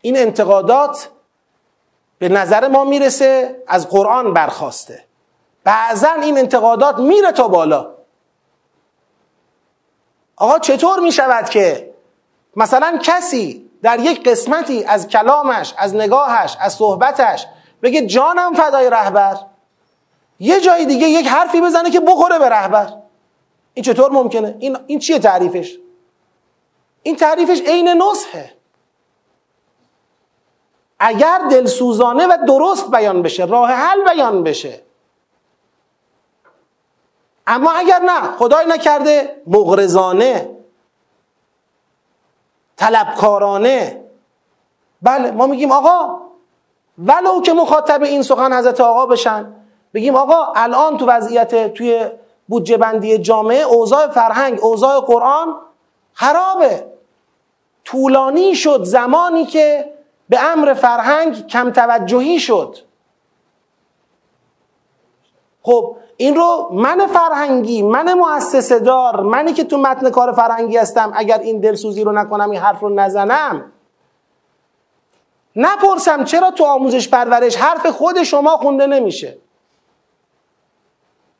[0.00, 1.08] این انتقادات
[2.18, 5.04] به نظر ما می‌رسه از قرآن برخواسته.
[5.64, 7.94] بعضا این انتقادات میره تا بالا.
[10.36, 11.94] آقا چطور می‌شود که
[12.56, 17.46] مثلا کسی در یک قسمتی از کلامش از نگاهش از صحبتش
[17.82, 19.36] بگه جانم فدای رهبر؟
[20.42, 22.92] یه جای دیگه یک حرفی بزنه که بخوره به رهبر.
[23.74, 25.78] این چطور ممکنه؟ این این چیه تعریفش؟
[27.02, 28.54] این تعریفش عین نصحه.
[30.98, 34.82] اگر دلسوزانه و درست بیان بشه راه حل بیان بشه.
[37.46, 40.50] اما اگر نه خدای نکرده مغرزانه
[42.76, 44.04] طلبکارانه.
[45.02, 46.20] بله ما میگیم آقا
[46.98, 49.61] ولو که مخاطب این سخن حضرت آقا بشن.
[49.94, 52.06] بگیم آقا الان تو وضعیت توی
[52.48, 55.56] بودجه بندی جامعه اوضاع فرهنگ اوضاع قرآن
[56.12, 56.92] خرابه.
[57.84, 59.92] طولانی شد زمانی که
[60.28, 62.76] به امر فرهنگ کم توجهی شد.
[65.62, 71.12] خب این رو من فرهنگی من مؤسسه دار منی که تو متن کار فرهنگی هستم
[71.14, 73.72] اگر این دلسوزی رو نکنم این حرف رو نزنم.
[75.56, 79.38] نپرسم چرا تو آموزش پرورش حرف خود شما خونده نمیشه؟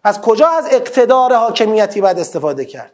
[0.05, 2.93] از کجا از اقتدار حاکمیتی باید استفاده کرد؟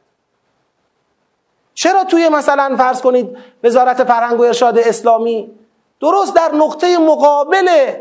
[1.74, 5.51] چرا توی مثلا فرض کنید وزارت فرهنگ و ارشاد اسلامی
[6.01, 7.94] درست در نقطه مقابل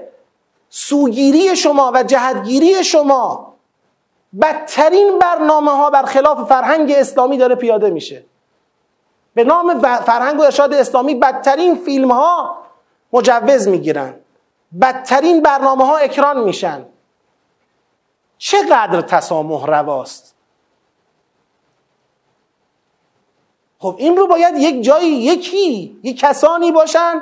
[0.70, 3.54] سوگیری شما و جهتگیری شما
[4.42, 8.26] بدترین برنامه ها بر خلاف فرهنگ اسلامی داره پیاده میشه؟
[9.34, 12.58] به نام فرهنگ و ارشاد اسلامی بدترین فیلم ها
[13.14, 14.14] مجوز می‌گیرن.
[14.82, 16.86] بدترین برنامه ها اکران میشن.
[18.38, 20.36] چقدر تسامح رواست؟
[23.80, 27.22] خب این رو باید یک جایی یکی یک کسانی باشن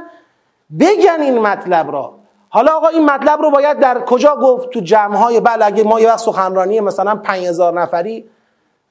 [0.79, 2.13] بگن این مطلب را.
[2.49, 5.99] حالا آقا این مطلب رو باید در کجا گفت تو جمع های بله اگه ما
[5.99, 8.25] یه وقت سخنرانی مثلا 5000 نفری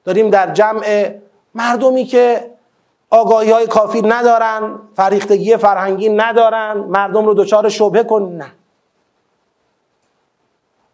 [0.03, 1.09] داریم در جمع
[1.55, 2.51] مردمی که
[3.09, 8.51] آگاهی های کافی ندارن فریختگی فرهنگی ندارن مردم رو دچار شبهه کن نه.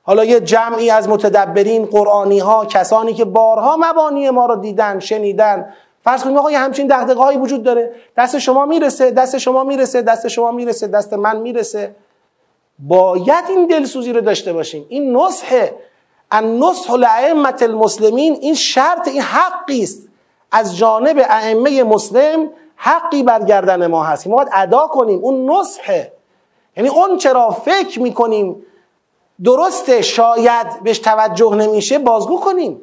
[0.04, 5.74] حالا یه جمعی از متدبرین قرآنی ها کسانی که بارها مبانی ما رو دیدن شنیدن.
[6.04, 7.94] فرض کنیم آقا همچین دغدغه هایی وجود داره.
[8.18, 11.96] دست شما می‌رسه دست شما می‌رسه دست شما می‌رسه دست من می‌رسه.
[12.80, 14.86] باید این دلسوزی رو داشته باشیم.
[14.90, 15.68] این نصح
[16.32, 20.08] النصح لائمه المسلمین این شرط این حقی است.
[20.52, 25.20] از جانب ائمه مسلم حقی برگردن ما هست ما باید ادا کنیم.
[25.20, 26.14] اون نصحه.
[26.78, 28.64] یعنی اون چرا فکر می‌کنیم
[29.44, 32.82] درسته شاید بهش توجه نمیشه بازگو کنیم.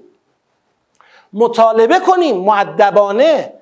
[1.32, 3.52] مطالبه کنیم معدبانه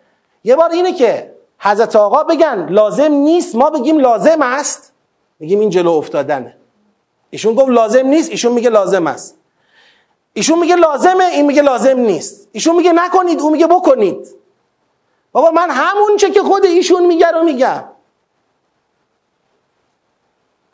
[0.45, 4.93] یه بار اینه که حضرت آقا بگن لازم نیست ما بگیم لازم است.
[5.39, 6.57] میگیم این جلو افتادنه.
[7.31, 9.37] ایشون گفت لازم نیست ایشون میگه لازم است.
[10.33, 12.49] ایشون میگه لازمه این میگه لازم نیست.
[12.53, 14.29] ایشون میگه نکنید اون میگه بکنید.
[15.33, 17.85] بابا من همون چه که خود ایشون میگه رو میگم.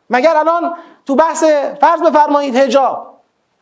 [0.09, 1.43] مگر الان تو بحث
[1.81, 3.13] فرض بفرمایید هجاب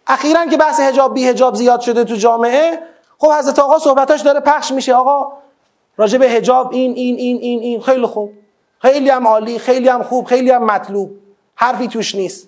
[0.07, 2.79] اخیرا که بحث هجاب بی هجاب زیاد شده تو جامعه
[3.17, 4.95] خب حضرت آقا صحبتاش داره پخش میشه.
[4.95, 5.31] آقا
[5.97, 8.31] راجع به هجاب این این این این این خیلی خوب.
[8.81, 11.11] خیلی هم عالی خیلی هم خوب خیلی هم مطلوب.
[11.55, 12.47] حرفی توش نیست.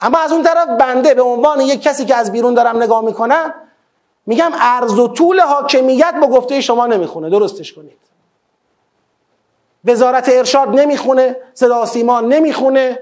[0.00, 3.54] اما از اون طرف بنده به عنوان یک کسی که از بیرون دارم نگاه می‌کنم
[4.26, 7.30] میگم عرض و طول حاکمیت با گفته شما نمی‌خونه.
[7.30, 7.98] درستش کنید.
[9.84, 12.98] وزارت ارشاد نمی‌خونه صدا سیما نمی‌خونه.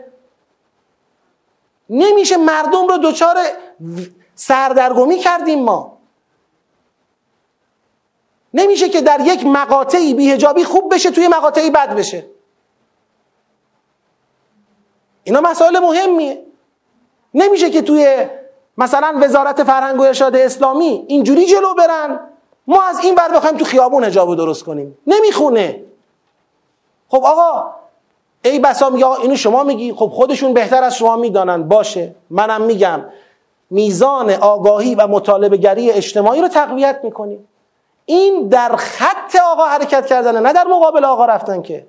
[1.90, 3.36] نمیشه مردم رو دچار
[4.35, 5.98] سردرگمی کردیم ما.
[8.55, 12.27] نمیشه که در یک مقاطعی بیهجابی خوب بشه توی مقاطعی بد بشه.
[15.24, 16.44] اینا مسائل مهمیه.
[17.35, 18.27] نمیشه که توی
[18.78, 22.20] مثلا وزارت فرهنگ و ارشاد اسلامی اینجوری جلو برن.
[22.66, 24.98] ما از این بر بخوایم تو خیابون حجاب درست کنیم.
[25.06, 25.85] نمی‌خونه.
[27.09, 27.74] خب آقا
[28.51, 31.69] ای بسا میگه اینو شما میگی؟ خب خودشون بهتر از شما می‌دانن.
[31.69, 32.15] باشه.
[32.31, 33.05] منم میگم.
[33.70, 37.49] میزان آگاهی و مطالبه گری اجتماعی رو تقویت می‌کنیم.
[38.05, 41.87] این در خط آقا حرکت کردنه نه در مقابل آقا رفتن که.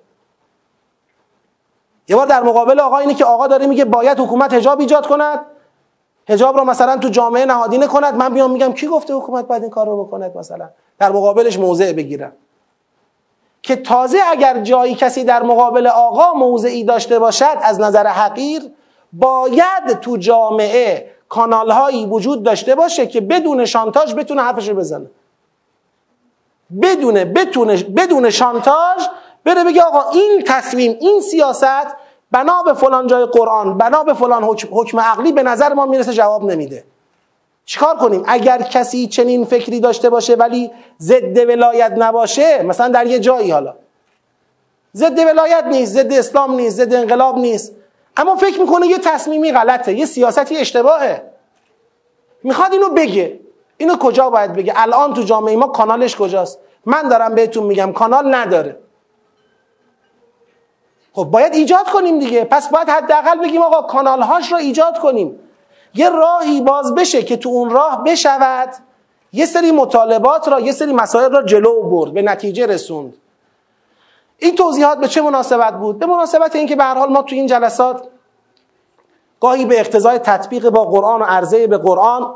[2.07, 5.45] یه بار در مقابل آقا اینه که آقا داره میگه باید حکومت هجاب ایجاد کند.
[6.29, 8.15] هجاب رو مثلا تو جامعه نهادینه کند.
[8.15, 10.69] من بیام میگم کی گفته حکومت باید این کار رو بکند مثلا؟
[10.99, 12.31] در مقابلش موضع بگیرم
[13.61, 18.61] که تازه اگر جایی کسی در مقابل آقا موضعی داشته باشد از نظر حقیر
[19.13, 25.05] باید تو جامعه کانال هایی وجود داشته باشه که بدون شانتاج بتونه حرفش رو بزنه.
[26.81, 29.01] بدونه بتونه بدون شانتاج
[29.43, 31.87] بره بگه آقا این تصمیم این سیاست
[32.31, 36.13] بنا به فلان جای قرآن بنا به فلان حکم, حکم عقلی به نظر ما می‌رسه
[36.13, 36.83] جواب نمیده.
[37.69, 43.19] چیکار کنیم؟ اگر کسی چنین فکری داشته باشه ولی ضد ولایت نباشه مثلا در یه
[43.19, 43.75] جایی حالا.
[44.95, 47.75] ضد ولایت نیست ضد اسلام نیست ضد انقلاب نیست.
[48.17, 51.23] اما فکر می‌کنه یه تصمیمی غلطه یه سیاستی اشتباهه.
[52.43, 53.39] می‌خواد اینو بگه.
[53.77, 58.35] اینو کجا باید بگه؟ الان تو جامعه ما کانالش کجاست؟ من دارم بهتون میگم کانال
[58.35, 58.79] نداره.
[61.13, 62.43] خب باید ایجاد کنیم دیگه.
[62.43, 65.39] پس باید حداقل بگیم آقا کانال هاش رو ایجاد کنیم.
[65.93, 68.69] یه راهی باز بشه که تو اون راه بشود.
[69.33, 73.13] یه سری مطالبات را یه سری مسائل را جلو برد به نتیجه رسوند.
[74.37, 77.47] این توضیحات به چه مناسبت بود؟ به مناسبت اینکه به هر حال ما تو این
[77.47, 78.03] جلسات
[79.41, 82.33] گاهی به اقتضای تطبیق با قرآن و عرضه به قرآن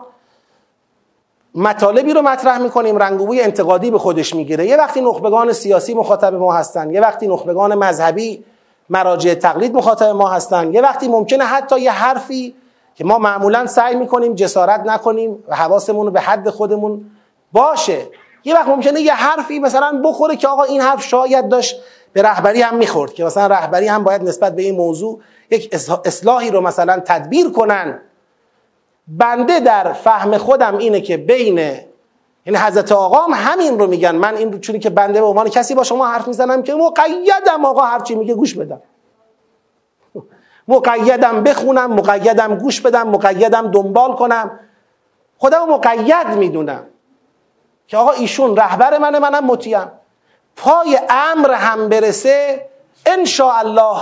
[1.56, 4.68] مطالبی رو مطرح می‌کنیم رنگوبوی انتقادی به خودش می‌گیره.
[4.68, 8.46] یه وقتی نخبگان سیاسی مخاطب ما هستن یه وقتی نخبگان مذهبی
[8.90, 12.56] مراجع تقلید مخاطب ما هستن یه وقتی ممکنه حتی یه حرفی
[12.96, 17.12] که ما معمولا سعی می‌کنیم جسارت نکنیم و حواسمون رو به حد خودمون
[17.52, 18.08] باشه.
[18.44, 21.82] یه وقت ممکنه یه حرفی مثلا بخوره که آقا این حرف شاید داشت
[22.14, 25.20] به رهبری هم می‌خورد که مثلا رهبری هم باید نسبت به این موضوع
[25.52, 25.70] یک
[26.06, 28.00] اصلاحی رو مثلا تدبیر کنن.
[29.08, 31.58] بنده در فهم خودم اینه که بین
[32.46, 34.16] یعنی حضرت آقا هم همین رو میگن.
[34.16, 37.82] من این چونی که بنده به عنوان کسی با شما حرف می‌زنم که مقیدم آقا
[37.82, 38.82] هرچی میگه گوش بدم.
[40.68, 44.60] مقیدم بخونم مقیدم گوش بدم مقیدم دنبال کنم.
[45.38, 46.84] خودم مقید می‌دونم
[47.88, 49.92] که آقا ایشون رهبر منه منم مطیعم.
[50.56, 52.70] پای امر هم برسه
[53.06, 54.02] ان الله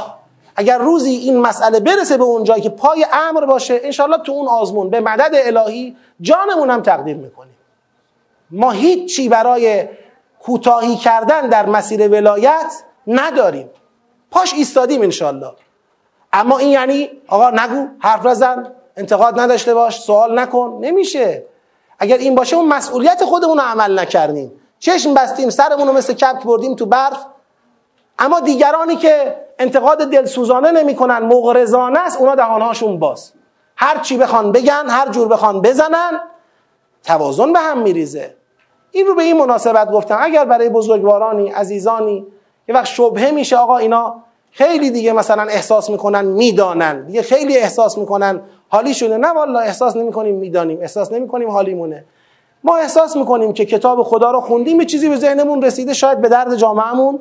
[0.55, 4.47] اگر روزی این مسئله برسه به اون جایی که پای امر باشه انشاءالله تو اون
[4.47, 7.55] آزمون به مدد الهی جانمون هم تقدیم می‌کنیم.
[8.51, 9.89] ما هیچی برای
[10.39, 13.69] کوتاهی کردن در مسیر ولایت نداریم.
[14.31, 15.51] پاش ایستادیم انشالله
[16.33, 20.77] اما این یعنی آقا نگو حرف نزن انتقاد نداشته باش سوال نکن.
[20.81, 21.43] نمیشه.
[21.99, 24.51] اگر این باشه اون مسئولیت خودمون رو عمل نکردیم.
[24.79, 27.25] چشم بستیم سرمون رو مثل کپک بردیم تو برف.
[28.19, 33.31] اما دیگرانی که انتقاد دلسوزانه نمی‌کنن مغرضانه است اونا دهانهاشون باز.
[33.77, 36.19] هر چی بخوان بگن هر جور بخوان بزنن
[37.03, 38.35] توازن به هم میریزه.
[38.91, 40.17] این رو به این مناسبت گفتم.
[40.21, 42.27] اگر برای بزرگوارانی عزیزانی
[42.67, 47.05] یه وقت شبهه میشه آقا اینا خیلی دیگه مثلا احساس می‌کنن می‌دانن.
[47.05, 50.81] دیگه خیلی احساس می‌کنن حالی شده نه والا احساس نمی‌کنیم می‌دانیم.
[50.81, 52.05] احساس نمی‌کنیم حالیمونه.
[52.63, 56.29] ما احساس می‌کنیم که کتاب خدا رو خوندیم یه چیزی به ذهنمون رسیده شاید به
[56.29, 57.19] درد جامعهمون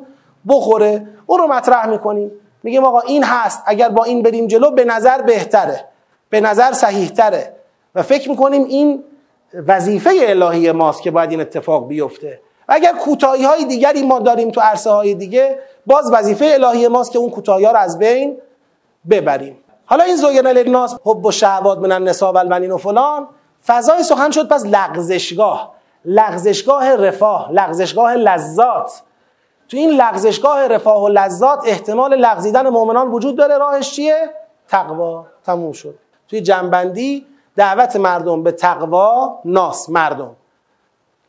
[0.49, 1.07] بخوره.
[1.25, 2.31] اون رو مطرح می‌کنیم.
[2.63, 3.63] میگیم آقا این هست.
[3.65, 5.85] اگر با این بریم جلو به نظر بهتره.
[6.29, 7.53] به نظر صحیحتره.
[7.95, 9.03] و فکر می‌کنیم این
[9.67, 12.39] وظیفه الهی ماست که باید این اتفاق بیفته.
[12.67, 17.19] اگر کوتاهی های دیگری ما داریم تو عرصه های دیگه باز وظیفه الهی ماست که
[17.19, 18.37] اون کوتاهی ها رو از بین
[19.09, 19.57] ببریم.
[19.85, 22.37] حالا این زوین للناس حب و شهوات من النساء و
[22.73, 23.27] و فلان
[23.67, 25.71] فضای سخن شد پس لغزشگاه.
[26.05, 29.01] لغزشگاه رفاه لغزشگاه لذات.
[29.69, 33.57] تو این لغزشگاه رفاه و لذات احتمال لغزیدن مؤمنان وجود داره.
[33.57, 34.29] راهش چیه؟
[34.67, 35.25] تقوا.
[35.45, 35.95] تموم شد.
[36.27, 37.25] توی جنبندی
[37.55, 40.35] دعوت مردم به تقوا ناس مردم.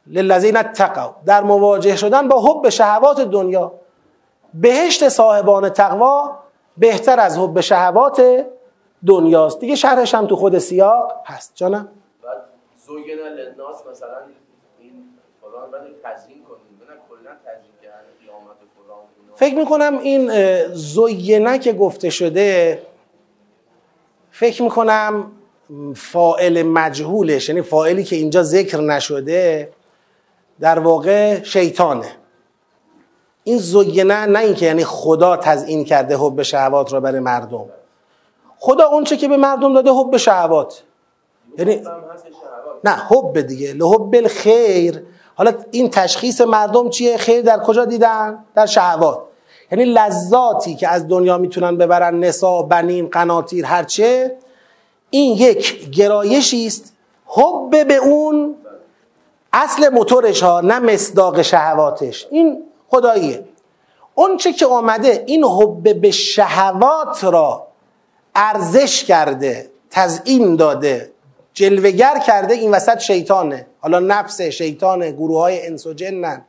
[0.07, 3.73] للذین تقوا در مواجه شدن با حب شهوات دنیا.
[4.55, 6.39] بهشت صاحبان تقوا
[6.77, 8.47] بهتر از حب شهوات
[9.07, 9.61] دنیاست.
[9.61, 11.53] دیگه شرحش هم تو خود سیاق هست.
[11.55, 11.89] جانم.
[12.87, 14.19] زوگن للناس مثلا
[14.79, 14.93] این
[15.41, 15.71] فلان
[16.05, 16.63] تزیین کنیم.
[17.11, 17.73] کلا تزیین
[19.35, 20.31] فکر می‌کنم این
[20.73, 22.83] زوینه که گفته شده
[24.31, 25.33] فکر می‌کنم
[25.97, 29.73] فائل مجهولش یعنی فائلی که اینجا ذکر نشده
[30.61, 32.07] در واقع شیطانه.
[33.45, 37.65] این زوینه نه اینکه یعنی خدا تزیین کرده حب شهوات را برای مردم.
[38.59, 40.83] خدا اون چه که به مردم داده حب شهوات.
[41.59, 41.83] یعنی
[42.85, 43.73] نه حب دیگه.
[43.73, 45.03] لحب الخیر.
[45.35, 49.19] حالا این تشخیص مردم چیه؟ خیر در کجا دیدن؟ در شهوات.
[49.73, 54.37] یعنی لذاتی که از دنیا می‌تونن ببرن نسا بنین قناطیر هرچه
[55.11, 56.93] این یک گرایشی است.
[57.27, 58.57] حب به اون
[59.53, 62.27] اصل موتورش ها نه مصداق شهواتش.
[62.31, 62.63] این
[62.93, 63.45] خداییه.
[64.15, 67.67] اون چه که آمده این حب به شهوات را
[68.35, 71.13] ارزش کرده تزئین داده
[71.55, 73.67] جلوگر کرده این وسط شیطانه.
[73.81, 76.45] حالا نفس شیطانه گروه های انس جنن.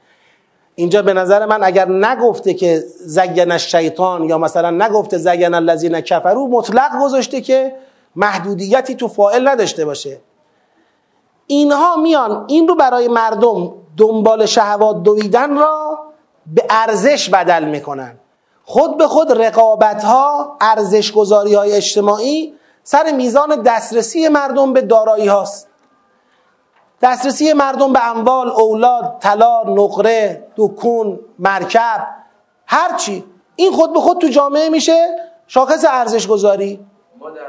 [0.76, 6.48] اینجا به نظر من اگر نگفته که زین شیطان یا مثلا نگفته زین الذین کفرو
[6.48, 7.76] مطلق گذاشته که
[8.16, 10.18] محدودیتی تو فائل نداشته باشه.
[11.48, 16.00] اینها میان این رو برای مردم دنبال شهوات دویدن را
[16.48, 18.20] به ارزش بدل می‌کنن.
[18.66, 22.54] خود به خود رقابت ها ارزش گذاری های اجتماعی
[22.84, 25.68] سر میزان دسترسی مردم به دارایی هاست.
[27.02, 32.08] دسترسی مردم به اموال، اولاد، طلا، نقره، دکون، مرکب
[32.66, 33.24] هرچی
[33.56, 35.16] این خود به خود تو جامعه میشه
[35.48, 36.86] شاخص ارزش گذاری
[37.20, 37.42] ما در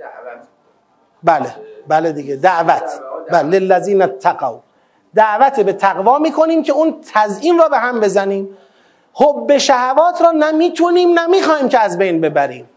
[0.00, 0.46] دعوت.
[1.22, 1.56] بله
[1.88, 3.00] بله دیگه دعوت.
[3.30, 4.60] بله للذین تقوا
[5.14, 8.56] دعوت به تقوا می‌کنیم که اون تزیین را به هم بزنیم.
[9.12, 12.70] خب به شهوات را نمی‌تونیم نمی‌خوایم که از بین ببریم.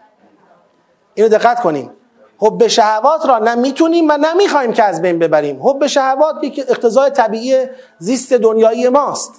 [1.14, 1.92] اینو دقت کنیم.
[2.40, 5.68] حب شهوات را نه می‌تونیم و نمی‌خوایم که از بین ببریم.
[5.68, 7.66] حب شهوات یک اقتضای طبیعی
[8.00, 9.34] زیست دنیایی ماست.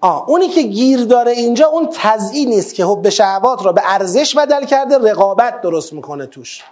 [0.00, 4.36] آه اونی که گیر داره اینجا اون تزیین نیست که حب شهوات را به ارزش
[4.36, 6.64] بدل کرده رقابت درست می‌کنه توش.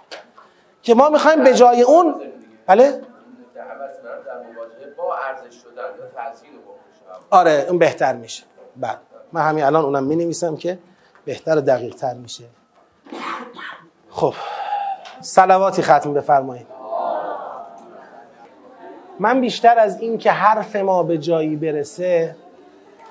[0.83, 2.15] که ما می‌خوایم به جای اون
[2.67, 3.01] بله؟
[7.29, 8.43] آره اون بهتر میشه.
[8.77, 8.97] بله.
[9.31, 10.79] من همین الان اونم می نویسم که
[11.25, 12.43] بهتر و دقیق تر میشه.
[14.09, 14.33] خب.
[15.21, 16.67] سلواتی ختم بفرمایید.
[19.19, 22.35] من بیشتر از این که حرف ما به جایی برسه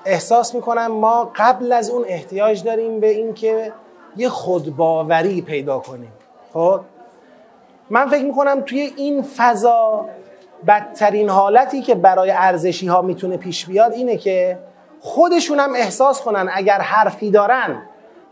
[0.05, 3.73] احساس می‌کنم ما قبل از اون احتیاج داریم به اینکه
[4.17, 6.11] یه خودباوری پیدا کنیم.
[6.53, 6.81] خب؟
[7.89, 10.05] من فکر می‌کنم توی این فضا
[10.67, 14.59] بدترین حالتی که برای ارزشی ها می‌تونه پیش بیاد اینه که
[15.01, 17.81] خودشون هم احساس کنن اگر حرفی دارن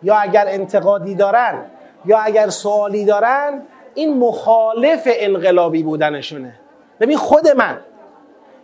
[0.03, 1.65] یا اگر انتقادی دارن
[2.05, 3.61] یا اگر سوالی دارن
[3.93, 6.53] این مخالف انقلابی بودنشونه.
[6.99, 7.79] ببین خود من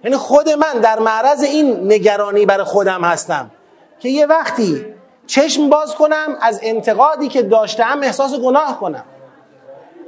[0.04, 3.52] یعنی خود من در معرض این نگرانی برای خودم هستم
[4.00, 4.86] که یه وقتی
[5.28, 9.04] چشم باز کنم از انتقادی که داشتم احساس گناه کنم.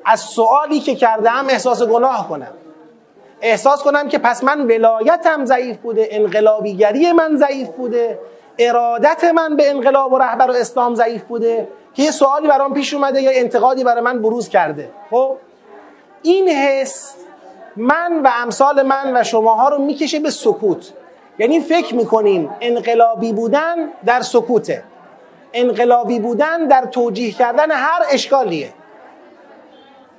[0.06, 2.53] از سوالی که کردم احساس گناه کنم.
[3.45, 8.19] احساس کنم که پس من ولایتم ضعیف بوده انقلابیگری من ضعیف بوده
[8.59, 12.93] ارادت من به انقلاب و رهبر و اسلام ضعیف بوده که یه سوالی برام پیش
[12.93, 14.89] اومده یا انتقادی برای من بروز کرده.
[15.11, 15.38] خب؟
[16.22, 17.15] این حس
[17.76, 20.93] من و امثال من و شماها رو می‌کشه به سکوت.
[21.39, 24.84] یعنی فکر می‌کنیم انقلابی بودن در سکوته.
[25.53, 28.73] انقلابی بودن در توجیه کردن هر اشکالیه.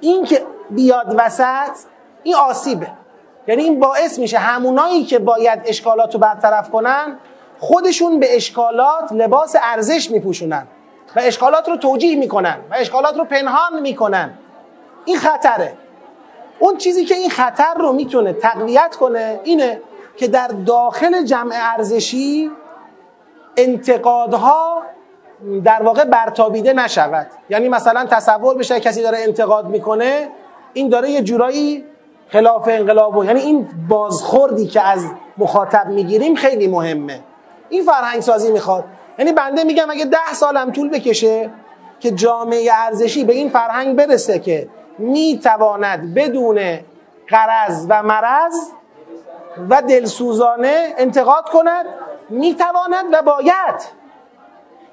[0.01, 1.77] این که بیاد وسط
[2.23, 3.06] این آسیبه.
[3.47, 7.19] یعنی این باعث میشه همونایی که باید اشکالات رو برطرف کنن
[7.59, 10.67] خودشون به اشکالات لباس ارزش میپوشونن
[11.17, 14.39] و اشکالات رو توجیه می‌کنن و اشکالات رو پنهان می‌کنن.
[15.05, 15.73] این خطره.
[16.59, 19.81] اون چیزی که این خطر رو می‌تونه تقویت کنه اینه
[20.17, 22.51] که در داخل جمع ارزشی
[23.57, 24.83] انتقادها
[25.65, 27.27] در واقع برتابیده نشود.
[27.51, 30.29] یعنی مثلا تصور بشه کسی داره انتقاد می‌کنه
[30.73, 31.85] این داره یه جورایی
[32.29, 35.07] خلاف انقلاب و یعنی این بازخوردی که از
[35.39, 37.21] مخاطب می‌گیریم خیلی مهمه.
[37.69, 38.85] این فرهنگ سازی می‌خواد.
[39.19, 41.51] یعنی بنده میگم اگه ده سالم طول بکشه
[42.01, 46.79] که جامعه ارزشی به این فرهنگ برسه که می‌تواند بدون
[47.29, 48.55] قرض و مرض
[49.71, 51.87] و دلسوزانه انتقاد کند
[52.29, 53.97] می‌تواند و باید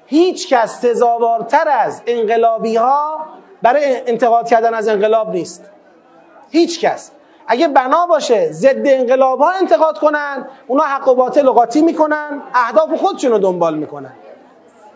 [0.06, 3.18] هیچ کس سزاوارتر از انقلابی ها
[3.62, 5.70] برای انتقاد کردن از انقلاب نیست.
[6.50, 7.10] هیچ کس.
[7.46, 12.94] اگه بنا باشه ضد انقلاب ها انتقاد کنن اونا حق و باطل و می‌کنن اهداف
[12.94, 14.12] خودشون رو دنبال می‌کنن.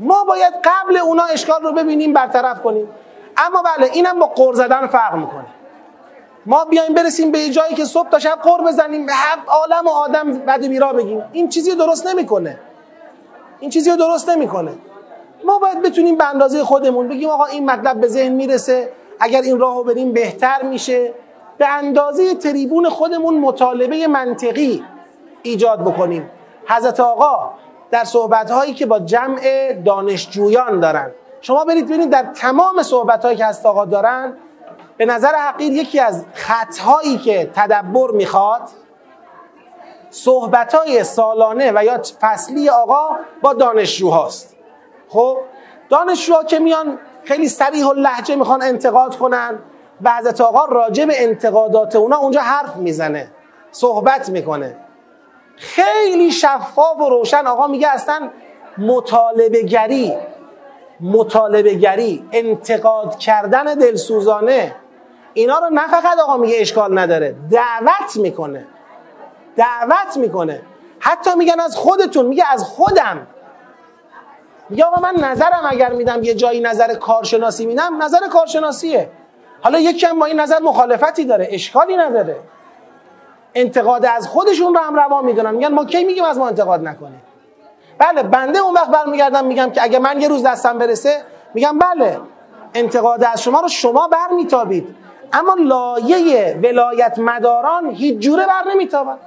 [0.01, 2.89] ما باید قبل اونا اشکال رو ببینیم برطرف کنیم.
[3.37, 5.47] اما بله اینم با قر زدن فرق می‌کنه.
[6.47, 9.91] ما بیایم برسیم به جایی که صبح تا شب قر بزنیم به هفت عالم و
[9.91, 11.25] آدم بد بیرا بگیم.
[11.33, 12.59] این چیزی درست نمی‌کنه.
[13.61, 14.73] این چیزی درست نمی‌کنه.
[15.45, 18.93] ما باید بتونیم به اندازه خودمون بگیم آقا این مطلب به ذهن می‌رسه.
[19.21, 21.15] اگر این راهو بریم بهتر میشه.
[21.59, 24.85] به اندازه تریبون خودمون مطالبه منطقی
[25.43, 26.31] ایجاد بکنیم.
[26.69, 27.51] حضرت آقا
[27.91, 31.11] در صحبت هایی که با جمع دانشجویان دارن
[31.41, 34.37] شما برید ببینید در تمام صحبت هایی که حضرت آقا دارن
[34.97, 38.63] به نظر حقیر یکی از خطهایی که تدبر می‌خواد
[40.11, 43.09] صحبتهای سالانه و یا فصلی آقا
[43.43, 44.57] با دانشجوهاست
[45.09, 45.39] خب
[45.89, 49.59] دانشجوها که میان خیلی سریح و لحجه می‌خوان انتقاد کنن
[50.07, 53.31] حضرت آقا راجع به انتقادات اونا اونجا حرف می‌زنه
[53.71, 54.77] صحبت می‌کنه.
[55.57, 58.31] خیلی شفاف و روشن آقا میگه اصلا
[58.79, 60.17] مطالبه گری
[61.01, 64.75] مطالبه گری انتقاد کردن دلسوزانه
[65.35, 68.67] اینا رو نه فقط آقا میگه اشکال نداره دعوت می‌کنه
[69.57, 70.63] دعوت می‌کنه.
[71.01, 73.27] حتی میگن از خودتون میگه از خودم.
[74.69, 79.11] میگه آقا من نظرم اگر میدم یه جایی نظر کارشناسی میدم نظر کارشناسیه.
[79.61, 82.37] حالا یکی هم با این نظر مخالفتی داره اشکالی نداره.
[83.55, 85.55] انتقاد از خودشون رو هم روا می‌دونن.
[85.55, 87.23] میگن ما کی میگیم از ما انتقاد نکنیم
[87.99, 91.23] بله بنده اون وقت برمیگردم میگم که اگه من یه روز دستم برسه
[91.55, 92.21] میگم بله
[92.75, 94.97] انتقاد از شما رو شما برمیتابید.
[95.33, 99.19] اما لایه ولایت مداران هیچ جوره بر نمیتابد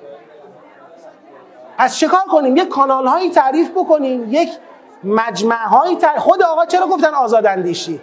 [1.77, 4.49] پس چکار کنیم؟ یک کانال هایی تعریف بکنیم یک
[5.03, 6.21] مجمع هایی تعریف...
[6.21, 8.01] خود آقا چرا گفتن آزاد اندیشی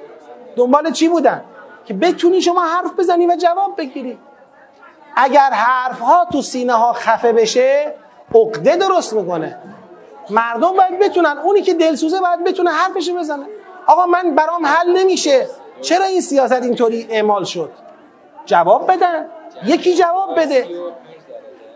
[0.56, 1.44] دنبال چی بودن؟
[1.88, 4.18] که بتونی شما حرف بزنی و جواب بگیری.
[5.16, 7.94] اگر حرف ها تو سینه ها خفه بشه
[8.34, 9.58] عقده درست می‌کنه.
[10.30, 13.46] مردم باید بتونن اونی که دلسوزه باید بتونه حرفش بزنه.
[13.86, 15.46] آقا من برام حل نمیشه.
[15.80, 17.70] چرا این سیاست اینطوری اعمال شد؟
[18.46, 19.26] جواب بدن
[19.64, 20.68] یکی جواب بده.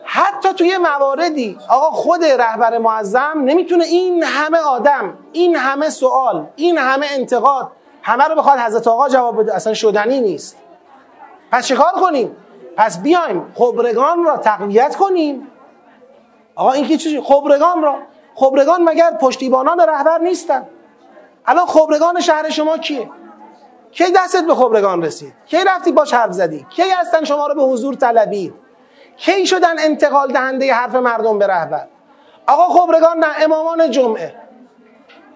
[0.05, 6.78] حتی توی مواردی آقا خود رهبر معظم نمی‌تونه این همه آدم این همه سوال این
[6.78, 7.70] همه انتقاد
[8.03, 9.55] همه رو بخواد حضرت آقا جواب بده.
[9.55, 10.57] اصلا شدنی نیست.
[11.51, 12.37] پس چیکار کنیم؟
[12.77, 15.49] پس بیایم خبرگان را تقویت کنیم.
[16.55, 17.99] آقا این که چیزی خبرگان را.
[18.35, 20.66] خبرگان مگر پشتیبانان رهبر نیستن؟
[21.47, 23.11] الان خبرگان شهر شما کیه؟
[23.91, 27.62] کی دستت به خبرگان رسید؟ کی رفتی باش حرف زدی؟ کی هستن شما رو به
[27.62, 28.55] حضور طلبید؟
[29.16, 31.89] کی شدن انتقال دهنده حرف مردم به رهبر؟
[32.47, 34.41] آقا خبرگان نه امامان جمعه.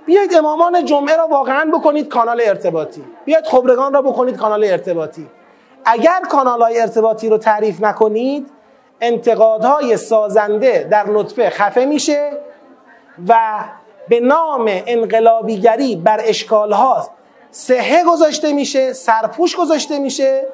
[0.06, 3.04] بیاید امامان جمعه را واقعا بکنید کانال ارتباطی.
[3.24, 5.26] بیاید خبرگان را بکنید کانال ارتباطی.
[5.84, 8.50] اگر کانال های ارتباطی رو تعریف نکنید
[9.00, 12.32] انتقادهای سازنده در نطفه خفه میشه
[13.28, 13.64] و
[14.08, 17.08] به نام انقلابیگری بر اشکالها
[17.50, 20.46] سهه گذاشته میشه سرپوش گذاشته میشه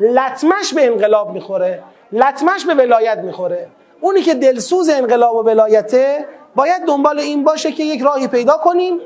[0.00, 1.82] لطمش به انقلاب می‌خوره
[2.12, 3.68] لطمش به ولایت می‌خوره.
[4.00, 6.24] اونی که دلسوز انقلاب و ولایته
[6.54, 8.98] باید دنبال این باشه که یک راهی پیدا کنیم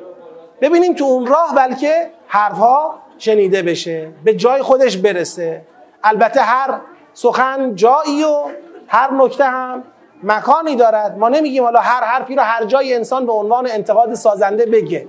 [0.60, 5.62] ببینیم تو اون راه بلکه حرفها شنیده بشه به جای خودش برسه.
[6.04, 6.80] البته هر
[7.14, 8.44] سخن جایی و
[8.88, 9.84] هر نکته هم
[10.22, 11.18] مکانی دارد.
[11.18, 15.08] ما نمیگیم حالا هر حرفی رو هر جای انسان به عنوان انتقاد سازنده بگه.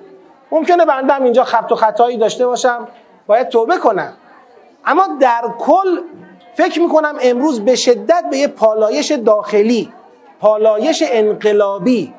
[0.51, 2.87] ممکنه بنده هم اینجا خط و خطایی داشته باشم
[3.27, 4.13] باید توبه کنم.
[4.85, 5.99] اما در کل
[6.55, 9.93] فکر می‌کنم امروز به شدت به یه پالایش داخلی
[10.39, 12.13] پالایش انقلابی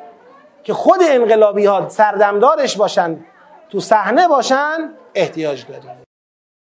[0.66, 3.24] که خود انقلابی ها سردمدارش باشن
[3.70, 6.05] تو صحنه باشن احتیاج داریم.